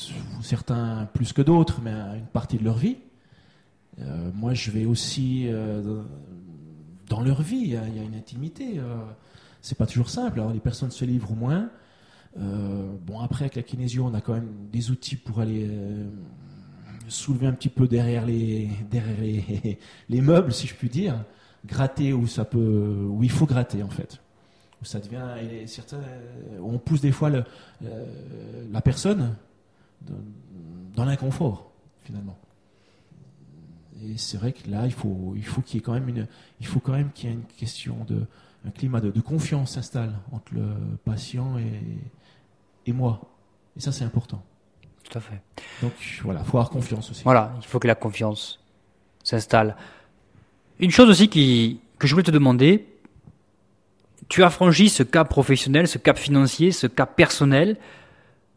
certains 0.42 1.08
plus 1.14 1.32
que 1.32 1.40
d'autres, 1.40 1.80
mais 1.80 1.92
une 1.92 2.26
partie 2.26 2.58
de 2.58 2.64
leur 2.64 2.76
vie. 2.76 2.98
Euh, 4.00 4.30
moi, 4.34 4.52
je 4.52 4.70
vais 4.70 4.84
aussi 4.84 5.46
euh, 5.48 6.02
dans 7.08 7.20
leur 7.20 7.40
vie. 7.40 7.60
Il 7.60 7.70
y 7.70 7.76
a, 7.76 7.86
une 7.86 8.14
intimité. 8.14 8.80
C'est 9.62 9.78
pas 9.78 9.86
toujours 9.86 10.10
simple. 10.10 10.40
Alors, 10.40 10.52
les 10.52 10.60
personnes 10.60 10.90
se 10.90 11.04
livrent 11.04 11.34
moins. 11.34 11.70
Euh, 12.38 12.90
bon, 13.06 13.20
après, 13.20 13.44
avec 13.44 13.56
la 13.56 13.62
kinésio, 13.62 14.04
on 14.04 14.14
a 14.14 14.20
quand 14.20 14.34
même 14.34 14.50
des 14.70 14.90
outils 14.90 15.16
pour 15.16 15.40
aller 15.40 15.68
soulever 17.08 17.46
un 17.46 17.52
petit 17.52 17.68
peu 17.68 17.86
derrière 17.88 18.24
les, 18.26 18.68
derrière 18.90 19.20
les, 19.20 19.78
les 20.08 20.20
meubles, 20.20 20.52
si 20.52 20.66
je 20.66 20.74
puis 20.74 20.88
dire, 20.88 21.24
gratter 21.66 22.12
où 22.12 22.26
ça 22.26 22.44
peut, 22.44 23.06
où 23.08 23.22
il 23.22 23.30
faut 23.30 23.46
gratter 23.46 23.82
en 23.82 23.88
fait. 23.88 24.20
Où 24.80 24.84
ça 24.84 24.98
devient, 24.98 25.22
certains, 25.66 26.00
on 26.60 26.78
pousse 26.78 27.00
des 27.00 27.12
fois 27.12 27.30
euh, 27.30 28.66
la 28.72 28.80
personne 28.80 29.36
dans, 30.96 31.04
l'inconfort 31.04 31.70
finalement. 32.02 32.36
Et 34.04 34.18
c'est 34.18 34.36
vrai 34.36 34.52
que 34.52 34.68
là, 34.68 34.86
il 34.86 34.92
faut, 34.92 35.34
il 35.36 35.44
faut 35.44 35.60
qu'il 35.62 35.76
y 35.76 35.78
ait 35.78 35.82
quand 35.82 35.92
même 35.92 36.08
une, 36.08 36.26
il 36.58 36.66
faut 36.66 36.80
quand 36.80 36.92
même 36.92 37.12
qu'il 37.12 37.28
y 37.28 37.32
ait 37.32 37.36
une 37.36 37.44
question 37.44 38.04
de, 38.08 38.26
un 38.66 38.70
climat 38.70 39.00
de, 39.00 39.12
de 39.12 39.20
confiance 39.20 39.72
s'installe 39.72 40.18
entre 40.32 40.52
le 40.54 40.66
patient 41.04 41.56
et, 41.58 41.80
et 42.86 42.92
moi. 42.92 43.20
Et 43.76 43.80
ça, 43.80 43.92
c'est 43.92 44.04
important. 44.04 44.42
Tout 45.12 45.18
à 45.18 45.20
fait. 45.20 45.42
Donc 45.82 45.92
voilà, 46.22 46.40
faut 46.42 46.56
avoir 46.56 46.70
confiance 46.70 47.10
aussi. 47.10 47.22
Voilà, 47.22 47.52
il 47.60 47.66
faut 47.66 47.78
que 47.78 47.86
la 47.86 47.94
confiance 47.94 48.60
s'installe. 49.22 49.76
Une 50.80 50.90
chose 50.90 51.10
aussi 51.10 51.28
qui, 51.28 51.80
que 51.98 52.06
je 52.06 52.14
voulais 52.14 52.24
te 52.24 52.30
demander, 52.30 52.86
tu 54.28 54.42
as 54.42 54.48
franchi 54.48 54.88
ce 54.88 55.02
cap 55.02 55.28
professionnel, 55.28 55.86
ce 55.86 55.98
cap 55.98 56.16
financier, 56.16 56.72
ce 56.72 56.86
cap 56.86 57.14
personnel. 57.14 57.76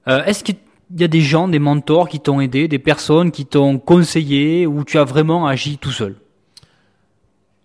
Euh, 0.07 0.23
Est-ce 0.23 0.45
qu'il 0.45 0.55
y 0.95 1.03
a 1.03 1.09
des 1.09 1.19
gens, 1.19 1.49
des 1.49 1.59
mentors 1.59 2.07
qui 2.07 2.21
t'ont 2.21 2.39
aidé, 2.39 2.69
des 2.69 2.79
personnes 2.79 3.31
qui 3.31 3.45
t'ont 3.45 3.77
conseillé, 3.77 4.65
ou 4.65 4.85
tu 4.85 4.97
as 4.97 5.03
vraiment 5.03 5.47
agi 5.47 5.77
tout 5.77 5.91
seul? 5.91 6.15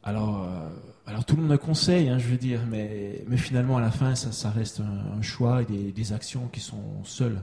Alors, 0.03 0.42
euh, 0.42 0.68
alors 1.07 1.24
tout 1.24 1.37
le 1.37 1.42
monde 1.42 1.53
me 1.53 1.59
conseille, 1.59 2.09
hein, 2.09 2.18
je 2.18 2.26
veux 2.26 2.38
dire, 2.38 2.61
mais, 2.68 3.22
mais 3.29 3.37
finalement 3.37 3.76
à 3.76 3.81
la 3.81 3.92
fin, 3.92 4.16
ça, 4.16 4.33
ça 4.33 4.50
reste 4.50 4.81
un, 4.81 5.18
un 5.18 5.22
choix 5.22 5.62
et 5.62 5.64
des, 5.66 5.92
des 5.92 6.12
actions 6.12 6.48
qui 6.53 6.59
sont 6.59 7.05
seules. 7.05 7.40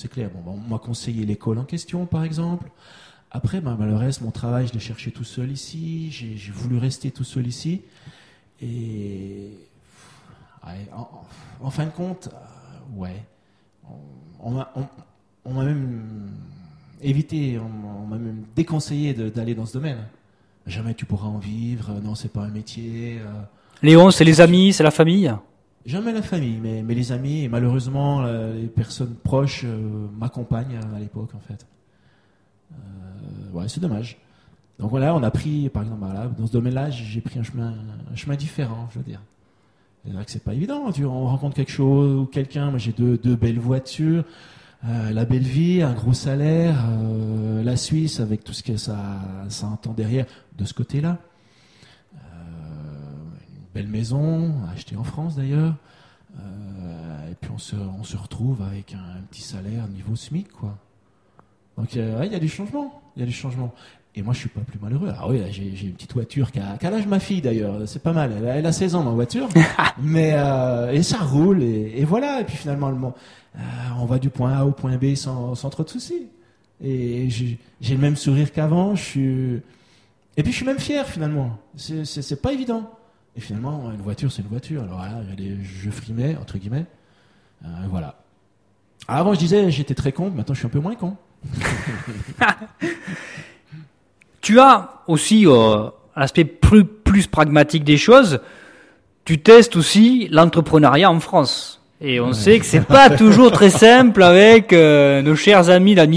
C'est 0.00 0.08
clair. 0.08 0.30
Bon, 0.30 0.40
ben, 0.40 0.62
on 0.64 0.70
m'a 0.70 0.78
conseillé 0.78 1.26
l'école 1.26 1.58
en 1.58 1.64
question, 1.64 2.06
par 2.06 2.24
exemple. 2.24 2.70
Après, 3.30 3.60
ben, 3.60 3.76
le 3.78 3.96
reste, 3.96 4.22
mon 4.22 4.30
travail, 4.30 4.66
je 4.66 4.72
l'ai 4.72 4.80
cherché 4.80 5.10
tout 5.10 5.24
seul 5.24 5.52
ici. 5.52 6.10
J'ai 6.10 6.52
voulu 6.52 6.78
rester 6.78 7.10
tout 7.10 7.22
seul 7.22 7.46
ici. 7.46 7.82
Et 8.62 9.50
en, 11.62 11.70
fin 11.70 11.84
de 11.84 11.90
compte, 11.90 12.30
euh, 12.32 12.98
ouais, 12.98 13.22
on, 14.42 14.52
m'a 14.52 15.64
même 15.64 16.30
évité, 17.02 17.58
on, 17.58 18.06
m'a- 18.06 18.16
même 18.16 18.44
déconseillé 18.56 19.12
d'aller 19.12 19.54
dans 19.54 19.66
ce 19.66 19.74
domaine. 19.74 20.06
Jamais 20.66 20.94
tu 20.94 21.04
pourras 21.04 21.28
en 21.28 21.38
vivre. 21.38 21.92
Non, 22.02 22.14
c'est 22.14 22.32
pas 22.32 22.44
un 22.44 22.50
métier. 22.50 23.18
euh, 23.20 23.42
Léon, 23.82 24.10
c'est 24.10 24.24
les 24.24 24.40
amis, 24.40 24.72
c'est 24.72 24.82
la 24.82 24.90
famille? 24.90 25.30
Jamais 25.86 26.12
la 26.12 26.22
famille, 26.22 26.58
mais, 26.60 26.82
les 26.94 27.12
amis 27.12 27.44
et 27.44 27.48
malheureusement 27.48 28.22
les 28.22 28.66
personnes 28.66 29.14
proches 29.14 29.62
euh, 29.64 30.08
m'accompagnent 30.18 30.76
euh, 30.76 30.96
à 30.96 30.98
l'époque 30.98 31.30
en 31.34 31.40
fait. 31.40 31.66
Euh, 32.72 33.52
ouais, 33.52 33.68
c'est 33.68 33.80
dommage. 33.80 34.18
Donc 34.78 34.90
voilà, 34.90 35.14
on 35.14 35.22
a 35.22 35.30
pris, 35.30 35.68
par 35.70 35.82
exemple, 35.82 36.06
dans 36.38 36.46
ce 36.46 36.52
domaine-là, 36.52 36.90
j'ai 36.90 37.20
pris 37.20 37.38
un 37.38 37.42
chemin, 37.42 37.74
un 38.10 38.16
chemin 38.16 38.36
différent, 38.36 38.88
je 38.92 38.98
veux 38.98 39.04
dire. 39.04 39.20
C'est 40.04 40.12
vrai 40.12 40.24
que 40.24 40.30
c'est 40.30 40.44
pas 40.44 40.54
évident. 40.54 40.90
Tu, 40.92 41.04
on 41.04 41.26
rencontre 41.26 41.56
quelque 41.56 41.72
chose 41.72 42.14
ou 42.14 42.24
quelqu'un. 42.24 42.70
Moi, 42.70 42.78
j'ai 42.78 42.92
deux, 42.92 43.36
belles 43.36 43.58
voitures, 43.58 44.24
la 44.82 45.26
belle 45.26 45.42
vie, 45.42 45.82
un 45.82 45.92
gros 45.92 46.14
salaire, 46.14 46.88
la 47.62 47.76
Suisse 47.76 48.20
avec 48.20 48.42
tout 48.42 48.54
ce 48.54 48.62
que 48.62 48.78
ça, 48.78 49.20
ça 49.50 49.66
entend 49.66 49.92
derrière 49.92 50.24
de 50.56 50.64
ce 50.64 50.72
côté-là. 50.72 51.18
Belle 53.74 53.88
maison, 53.88 54.52
achetée 54.72 54.96
en 54.96 55.04
France 55.04 55.36
d'ailleurs. 55.36 55.74
Euh, 56.38 57.30
et 57.30 57.34
puis 57.40 57.50
on 57.52 57.58
se, 57.58 57.76
on 57.76 58.04
se 58.04 58.16
retrouve 58.16 58.62
avec 58.62 58.94
un, 58.94 59.18
un 59.18 59.22
petit 59.30 59.42
salaire 59.42 59.86
niveau 59.88 60.16
SMIC, 60.16 60.50
quoi. 60.52 60.76
Donc 61.76 61.96
euh, 61.96 62.18
ouais, 62.20 62.26
il 62.26 62.32
y 62.32 62.36
a 62.36 62.40
du 62.40 62.48
changement, 62.48 63.00
il 63.16 63.20
y 63.20 63.22
a 63.22 63.26
du 63.26 63.32
changement. 63.32 63.72
Et 64.16 64.22
moi, 64.22 64.34
je 64.34 64.40
suis 64.40 64.48
pas 64.48 64.60
plus 64.60 64.78
malheureux. 64.80 65.08
Alors 65.08 65.30
oui, 65.30 65.40
j'ai 65.52 65.86
une 65.86 65.92
petite 65.92 66.12
voiture 66.14 66.50
qui 66.50 66.58
a, 66.58 66.76
qui 66.78 66.84
a 66.86 66.90
l'âge 66.90 67.06
ma 67.06 67.20
fille 67.20 67.40
d'ailleurs. 67.40 67.86
C'est 67.86 68.02
pas 68.02 68.12
mal. 68.12 68.32
Elle 68.36 68.48
a, 68.48 68.56
elle 68.56 68.66
a 68.66 68.72
16 68.72 68.96
ans 68.96 69.04
ma 69.04 69.12
voiture, 69.12 69.48
mais 70.02 70.32
euh, 70.34 70.90
et 70.90 71.02
ça 71.04 71.18
roule 71.18 71.62
et, 71.62 71.92
et 71.96 72.04
voilà. 72.04 72.40
Et 72.40 72.44
puis 72.44 72.56
finalement, 72.56 73.14
euh, 73.56 73.58
on 73.98 74.06
va 74.06 74.18
du 74.18 74.28
point 74.28 74.52
A 74.52 74.64
au 74.64 74.72
point 74.72 74.96
B 74.96 75.14
sans, 75.14 75.54
sans 75.54 75.70
trop 75.70 75.84
de 75.84 75.88
soucis. 75.88 76.26
Et 76.82 77.28
j'ai 77.30 77.94
le 77.94 78.00
même 78.00 78.16
sourire 78.16 78.52
qu'avant. 78.52 78.96
Je 78.96 79.02
suis 79.02 79.62
et 80.36 80.42
puis 80.42 80.50
je 80.52 80.56
suis 80.56 80.66
même 80.66 80.78
fier 80.78 81.06
finalement. 81.06 81.58
C'est 81.76 82.42
pas 82.42 82.52
évident. 82.52 82.90
Et 83.36 83.40
finalement, 83.40 83.90
une 83.94 84.02
voiture, 84.02 84.30
c'est 84.32 84.42
une 84.42 84.48
voiture. 84.48 84.82
Alors 84.82 84.96
voilà, 84.98 85.20
il 85.22 85.30
y 85.30 85.32
a 85.32 85.36
des- 85.56 85.64
je 85.64 85.90
frimais 85.90 86.36
entre 86.40 86.58
guillemets. 86.58 86.86
Euh, 87.64 87.68
voilà. 87.90 88.16
Avant, 89.08 89.34
je 89.34 89.38
disais, 89.38 89.70
j'étais 89.70 89.94
très 89.94 90.12
con. 90.12 90.30
Maintenant, 90.34 90.54
je 90.54 90.58
suis 90.60 90.66
un 90.66 90.70
peu 90.70 90.80
moins 90.80 90.94
con. 90.94 91.16
Tu 94.40 94.58
as 94.58 95.02
aussi 95.06 95.46
euh, 95.46 95.90
l'aspect 96.16 96.44
plus, 96.44 96.84
plus 96.84 97.26
pragmatique 97.26 97.84
des 97.84 97.98
choses. 97.98 98.40
Tu 99.24 99.38
testes 99.40 99.76
aussi 99.76 100.28
l'entrepreneuriat 100.30 101.10
en 101.10 101.20
France. 101.20 101.76
Et 102.00 102.18
on 102.20 102.32
sait 102.32 102.58
que 102.58 102.64
c'est 102.64 102.80
pas 102.86 103.10
toujours 103.10 103.50
très 103.52 103.68
simple 103.68 104.22
avec 104.22 104.72
euh, 104.72 105.20
nos 105.20 105.36
chers 105.36 105.68
amis 105.68 105.94
malade 105.94 106.10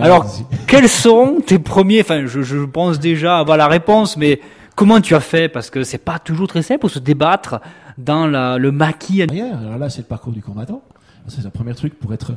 Alors, 0.00 0.24
quels 0.66 0.88
sont 0.88 1.36
tes 1.46 1.58
premiers 1.58 2.00
Enfin, 2.00 2.24
je, 2.24 2.40
je 2.40 2.56
pense 2.64 2.98
déjà 2.98 3.38
avoir 3.38 3.58
la 3.58 3.68
réponse, 3.68 4.16
mais 4.16 4.40
comment 4.80 4.98
tu 5.02 5.14
as 5.14 5.20
fait? 5.20 5.50
Parce 5.50 5.68
que 5.68 5.84
c'est 5.84 5.98
pas 5.98 6.18
toujours 6.18 6.48
très 6.48 6.62
simple 6.62 6.80
pour 6.80 6.88
se 6.90 6.98
débattre 6.98 7.60
dans 7.98 8.26
la, 8.26 8.56
le 8.56 8.72
maquis. 8.72 9.20
Alors 9.22 9.76
là, 9.76 9.90
c'est 9.90 10.00
le 10.00 10.06
parcours 10.06 10.32
du 10.32 10.40
combattant. 10.40 10.82
C'est 11.28 11.44
le 11.44 11.50
premier 11.50 11.74
truc 11.74 11.98
pour 11.98 12.14
être, 12.14 12.32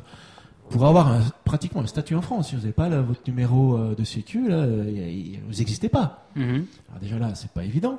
pour 0.69 0.86
avoir 0.86 1.08
un- 1.08 1.21
pratiquement 1.45 1.82
un 1.82 1.88
statut 1.88 2.15
en 2.15 2.21
France. 2.21 2.49
Si 2.49 2.56
vous 2.56 2.62
n'avez 2.62 2.73
pas 2.73 2.89
là, 2.89 2.99
votre 2.99 3.21
numéro 3.27 3.77
euh, 3.77 3.95
de 3.95 4.03
sécu, 4.03 4.49
là, 4.49 4.65
y 4.65 4.99
a- 4.99 5.08
y- 5.08 5.39
vous 5.47 5.53
n'existez 5.60 5.88
pas. 5.88 6.27
Mhm. 6.36 6.65
Alors 6.89 6.99
déjà 7.01 7.17
là, 7.17 7.29
c'est 7.34 7.49
pas 7.51 7.63
évident. 7.63 7.97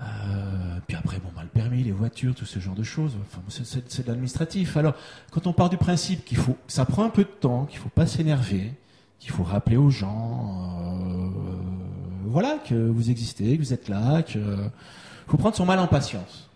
Euh, 0.00 0.78
puis 0.88 0.96
après, 0.96 1.18
bon, 1.18 1.28
bah, 1.34 1.42
le 1.44 1.48
permis, 1.48 1.84
les 1.84 1.92
voitures, 1.92 2.34
tout 2.34 2.44
ce 2.46 2.58
genre 2.58 2.74
de 2.74 2.82
choses. 2.82 3.16
Enfin, 3.22 3.40
c'est 3.48 4.02
de 4.04 4.08
l'administratif. 4.08 4.76
Alors, 4.76 4.94
quand 5.30 5.46
on 5.46 5.52
part 5.52 5.70
du 5.70 5.76
principe 5.76 6.24
qu'il 6.24 6.36
faut, 6.36 6.56
ça 6.66 6.84
prend 6.84 7.04
un 7.04 7.10
peu 7.10 7.22
de 7.22 7.28
temps, 7.28 7.64
qu'il 7.64 7.78
faut 7.78 7.88
pas 7.88 8.06
s'énerver, 8.06 8.72
qu'il 9.18 9.30
faut 9.30 9.42
rappeler 9.42 9.76
aux 9.76 9.90
gens, 9.90 10.80
euh, 10.90 11.30
voilà, 12.26 12.58
que 12.58 12.74
vous 12.74 13.10
existez, 13.10 13.56
que 13.56 13.62
vous 13.62 13.72
êtes 13.72 13.88
là, 13.88 14.22
que 14.22 14.38
faut 15.26 15.36
prendre 15.36 15.56
son 15.56 15.66
mal 15.66 15.78
en 15.78 15.86
patience. 15.86 16.48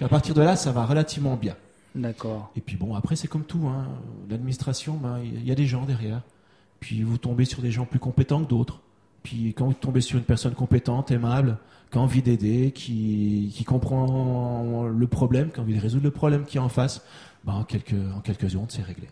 Et 0.00 0.04
à 0.04 0.08
partir 0.08 0.34
de 0.34 0.42
là, 0.42 0.56
ça 0.56 0.72
va 0.72 0.84
relativement 0.86 1.36
bien. 1.36 1.56
D'accord. 1.94 2.50
Et 2.56 2.60
puis 2.60 2.76
bon, 2.76 2.94
après, 2.94 3.16
c'est 3.16 3.28
comme 3.28 3.44
tout. 3.44 3.66
Hein. 3.66 3.88
L'administration, 4.30 4.94
ben, 4.94 5.18
il 5.22 5.44
y 5.44 5.50
a 5.50 5.54
des 5.54 5.66
gens 5.66 5.84
derrière. 5.84 6.22
Puis 6.80 7.02
vous 7.02 7.18
tombez 7.18 7.44
sur 7.44 7.60
des 7.60 7.70
gens 7.70 7.84
plus 7.84 7.98
compétents 7.98 8.42
que 8.42 8.48
d'autres. 8.48 8.80
Puis 9.22 9.52
quand 9.54 9.66
vous 9.66 9.74
tombez 9.74 10.00
sur 10.00 10.18
une 10.18 10.24
personne 10.24 10.54
compétente, 10.54 11.10
aimable, 11.10 11.58
qui 11.90 11.98
a 11.98 12.00
envie 12.00 12.22
d'aider, 12.22 12.70
qui, 12.72 13.52
qui 13.54 13.64
comprend 13.64 14.84
le 14.84 15.06
problème, 15.06 15.50
qui 15.50 15.58
a 15.58 15.62
envie 15.62 15.74
de 15.74 15.80
résoudre 15.80 16.04
le 16.04 16.10
problème 16.10 16.44
qui 16.44 16.58
est 16.58 16.60
en 16.60 16.68
face, 16.68 17.02
ben, 17.44 17.54
en 17.54 17.64
quelques, 17.64 17.94
en 18.16 18.20
quelques 18.20 18.50
secondes, 18.50 18.70
c'est 18.70 18.82
réglé. 18.82 19.08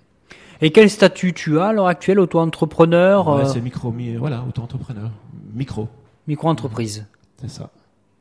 Et 0.61 0.71
quel 0.73 0.89
statut 0.89 1.33
tu 1.35 1.59
as 1.61 1.67
à 1.67 1.73
l'heure 1.73 1.87
actuelle, 1.87 2.19
auto-entrepreneur, 2.19 3.29
Ouais, 3.29 3.43
euh, 3.43 3.45
c'est 3.47 3.61
micro, 3.61 3.93
mi- 3.93 4.17
voilà, 4.17 4.43
auto-entrepreneur. 4.49 5.11
Micro, 5.55 5.89
micro-entreprise 6.27 7.07
c'est 7.39 7.51
ça. 7.51 7.71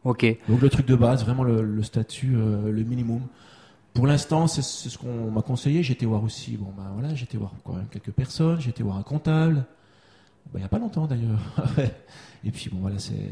Ok. 0.04 0.26
Donc 0.50 0.60
le 0.62 0.70
truc 0.70 0.86
de 0.86 0.96
base, 0.96 1.24
vraiment 1.24 1.44
le, 1.44 1.62
le 1.62 1.84
statut, 1.84 2.36
euh, 2.36 2.70
le 2.72 2.84
minimum. 2.84 3.22
Pour 3.94 4.06
l'instant, 4.08 4.48
c'est 4.48 4.62
ce 4.62 4.98
qu'on 4.98 5.32
m'a 5.32 5.42
conseillé. 5.42 5.80
Été 5.90 6.06
voir 6.06 6.22
aussi, 6.24 6.58
bon 6.58 6.74
ben 6.78 6.84
voilà, 6.94 7.14
été 7.14 7.38
voir 7.38 7.54
quand 7.64 7.74
même 7.74 7.88
quelques 7.90 8.12
personnes. 8.12 8.60
Été 8.68 8.84
voir 8.84 8.98
un 8.98 9.04
comptable. 9.04 9.64
Ben, 10.52 10.56
il 10.56 10.60
n'y 10.60 10.66
a 10.66 10.68
pas 10.68 10.80
longtemps 10.80 11.08
d'ailleurs. 11.08 11.40
Et 12.44 12.52
puis 12.52 12.70
bon 12.70 12.80
voilà, 12.82 13.00
c'est 13.00 13.32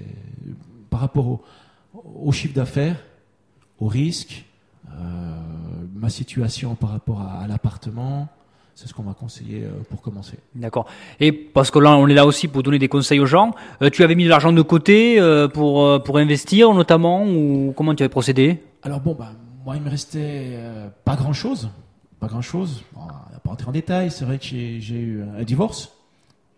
par 0.89 1.01
rapport 1.01 1.27
au, 1.27 1.43
au 1.93 2.31
chiffre 2.31 2.53
d'affaires, 2.55 2.95
au 3.79 3.87
risque, 3.87 4.45
euh, 4.89 5.35
ma 5.93 6.09
situation 6.09 6.75
par 6.75 6.91
rapport 6.91 7.19
à, 7.21 7.41
à 7.41 7.47
l'appartement, 7.47 8.29
c'est 8.75 8.87
ce 8.87 8.93
qu'on 8.93 9.03
m'a 9.03 9.13
conseillé 9.13 9.63
euh, 9.63 9.69
pour 9.89 10.01
commencer. 10.01 10.37
D'accord. 10.55 10.87
Et 11.19 11.31
parce 11.31 11.71
que 11.71 11.79
là, 11.79 11.95
on 11.95 12.07
est 12.07 12.13
là 12.13 12.25
aussi 12.25 12.47
pour 12.47 12.63
donner 12.63 12.79
des 12.79 12.87
conseils 12.87 13.19
aux 13.19 13.25
gens. 13.25 13.53
Euh, 13.81 13.89
tu 13.89 14.03
avais 14.03 14.15
mis 14.15 14.25
de 14.25 14.29
l'argent 14.29 14.51
de 14.51 14.61
côté 14.61 15.19
euh, 15.19 15.47
pour 15.47 16.03
pour 16.03 16.17
investir 16.17 16.73
notamment 16.73 17.25
ou 17.25 17.73
comment 17.75 17.93
tu 17.95 18.03
avais 18.03 18.09
procédé? 18.09 18.63
Alors 18.81 18.99
bon, 18.99 19.13
bah, 19.13 19.31
moi, 19.63 19.75
il 19.77 19.81
me 19.81 19.89
restait 19.89 20.51
euh, 20.53 20.89
pas 21.05 21.15
grand-chose. 21.15 21.69
Pas 22.19 22.27
grand-chose. 22.27 22.83
Bon, 22.93 23.01
on 23.01 23.33
va 23.33 23.39
pas 23.43 23.49
rentrer 23.49 23.67
en 23.67 23.71
détail. 23.71 24.11
C'est 24.11 24.25
vrai 24.25 24.39
que 24.39 24.45
j'ai 24.45 24.99
eu 24.99 25.23
un 25.37 25.43
divorce. 25.43 25.91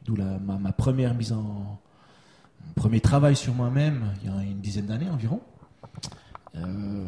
D'où 0.05 0.15
ma, 0.15 0.57
ma 0.57 0.71
première 0.71 1.15
mise 1.15 1.33
en... 1.33 1.41
mon 1.41 2.73
premier 2.75 2.99
travail 2.99 3.35
sur 3.35 3.53
moi-même, 3.53 4.13
il 4.23 4.29
y 4.29 4.33
a 4.33 4.41
une 4.43 4.59
dizaine 4.59 4.85
d'années 4.85 5.09
environ. 5.11 5.41
Euh, 6.55 7.03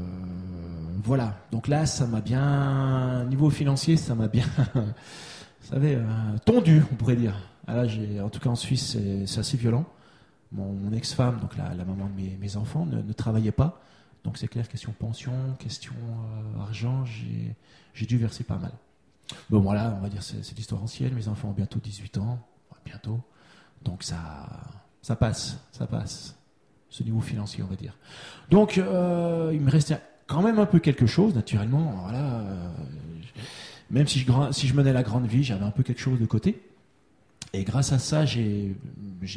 voilà. 1.03 1.37
Donc 1.51 1.67
là, 1.67 1.85
ça 1.85 2.05
m'a 2.05 2.21
bien... 2.21 3.25
Niveau 3.25 3.49
financier, 3.49 3.97
ça 3.97 4.15
m'a 4.15 4.27
bien... 4.27 4.45
vous 4.75 4.83
savez, 5.61 5.95
euh, 5.95 6.03
tondu, 6.45 6.83
on 6.91 6.95
pourrait 6.95 7.15
dire. 7.15 7.35
Ah, 7.67 7.83
en 8.23 8.29
tout 8.29 8.39
cas, 8.39 8.49
en 8.49 8.55
Suisse, 8.55 8.97
c'est 9.25 9.39
assez 9.39 9.57
violent. 9.57 9.85
Mon, 10.53 10.93
ex-femme, 10.93 11.39
donc 11.41 11.57
la, 11.57 11.73
la 11.73 11.83
maman 11.83 12.07
de 12.07 12.37
mes, 12.39 12.55
enfants, 12.55 12.85
ne, 12.85 13.13
travaillait 13.13 13.51
pas. 13.51 13.81
Donc 14.23 14.37
c'est 14.37 14.47
clair, 14.47 14.67
question 14.69 14.93
pension, 14.97 15.33
question 15.59 15.93
euh, 15.93 16.61
argent, 16.61 17.05
j'ai 17.05 17.55
j'ai 17.93 18.05
dû 18.05 18.17
verser 18.17 18.43
pas 18.43 18.57
mal. 18.57 18.71
Bon 19.49 19.59
voilà, 19.59 19.95
on 19.97 20.01
va 20.01 20.09
dire 20.09 20.23
c'est 20.23 20.43
c'est 20.43 20.55
l'histoire 20.57 20.81
ancienne, 20.83 21.13
mes 21.13 21.27
enfants 21.27 21.49
ont 21.49 21.53
bientôt 21.53 21.79
18 21.79 22.17
ans. 22.17 22.39
bientôt. 22.85 23.19
Donc 23.83 24.03
ça, 24.03 24.47
ça 25.01 25.15
passe, 25.15 25.57
ça 25.71 25.87
passe. 25.87 26.36
Ce 26.89 27.03
niveau 27.03 27.21
financier, 27.21 27.63
on 27.63 27.67
va 27.67 27.75
dire. 27.75 27.97
Donc, 28.49 28.77
euh, 28.77 29.51
il 29.53 29.61
me 29.61 29.69
restait 29.69 29.99
quand 30.25 30.41
même 30.41 30.59
un 30.59 30.65
peu 30.65 30.79
quelque 30.79 31.05
chose, 31.05 31.35
naturellement. 31.35 31.93
Voilà, 32.03 32.39
euh, 32.39 32.69
même 33.91 34.07
si 34.07 34.19
je, 34.19 34.31
si 34.51 34.67
je 34.67 34.73
menais 34.73 34.93
la 34.93 35.03
grande 35.03 35.25
vie, 35.25 35.43
j'avais 35.43 35.65
un 35.65 35.71
peu 35.71 35.83
quelque 35.83 36.01
chose 36.01 36.19
de 36.19 36.25
côté. 36.25 36.61
Et 37.53 37.63
grâce 37.63 37.91
à 37.91 37.99
ça, 37.99 38.25
j'ai 38.25 38.75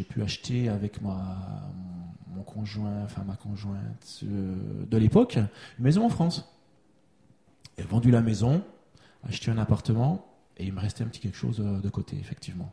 pu 0.08 0.22
acheter 0.22 0.68
avec 0.68 1.00
ma, 1.02 1.72
mon 2.34 2.42
conjoint, 2.42 3.02
enfin 3.04 3.24
ma 3.24 3.36
conjointe 3.36 4.20
euh, 4.24 4.84
de 4.88 4.96
l'époque, 4.96 5.36
une 5.36 5.84
maison 5.84 6.06
en 6.06 6.10
France. 6.10 6.48
J'ai 7.78 7.84
vendu 7.84 8.10
la 8.10 8.20
maison, 8.20 8.62
acheté 9.28 9.50
un 9.50 9.58
appartement, 9.58 10.26
et 10.56 10.64
il 10.66 10.72
me 10.72 10.80
restait 10.80 11.02
un 11.02 11.06
petit 11.06 11.20
quelque 11.20 11.36
chose 11.36 11.58
de 11.58 11.88
côté, 11.88 12.16
effectivement. 12.20 12.72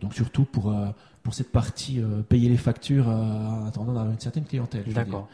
Donc 0.00 0.14
surtout 0.14 0.44
pour, 0.44 0.70
euh, 0.70 0.88
pour 1.22 1.34
cette 1.34 1.50
partie, 1.50 2.00
euh, 2.00 2.22
payer 2.22 2.48
les 2.48 2.56
factures 2.56 3.08
euh, 3.08 3.14
en 3.14 3.66
attendant 3.66 3.92
d'avoir 3.92 4.12
une 4.12 4.20
certaine 4.20 4.44
clientèle. 4.44 4.84
D'accord. 4.92 5.28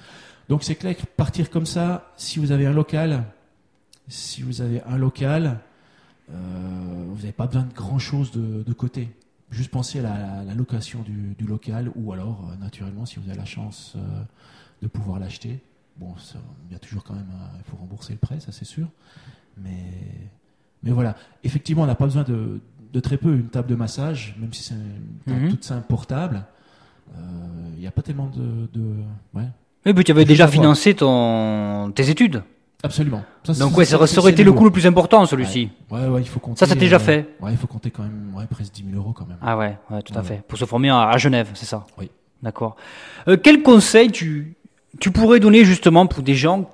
Donc 0.48 0.64
c'est 0.64 0.76
clair 0.76 0.96
que 0.96 1.04
partir 1.04 1.50
comme 1.50 1.66
ça, 1.66 2.11
si 2.16 2.38
vous 2.38 2.52
avez 2.52 2.66
un 2.66 2.72
local, 2.72 3.24
si 4.09 4.42
vous 4.42 4.61
avez 4.61 4.82
un 4.84 4.96
local, 4.96 5.59
vous 6.28 7.16
n'avez 7.16 7.32
pas 7.32 7.46
besoin 7.46 7.62
de 7.64 7.72
grand 7.72 7.98
chose 7.98 8.30
de, 8.32 8.62
de 8.62 8.72
côté. 8.72 9.09
Juste 9.50 9.70
penser 9.70 10.00
à 10.00 10.02
la, 10.02 10.44
la 10.44 10.54
location 10.54 11.02
du, 11.02 11.34
du 11.38 11.46
local 11.46 11.90
ou 11.94 12.12
alors, 12.12 12.50
naturellement, 12.61 13.07
si 13.07 13.18
vous 13.18 13.28
avez 13.28 13.38
la 13.38 13.44
chance 13.44 13.96
de 14.82 14.88
pouvoir 14.88 15.18
l'acheter. 15.18 15.61
Bon, 15.98 16.16
ça, 16.16 16.38
il 16.68 16.72
y 16.72 16.76
a 16.76 16.78
toujours 16.78 17.02
quand 17.04 17.14
même, 17.14 17.32
il 17.59 17.64
faut 17.70 17.76
rembourser 17.76 18.12
le 18.12 18.18
prêt, 18.18 18.38
ça 18.38 18.52
c'est 18.52 18.64
sûr. 18.64 18.88
Mais, 19.57 19.92
mais 20.82 20.90
voilà, 20.90 21.16
effectivement, 21.42 21.82
on 21.82 21.86
n'a 21.86 21.94
pas 21.94 22.04
besoin 22.04 22.22
de, 22.22 22.61
de 22.97 23.01
très 23.01 23.18
peu 23.18 23.28
une 23.28 23.49
table 23.49 23.68
de 23.68 23.74
massage, 23.74 24.34
même 24.40 24.53
si 24.55 24.62
c'est 24.62 25.51
toute 25.51 25.64
simple 25.64 25.86
portable. 25.86 26.44
Euh, 27.14 27.20
Il 27.74 27.80
n'y 27.80 27.86
a 27.86 27.90
pas 27.90 28.01
tellement 28.01 28.30
de, 28.34 28.68
de 28.72 28.84
ouais, 29.34 29.44
Oui, 29.84 29.92
mais 29.94 30.03
tu 30.03 30.11
avais 30.12 30.24
déjà 30.24 30.49
financé 30.49 30.94
ton... 30.94 31.92
tes 31.94 32.09
études. 32.09 32.42
Absolument. 32.82 33.22
Ça, 33.44 33.53
Donc 33.53 33.76
ouais, 33.76 33.84
ça, 33.84 33.97
aurait 33.99 34.32
été 34.32 34.44
le 34.44 34.53
coût 34.53 34.64
le 34.64 34.70
plus 34.70 34.86
important, 34.86 35.26
celui-ci. 35.26 35.68
Ouais, 35.90 36.07
ouais, 36.07 36.22
il 36.22 36.28
faut 36.28 36.40
compter. 36.40 36.59
Ça, 36.59 36.66
ça 36.66 36.74
t'est 36.74 36.80
déjà 36.80 36.97
euh, 36.97 37.01
fait 37.01 37.28
Ouais, 37.40 37.51
il 37.53 37.59
faut 37.59 37.66
compter 37.66 37.90
quand 37.90 38.03
même, 38.03 38.32
ouais, 38.34 38.44
presque 38.51 38.72
10 38.72 38.84
000 38.90 38.97
euros 38.97 39.12
quand 39.12 39.26
même. 39.26 39.38
Ah 39.42 39.59
ouais, 39.59 39.76
ouais, 39.90 40.03
tout 40.03 40.14
à 40.14 40.18
Ouais. 40.18 40.24
fait. 40.24 40.42
Pour 40.49 40.59
se 40.59 40.64
former 40.64 40.88
à, 40.88 41.09
à 41.11 41.18
Genève, 41.18 41.51
c'est 41.55 41.66
ça 41.66 41.86
Oui. 41.99 42.11
D'accord. 42.42 42.76
Euh, 43.28 43.36
quel 43.42 43.62
conseil 43.62 44.11
tu, 44.11 44.57
tu 45.01 45.11
pourrais 45.11 45.40
donner 45.40 45.64
justement 45.64 46.07
pour 46.07 46.22
des 46.22 46.34
gens 46.34 46.70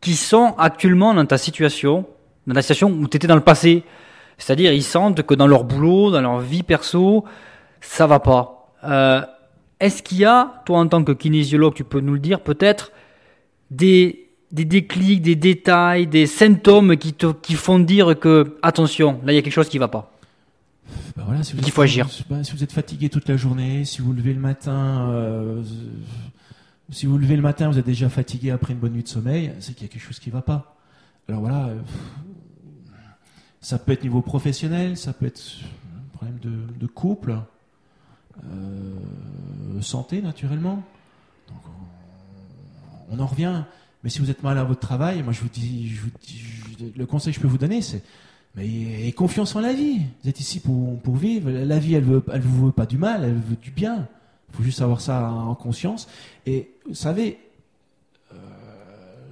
qui 0.00 0.14
sont 0.16 0.54
actuellement 0.58 1.14
dans 1.14 1.26
ta 1.26 1.38
situation, 1.38 2.06
dans 2.46 2.54
la 2.54 2.62
situation 2.62 2.90
où 2.90 3.06
tu 3.08 3.16
étais 3.16 3.26
dans 3.28 3.34
le 3.36 3.40
passé 3.40 3.84
C'est-à-dire, 4.38 4.72
ils 4.72 4.82
sentent 4.82 5.22
que 5.22 5.34
dans 5.34 5.46
leur 5.46 5.64
boulot, 5.64 6.10
dans 6.10 6.20
leur 6.20 6.40
vie 6.40 6.62
perso, 6.62 7.24
ça 7.80 8.06
va 8.06 8.18
pas. 8.20 8.72
Euh, 8.84 9.22
Est-ce 9.80 10.02
qu'il 10.02 10.18
y 10.18 10.24
a, 10.24 10.62
toi 10.66 10.78
en 10.78 10.88
tant 10.88 11.02
que 11.04 11.12
kinésiologue, 11.12 11.74
tu 11.74 11.84
peux 11.84 12.00
nous 12.00 12.14
le 12.14 12.18
dire 12.20 12.40
peut-être, 12.40 12.92
des, 13.70 14.28
des 14.52 14.64
déclics, 14.64 15.20
des 15.22 15.36
détails, 15.36 16.06
des 16.06 16.26
symptômes 16.26 16.96
qui 16.96 17.12
te 17.12 17.32
qui 17.32 17.54
font 17.54 17.78
dire 17.78 18.18
que, 18.18 18.56
attention, 18.62 19.20
là 19.24 19.32
il 19.32 19.36
y 19.36 19.38
a 19.38 19.42
quelque 19.42 19.52
chose 19.52 19.68
qui 19.68 19.78
va 19.78 19.88
pas? 19.88 20.10
Bah 21.16 21.24
voilà, 21.26 21.42
si 21.42 21.54
vous 21.54 21.60
Il 21.62 21.68
êtes- 21.68 21.74
faut 21.74 21.82
agir. 21.82 22.08
si 22.10 22.24
vous 22.52 22.62
êtes 22.62 22.72
fatigué 22.72 23.08
toute 23.08 23.28
la 23.28 23.36
journée, 23.36 23.84
si 23.84 24.00
vous 24.02 24.12
levez 24.12 24.34
le 24.34 24.40
matin, 24.40 25.08
euh, 25.10 25.62
si 26.90 27.06
vous 27.06 27.16
levez 27.18 27.36
le 27.36 27.42
matin, 27.42 27.68
vous 27.70 27.78
êtes 27.78 27.86
déjà 27.86 28.08
fatigué 28.08 28.50
après 28.50 28.74
une 28.74 28.78
bonne 28.80 28.92
nuit 28.92 29.02
de 29.02 29.08
sommeil, 29.08 29.52
c'est 29.60 29.74
qu'il 29.74 29.86
y 29.86 29.90
a 29.90 29.92
quelque 29.92 30.02
chose 30.06 30.18
qui 30.20 30.30
va 30.30 30.42
pas. 30.42 30.76
Alors 31.28 31.40
voilà, 31.40 31.66
euh, 31.68 31.74
ça 33.64 33.78
peut 33.78 33.92
être 33.92 34.02
niveau 34.02 34.20
professionnel, 34.20 34.98
ça 34.98 35.14
peut 35.14 35.24
être 35.24 35.40
un 35.96 36.16
problème 36.16 36.38
de, 36.78 36.86
couple, 36.86 37.38
euh, 38.44 39.80
santé 39.80 40.20
naturellement. 40.20 40.82
Donc, 41.48 41.56
on, 43.10 43.18
en 43.18 43.26
revient. 43.26 43.62
Mais 44.02 44.10
si 44.10 44.18
vous 44.18 44.30
êtes 44.30 44.42
mal 44.42 44.58
à 44.58 44.64
votre 44.64 44.80
travail, 44.80 45.22
moi 45.22 45.32
je 45.32 45.40
vous 45.40 45.48
dis, 45.48 45.88
je 45.88 46.02
vous 46.02 46.10
dis- 46.20 46.92
le 46.94 47.06
conseil 47.06 47.32
que 47.32 47.38
je 47.38 47.40
peux 47.40 47.48
vous 47.48 47.56
donner, 47.56 47.80
c'est 47.80 48.02
mais 48.54 48.66
ayez 48.66 49.12
confiance 49.12 49.56
en 49.56 49.60
la 49.60 49.72
vie. 49.72 50.00
Vous 50.22 50.28
êtes 50.28 50.40
ici 50.40 50.60
pour, 50.60 51.00
pour 51.00 51.16
vivre. 51.16 51.50
La 51.50 51.78
vie, 51.78 51.94
elle 51.94 52.04
veut, 52.04 52.22
elle 52.34 52.42
vous 52.42 52.66
veut 52.66 52.72
pas 52.72 52.86
du 52.86 52.98
mal, 52.98 53.24
elle 53.24 53.32
veut 53.32 53.56
du 53.56 53.70
bien. 53.70 54.06
Il 54.50 54.56
faut 54.56 54.62
juste 54.62 54.82
avoir 54.82 55.00
ça 55.00 55.30
en 55.30 55.54
conscience. 55.54 56.06
Et 56.44 56.70
vous 56.86 56.94
savez, 56.94 57.38
euh, 58.30 58.36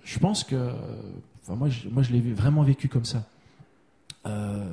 je 0.05 0.19
pense 0.19 0.43
que, 0.43 0.73
moi, 1.51 1.69
je, 1.69 1.89
moi 1.91 2.03
je 2.03 2.13
l'ai 2.13 2.21
vraiment 2.33 2.63
vécu 2.63 2.89
comme 2.89 3.05
ça. 3.05 3.25
Euh, 4.27 4.65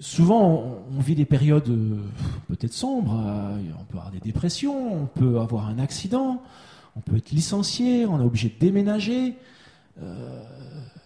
souvent, 0.00 0.84
on, 0.90 1.00
vit 1.00 1.14
des 1.14 1.24
périodes 1.24 1.68
euh, 1.68 1.96
peut-être 2.48 2.72
sombres. 2.72 3.20
euh, 3.26 3.58
on 3.78 3.84
peut 3.84 3.98
avoir 3.98 4.10
des 4.10 4.20
dépressions, 4.20 5.02
on 5.02 5.06
peut 5.06 5.40
avoir 5.40 5.68
un 5.68 5.78
accident, 5.78 6.42
on 6.96 7.00
peut 7.00 7.16
être 7.16 7.30
licencié, 7.30 8.06
on 8.06 8.20
est 8.20 8.24
obligé 8.24 8.48
de 8.48 8.58
déménager. 8.58 9.34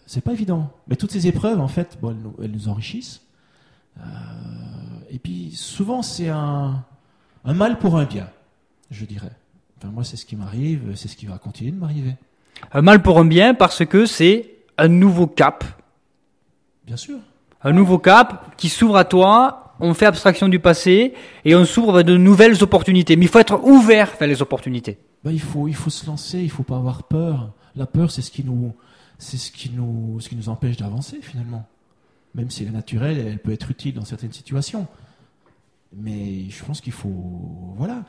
C'est 0.07 0.22
pas 0.22 0.32
évident. 0.32 0.70
Mais 0.86 0.97
toutes 0.97 1.12
ces 1.12 1.26
épreuves, 1.26 1.61
en 1.61 1.68
fait, 1.68 1.99
elles, 2.43 2.51
nous, 2.51 2.68
enrichissent. 2.68 3.20
Et 5.11 5.18
puis, 5.18 5.51
souvent, 5.55 6.03
c'est 6.03 6.30
un, 6.30 6.82
un 7.45 7.55
mal 7.55 7.78
pour 7.78 7.99
un 7.99 8.05
bien, 8.05 8.28
je 8.91 9.05
dirais. 9.05 9.32
Enfin, 9.76 9.89
moi, 9.89 10.05
c'est 10.05 10.16
ce 10.16 10.24
qui 10.24 10.36
m'arrive, 10.36 10.93
c'est 10.95 11.09
ce 11.09 11.16
qui 11.16 11.26
va 11.26 11.36
continuer 11.36 11.70
de 11.70 11.76
m'arriver. 11.76 12.16
Un 12.72 12.82
mal 12.82 13.03
pour 13.03 13.18
un 13.18 13.24
bien 13.24 13.55
parce 13.55 13.84
que 13.84 14.07
c'est 14.07 14.51
un 14.78 14.89
nouveau 14.89 15.26
cap. 15.26 15.64
Bien 16.89 16.97
sûr. 16.97 17.18
Un 17.62 17.72
nouveau 17.72 17.99
cap 17.99 18.57
qui 18.57 18.70
s'ouvre 18.70 18.97
à 18.97 19.05
toi. 19.05 19.74
On 19.78 19.93
fait 19.93 20.07
abstraction 20.07 20.49
du 20.49 20.59
passé 20.59 21.12
et 21.45 21.55
on 21.55 21.66
s'ouvre 21.66 21.93
vers 21.93 22.05
de 22.05 22.16
nouvelles 22.16 22.62
opportunités. 22.62 23.14
Mais 23.16 23.26
il 23.26 23.28
faut 23.28 23.39
être 23.39 23.62
ouvert 23.62 24.16
vers 24.18 24.26
les 24.26 24.41
opportunités. 24.41 24.99
Ben, 25.22 25.30
il, 25.30 25.41
faut, 25.41 25.68
il 25.68 25.74
faut 25.74 25.91
se 25.91 26.07
lancer, 26.07 26.39
il 26.39 26.51
faut 26.51 26.62
pas 26.62 26.76
avoir 26.76 27.03
peur. 27.03 27.53
La 27.76 27.84
peur, 27.86 28.11
c'est 28.11 28.22
ce 28.22 28.30
qui 28.30 28.43
nous, 28.43 28.74
c'est 29.18 29.36
ce 29.36 29.53
qui 29.53 29.70
nous, 29.70 30.18
ce 30.18 30.30
qui 30.30 30.36
nous 30.36 30.49
empêche 30.49 30.78
d'avancer, 30.78 31.20
finalement. 31.20 31.68
Même 32.34 32.51
si 32.51 32.62
elle 32.62 32.70
est 32.70 32.72
naturelle, 32.72 33.18
elle 33.18 33.39
peut 33.39 33.53
être 33.53 33.70
utile 33.70 33.95
dans 33.95 34.07
certaines 34.07 34.32
situations. 34.32 34.86
Mais 35.95 36.49
je 36.49 36.64
pense 36.64 36.80
qu'il 36.80 36.95
faut, 36.95 37.74
voilà. 37.76 38.03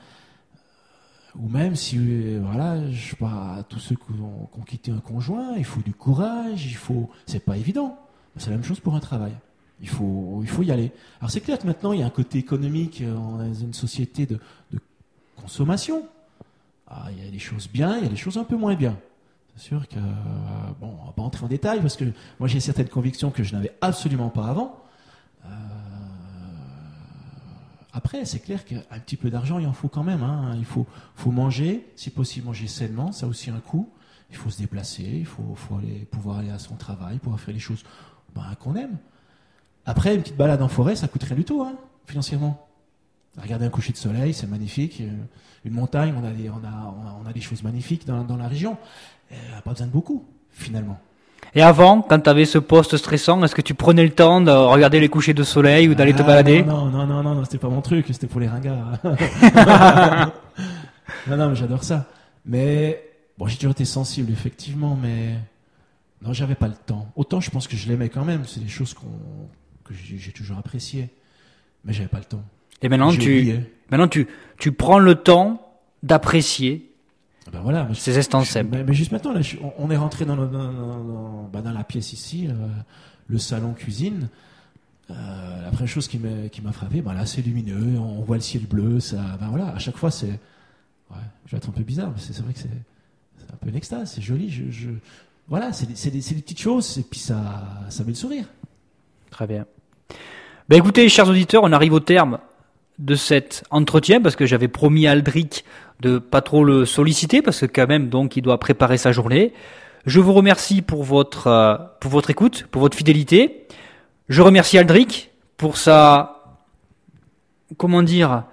Ou 1.38 1.50
même 1.50 1.76
si, 1.76 1.98
euh, 2.00 2.40
voilà, 2.42 2.90
je 2.92 3.10
sais 3.10 3.16
pas, 3.18 3.62
tous 3.68 3.80
ceux 3.80 3.96
qui 3.96 4.22
ont, 4.22 4.48
qui 4.54 4.60
ont 4.60 4.64
quitté 4.64 4.92
un 4.92 5.00
conjoint, 5.02 5.56
il 5.58 5.66
faut 5.66 5.82
du 5.82 5.94
courage, 5.94 6.66
il 6.66 6.76
faut, 6.76 7.10
c'est 7.26 7.44
pas 7.44 7.58
évident. 7.58 8.00
C'est 8.38 8.50
la 8.50 8.56
même 8.56 8.66
chose 8.66 8.80
pour 8.80 8.96
un 8.96 9.00
travail. 9.00 9.34
Il 9.82 9.88
faut, 9.88 10.40
il 10.42 10.50
faut 10.50 10.64
y 10.64 10.72
aller. 10.72 10.92
Alors 11.20 11.32
c'est 11.32 11.42
clair 11.42 11.58
que 11.58 11.66
maintenant 11.66 11.94
il 11.94 12.02
y 12.02 12.04
a 12.04 12.06
un 12.06 12.12
côté 12.12 12.38
économique, 12.38 13.02
euh, 13.02 13.16
on 13.16 13.42
est 13.44 13.62
une 13.62 13.74
société 13.74 14.26
de, 14.26 14.40
consommation. 15.38 16.06
Ah, 16.88 17.08
il 17.12 17.24
y 17.24 17.28
a 17.28 17.32
des 17.32 17.40
choses 17.40 17.70
bien, 17.72 17.98
il 17.98 18.04
y 18.04 18.08
a 18.08 18.10
des 18.10 18.18
choses 18.18 18.38
un 18.38 18.44
peu 18.44 18.58
moins 18.58 18.76
bien. 18.76 18.98
C'est 19.56 19.64
sûr 19.64 19.88
que, 19.88 19.98
euh, 19.98 20.02
bon, 20.82 20.98
on 21.02 21.06
va 21.06 21.12
pas 21.14 21.22
entrer 21.22 21.46
en 21.46 21.48
détail 21.48 21.80
parce 21.82 21.96
que 21.96 22.06
moi 22.40 22.48
j'ai 22.48 22.60
certaines 22.60 22.90
convictions 22.90 23.32
que 23.32 23.44
je 23.44 23.56
n'avais 23.56 23.74
absolument 23.82 24.30
pas 24.30 24.48
avant. 24.48 24.84
Euh, 25.46 25.50
après, 27.94 28.24
c'est 28.26 28.40
clair 28.40 28.66
qu'un 28.66 29.00
petit 29.00 29.18
peu 29.18 29.30
d'argent, 29.30 29.60
il 29.60 29.68
en 29.68 29.74
faut 29.74 29.88
quand 29.88 30.04
même. 30.04 30.24
hein. 30.24 30.54
Il 30.58 30.66
faut, 30.66 30.86
faut 31.16 31.32
manger, 31.32 31.88
si 31.96 32.10
possible 32.12 32.46
manger 32.46 32.68
sainement, 32.68 33.12
ça 33.12 33.26
a 33.26 33.30
aussi 33.30 33.50
un 33.50 33.60
coût. 33.60 33.90
Il 34.30 34.36
faut 34.36 34.50
se 34.52 34.60
déplacer, 34.60 35.04
il 35.04 35.26
faut, 35.26 35.56
faut 35.56 35.78
aller, 35.78 36.08
pouvoir 36.12 36.38
aller 36.38 36.52
à 36.52 36.60
son 36.60 36.76
travail, 36.76 37.18
pouvoir 37.18 37.40
faire 37.40 37.54
les 37.54 37.60
choses 37.60 37.84
ben, 38.36 38.44
qu'on 38.60 38.76
aime. 38.76 38.98
Après, 39.86 40.16
une 40.16 40.22
petite 40.22 40.38
balade 40.38 40.62
en 40.62 40.68
forêt, 40.68 40.96
ça 40.96 41.08
coûte 41.08 41.24
rien 41.24 41.36
du 41.36 41.46
tout, 41.46 41.62
hein, 41.62 41.74
financièrement. 42.06 42.68
Regarder 43.42 43.66
un 43.66 43.70
coucher 43.70 43.94
de 43.94 43.98
soleil, 43.98 44.34
c'est 44.34 44.48
magnifique. 44.48 45.02
Euh, 45.02 45.10
Une 45.66 45.74
montagne, 45.74 46.14
on 46.18 46.26
a 46.26 46.32
des, 46.32 46.50
on 46.50 46.56
a, 46.66 46.94
on 47.24 47.28
a, 47.28 47.34
des 47.34 47.42
choses 47.42 47.64
magnifiques 47.64 48.06
dans, 48.06 48.24
dans 48.24 48.38
la 48.38 48.48
région. 48.48 48.78
Euh, 49.32 49.36
pas 49.64 49.72
besoin 49.72 49.88
de 49.88 49.92
beaucoup, 49.92 50.26
finalement. 50.52 51.00
Et 51.56 51.62
avant, 51.62 52.02
quand 52.02 52.20
tu 52.20 52.30
avais 52.30 52.46
ce 52.46 52.58
poste 52.60 52.98
stressant, 52.98 53.44
est-ce 53.44 53.56
que 53.56 53.62
tu 53.62 53.74
prenais 53.74 54.04
le 54.04 54.12
temps 54.12 54.42
de 54.42 54.52
regarder 54.52 55.00
les 55.00 55.10
couchers 55.10 55.34
de 55.34 55.44
soleil 55.44 55.88
ou 55.88 55.96
d'aller 55.96 56.14
te 56.14 56.22
Ah, 56.22 56.26
balader 56.26 56.64
Non, 56.64 56.86
non, 56.86 57.08
non, 57.08 57.24
non, 57.24 57.36
non, 57.36 57.44
c'était 57.44 57.58
pas 57.58 57.70
mon 57.70 57.82
truc, 57.82 58.06
c'était 58.12 58.28
pour 58.28 58.40
les 58.40 58.48
ringards. 58.48 59.00
non, 61.28 61.38
non, 61.38 61.50
mais 61.50 61.56
j'adore 61.56 61.84
ça. 61.84 62.06
Mais 62.46 63.02
bon, 63.38 63.48
j'ai 63.48 63.56
toujours 63.56 63.72
été 63.72 63.86
sensible, 63.86 64.32
effectivement, 64.32 64.98
mais 65.02 65.36
non, 66.22 66.34
j'avais 66.34 66.56
pas 66.56 66.68
le 66.68 66.76
temps. 66.76 67.12
Autant 67.16 67.40
je 67.40 67.50
pense 67.52 67.68
que 67.68 67.78
je 67.78 67.88
l'aimais 67.88 68.10
quand 68.10 68.26
même, 68.26 68.46
c'est 68.46 68.60
des 68.60 68.68
choses 68.70 68.94
qu'on 68.94 69.08
que 69.86 69.94
j'ai 69.94 70.32
toujours 70.32 70.58
appréciées, 70.58 71.10
mais 71.86 71.94
j'avais 71.94 72.10
pas 72.10 72.20
le 72.20 72.26
temps. 72.26 72.44
Et 72.82 72.90
maintenant, 72.90 73.12
tu, 73.12 73.20
oublié. 73.22 73.60
maintenant 73.90 74.08
tu, 74.08 74.28
tu 74.58 74.72
prends 74.72 75.00
le 75.00 75.16
temps 75.16 75.66
d'apprécier 76.04 76.92
Ah 77.48 77.52
Ben 77.54 77.62
voilà, 77.62 77.88
ces 77.94 78.18
simples. 78.46 78.70
mais, 78.72 78.84
mais 78.84 78.94
juste 78.94 79.12
maintenant, 79.12 79.34
là, 79.34 79.42
je- 79.42 79.58
on, 79.58 79.74
on 79.80 79.92
est 79.92 79.98
rentré 79.98 80.26
dans, 80.26 80.36
dans, 80.36 80.46
dans- 80.46 80.72
dans- 81.04 81.50
bah, 81.52 81.62
dans 81.62 81.72
la 81.72 81.84
pièce 81.84 82.14
ici, 82.14 82.48
euh, 82.48 82.54
le 83.28 83.38
salon 83.38 83.74
cuisine. 83.74 84.30
Euh, 85.10 85.64
la 85.64 85.72
première 85.72 85.88
chose 85.88 86.08
qui 86.08 86.20
m'a 86.62 86.72
frappé, 86.72 87.02
bah 87.02 87.16
là 87.16 87.26
c'est 87.26 87.42
lumineux, 87.42 87.98
on 87.98 88.22
voit 88.22 88.36
le 88.36 88.44
ciel 88.44 88.68
bleu, 88.68 89.00
ça, 89.00 89.18
ben 89.40 89.48
voilà, 89.48 89.70
à 89.70 89.80
chaque 89.80 89.98
fois 89.98 90.12
c'est, 90.12 90.28
ouais, 91.10 91.18
je 91.48 91.52
vais 91.52 91.58
être 91.58 91.68
un 91.68 91.72
peu 91.72 91.82
bizarre, 91.82 92.12
mais 92.16 92.22
c'est 92.22 92.40
vrai 92.44 92.54
que 92.54 92.60
c'est 92.60 92.70
c'est 93.40 93.52
un 93.52 93.58
peu 93.58 93.70
une 93.70 93.76
extase, 93.76 94.12
c'est 94.14 94.22
joli, 94.22 94.52
je, 94.52 94.70
je- 94.70 94.90
voilà, 95.50 95.74
c'est 95.74 95.88
des, 95.88 96.12
des- 96.12 96.36
des 96.36 96.42
petites 96.42 96.60
choses 96.62 96.98
et 96.98 97.04
puis 97.04 97.20
ça, 97.20 97.38
ça 97.90 98.04
met 98.04 98.10
le 98.10 98.16
sourire. 98.16 98.46
Très 99.32 99.48
bien. 99.48 99.66
Ben 100.68 100.78
écoutez, 100.78 101.10
chers 101.10 101.28
auditeurs, 101.28 101.64
on 101.64 101.72
arrive 101.72 101.94
au 101.94 102.00
terme 102.00 102.40
de 103.00 103.16
cet 103.16 103.64
entretien 103.72 104.22
parce 104.22 104.36
que 104.36 104.46
j'avais 104.46 104.68
promis 104.68 105.08
à 105.08 105.12
Aldric 105.12 105.66
de 106.02 106.20
pas 106.20 106.42
trop 106.42 106.64
le 106.64 106.86
solliciter 106.86 107.42
parce 107.42 107.62
que 107.62 107.66
quand 107.66 107.88
même 107.88 108.10
donc 108.10 108.36
il 108.38 108.42
doit 108.42 108.60
préparer 108.60 108.98
sa 108.98 109.12
journée. 109.12 109.54
Je 110.06 110.20
vous 110.20 110.34
remercie 110.34 110.82
pour 110.82 111.04
votre 111.04 111.48
euh, 111.48 111.76
pour 112.00 112.12
votre 112.12 112.30
écoute, 112.30 112.68
pour 112.72 112.82
votre 112.82 112.96
fidélité. 112.98 113.66
Je 114.28 114.42
remercie 114.42 114.78
Aldric 114.78 115.32
pour 115.58 115.78
sa 115.78 116.44
comment 117.78 118.04
dire 118.04 118.44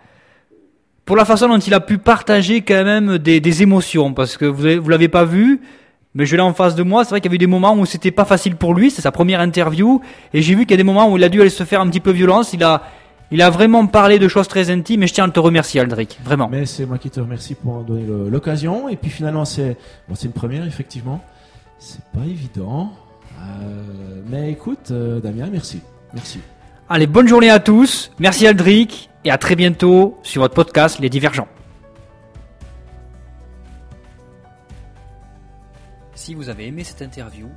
pour 1.05 1.16
la 1.16 1.24
façon 1.24 1.49
dont 1.49 1.59
il 1.59 1.74
a 1.74 1.80
pu 1.80 1.99
partager 1.99 2.62
quand 2.62 2.84
même 2.84 3.18
des, 3.18 3.40
des 3.40 3.62
émotions 3.62 4.12
parce 4.12 4.36
que 4.36 4.44
vous 4.44 4.82
vous 4.82 4.88
l'avez 4.88 5.09
pas 5.09 5.24
vu 5.24 5.61
mais 6.17 6.25
je 6.25 6.35
l'ai 6.35 6.43
en 6.43 6.55
face 6.55 6.75
de 6.75 6.83
moi. 6.83 7.05
C'est 7.05 7.11
vrai 7.11 7.21
qu'il 7.21 7.31
y 7.31 7.33
avait 7.33 7.39
des 7.39 7.47
moments 7.47 7.75
où 7.75 7.85
c'était 7.85 8.11
pas 8.11 8.25
facile 8.25 8.57
pour 8.57 8.73
lui. 8.73 8.91
C'est 8.91 9.03
sa 9.03 9.12
première 9.12 9.41
interview. 9.41 10.01
Et 10.33 10.41
j'ai 10.41 10.55
vu 10.55 10.62
qu'il 10.62 10.71
y 10.71 10.75
a 10.75 10.79
des 10.79 10.83
moments 10.83 11.12
où 11.12 11.19
il 11.19 11.25
a 11.25 11.29
dû 11.29 11.43
aller 11.43 11.51
se 11.51 11.64
faire 11.64 11.83
un 11.83 11.89
petit 11.91 12.01
peu 12.01 12.11
violence. 12.11 12.55
Il 12.55 12.64
a, 12.64 12.85
il 13.31 13.43
a 13.43 13.51
vraiment 13.51 13.87
parlé 13.87 14.19
de 14.19 14.27
choses 14.27 14.49
très 14.49 14.71
intimes. 14.71 15.03
Et 15.03 15.09
je 15.09 15.12
tiens 15.12 15.27
à 15.27 15.29
te 15.29 15.39
remercier, 15.39 15.79
Aldric. 15.83 16.19
Vraiment. 16.25 16.49
Mais 16.51 16.64
c'est 16.64 16.87
moi 16.87 16.97
qui 16.97 17.11
te 17.11 17.21
remercie 17.21 17.55
pour 17.55 17.85
donner 17.85 18.07
l'occasion. 18.31 18.89
Et 18.89 18.97
puis 18.97 19.11
finalement, 19.11 19.45
c'est, 19.45 19.77
bon, 20.09 20.14
c'est 20.14 20.25
une 20.27 20.33
première, 20.33 20.67
effectivement. 20.67 21.23
C'est 21.79 22.03
pas 22.14 22.25
évident. 22.25 22.93
Euh, 23.39 24.23
mais 24.27 24.51
écoute, 24.51 24.91
euh, 24.93 25.21
Damien, 25.21 25.49
merci. 25.53 25.83
Merci. 26.14 26.41
Allez, 26.89 27.07
bonne 27.07 27.29
journée 27.29 27.51
à 27.51 27.59
tous. 27.59 28.11
Merci, 28.19 28.47
Aldric. 28.47 29.11
Et 29.27 29.31
à 29.31 29.37
très 29.37 29.55
bientôt 29.55 30.19
sur 30.23 30.41
votre 30.41 30.55
podcast, 30.55 30.99
Les 30.99 31.11
Divergents. 31.11 31.49
Si 36.27 36.35
vous 36.35 36.49
avez 36.49 36.66
aimé 36.66 36.83
cette 36.83 37.03
interview, 37.03 37.49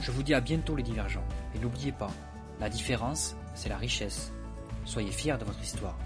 Je 0.00 0.12
vous 0.12 0.22
dis 0.22 0.34
à 0.34 0.40
bientôt 0.40 0.76
les 0.76 0.82
divergents, 0.82 1.26
et 1.54 1.58
n'oubliez 1.58 1.92
pas, 1.92 2.10
la 2.60 2.68
différence, 2.68 3.36
c'est 3.54 3.68
la 3.68 3.76
richesse. 3.76 4.32
Soyez 4.84 5.10
fiers 5.10 5.38
de 5.38 5.44
votre 5.44 5.62
histoire. 5.62 5.98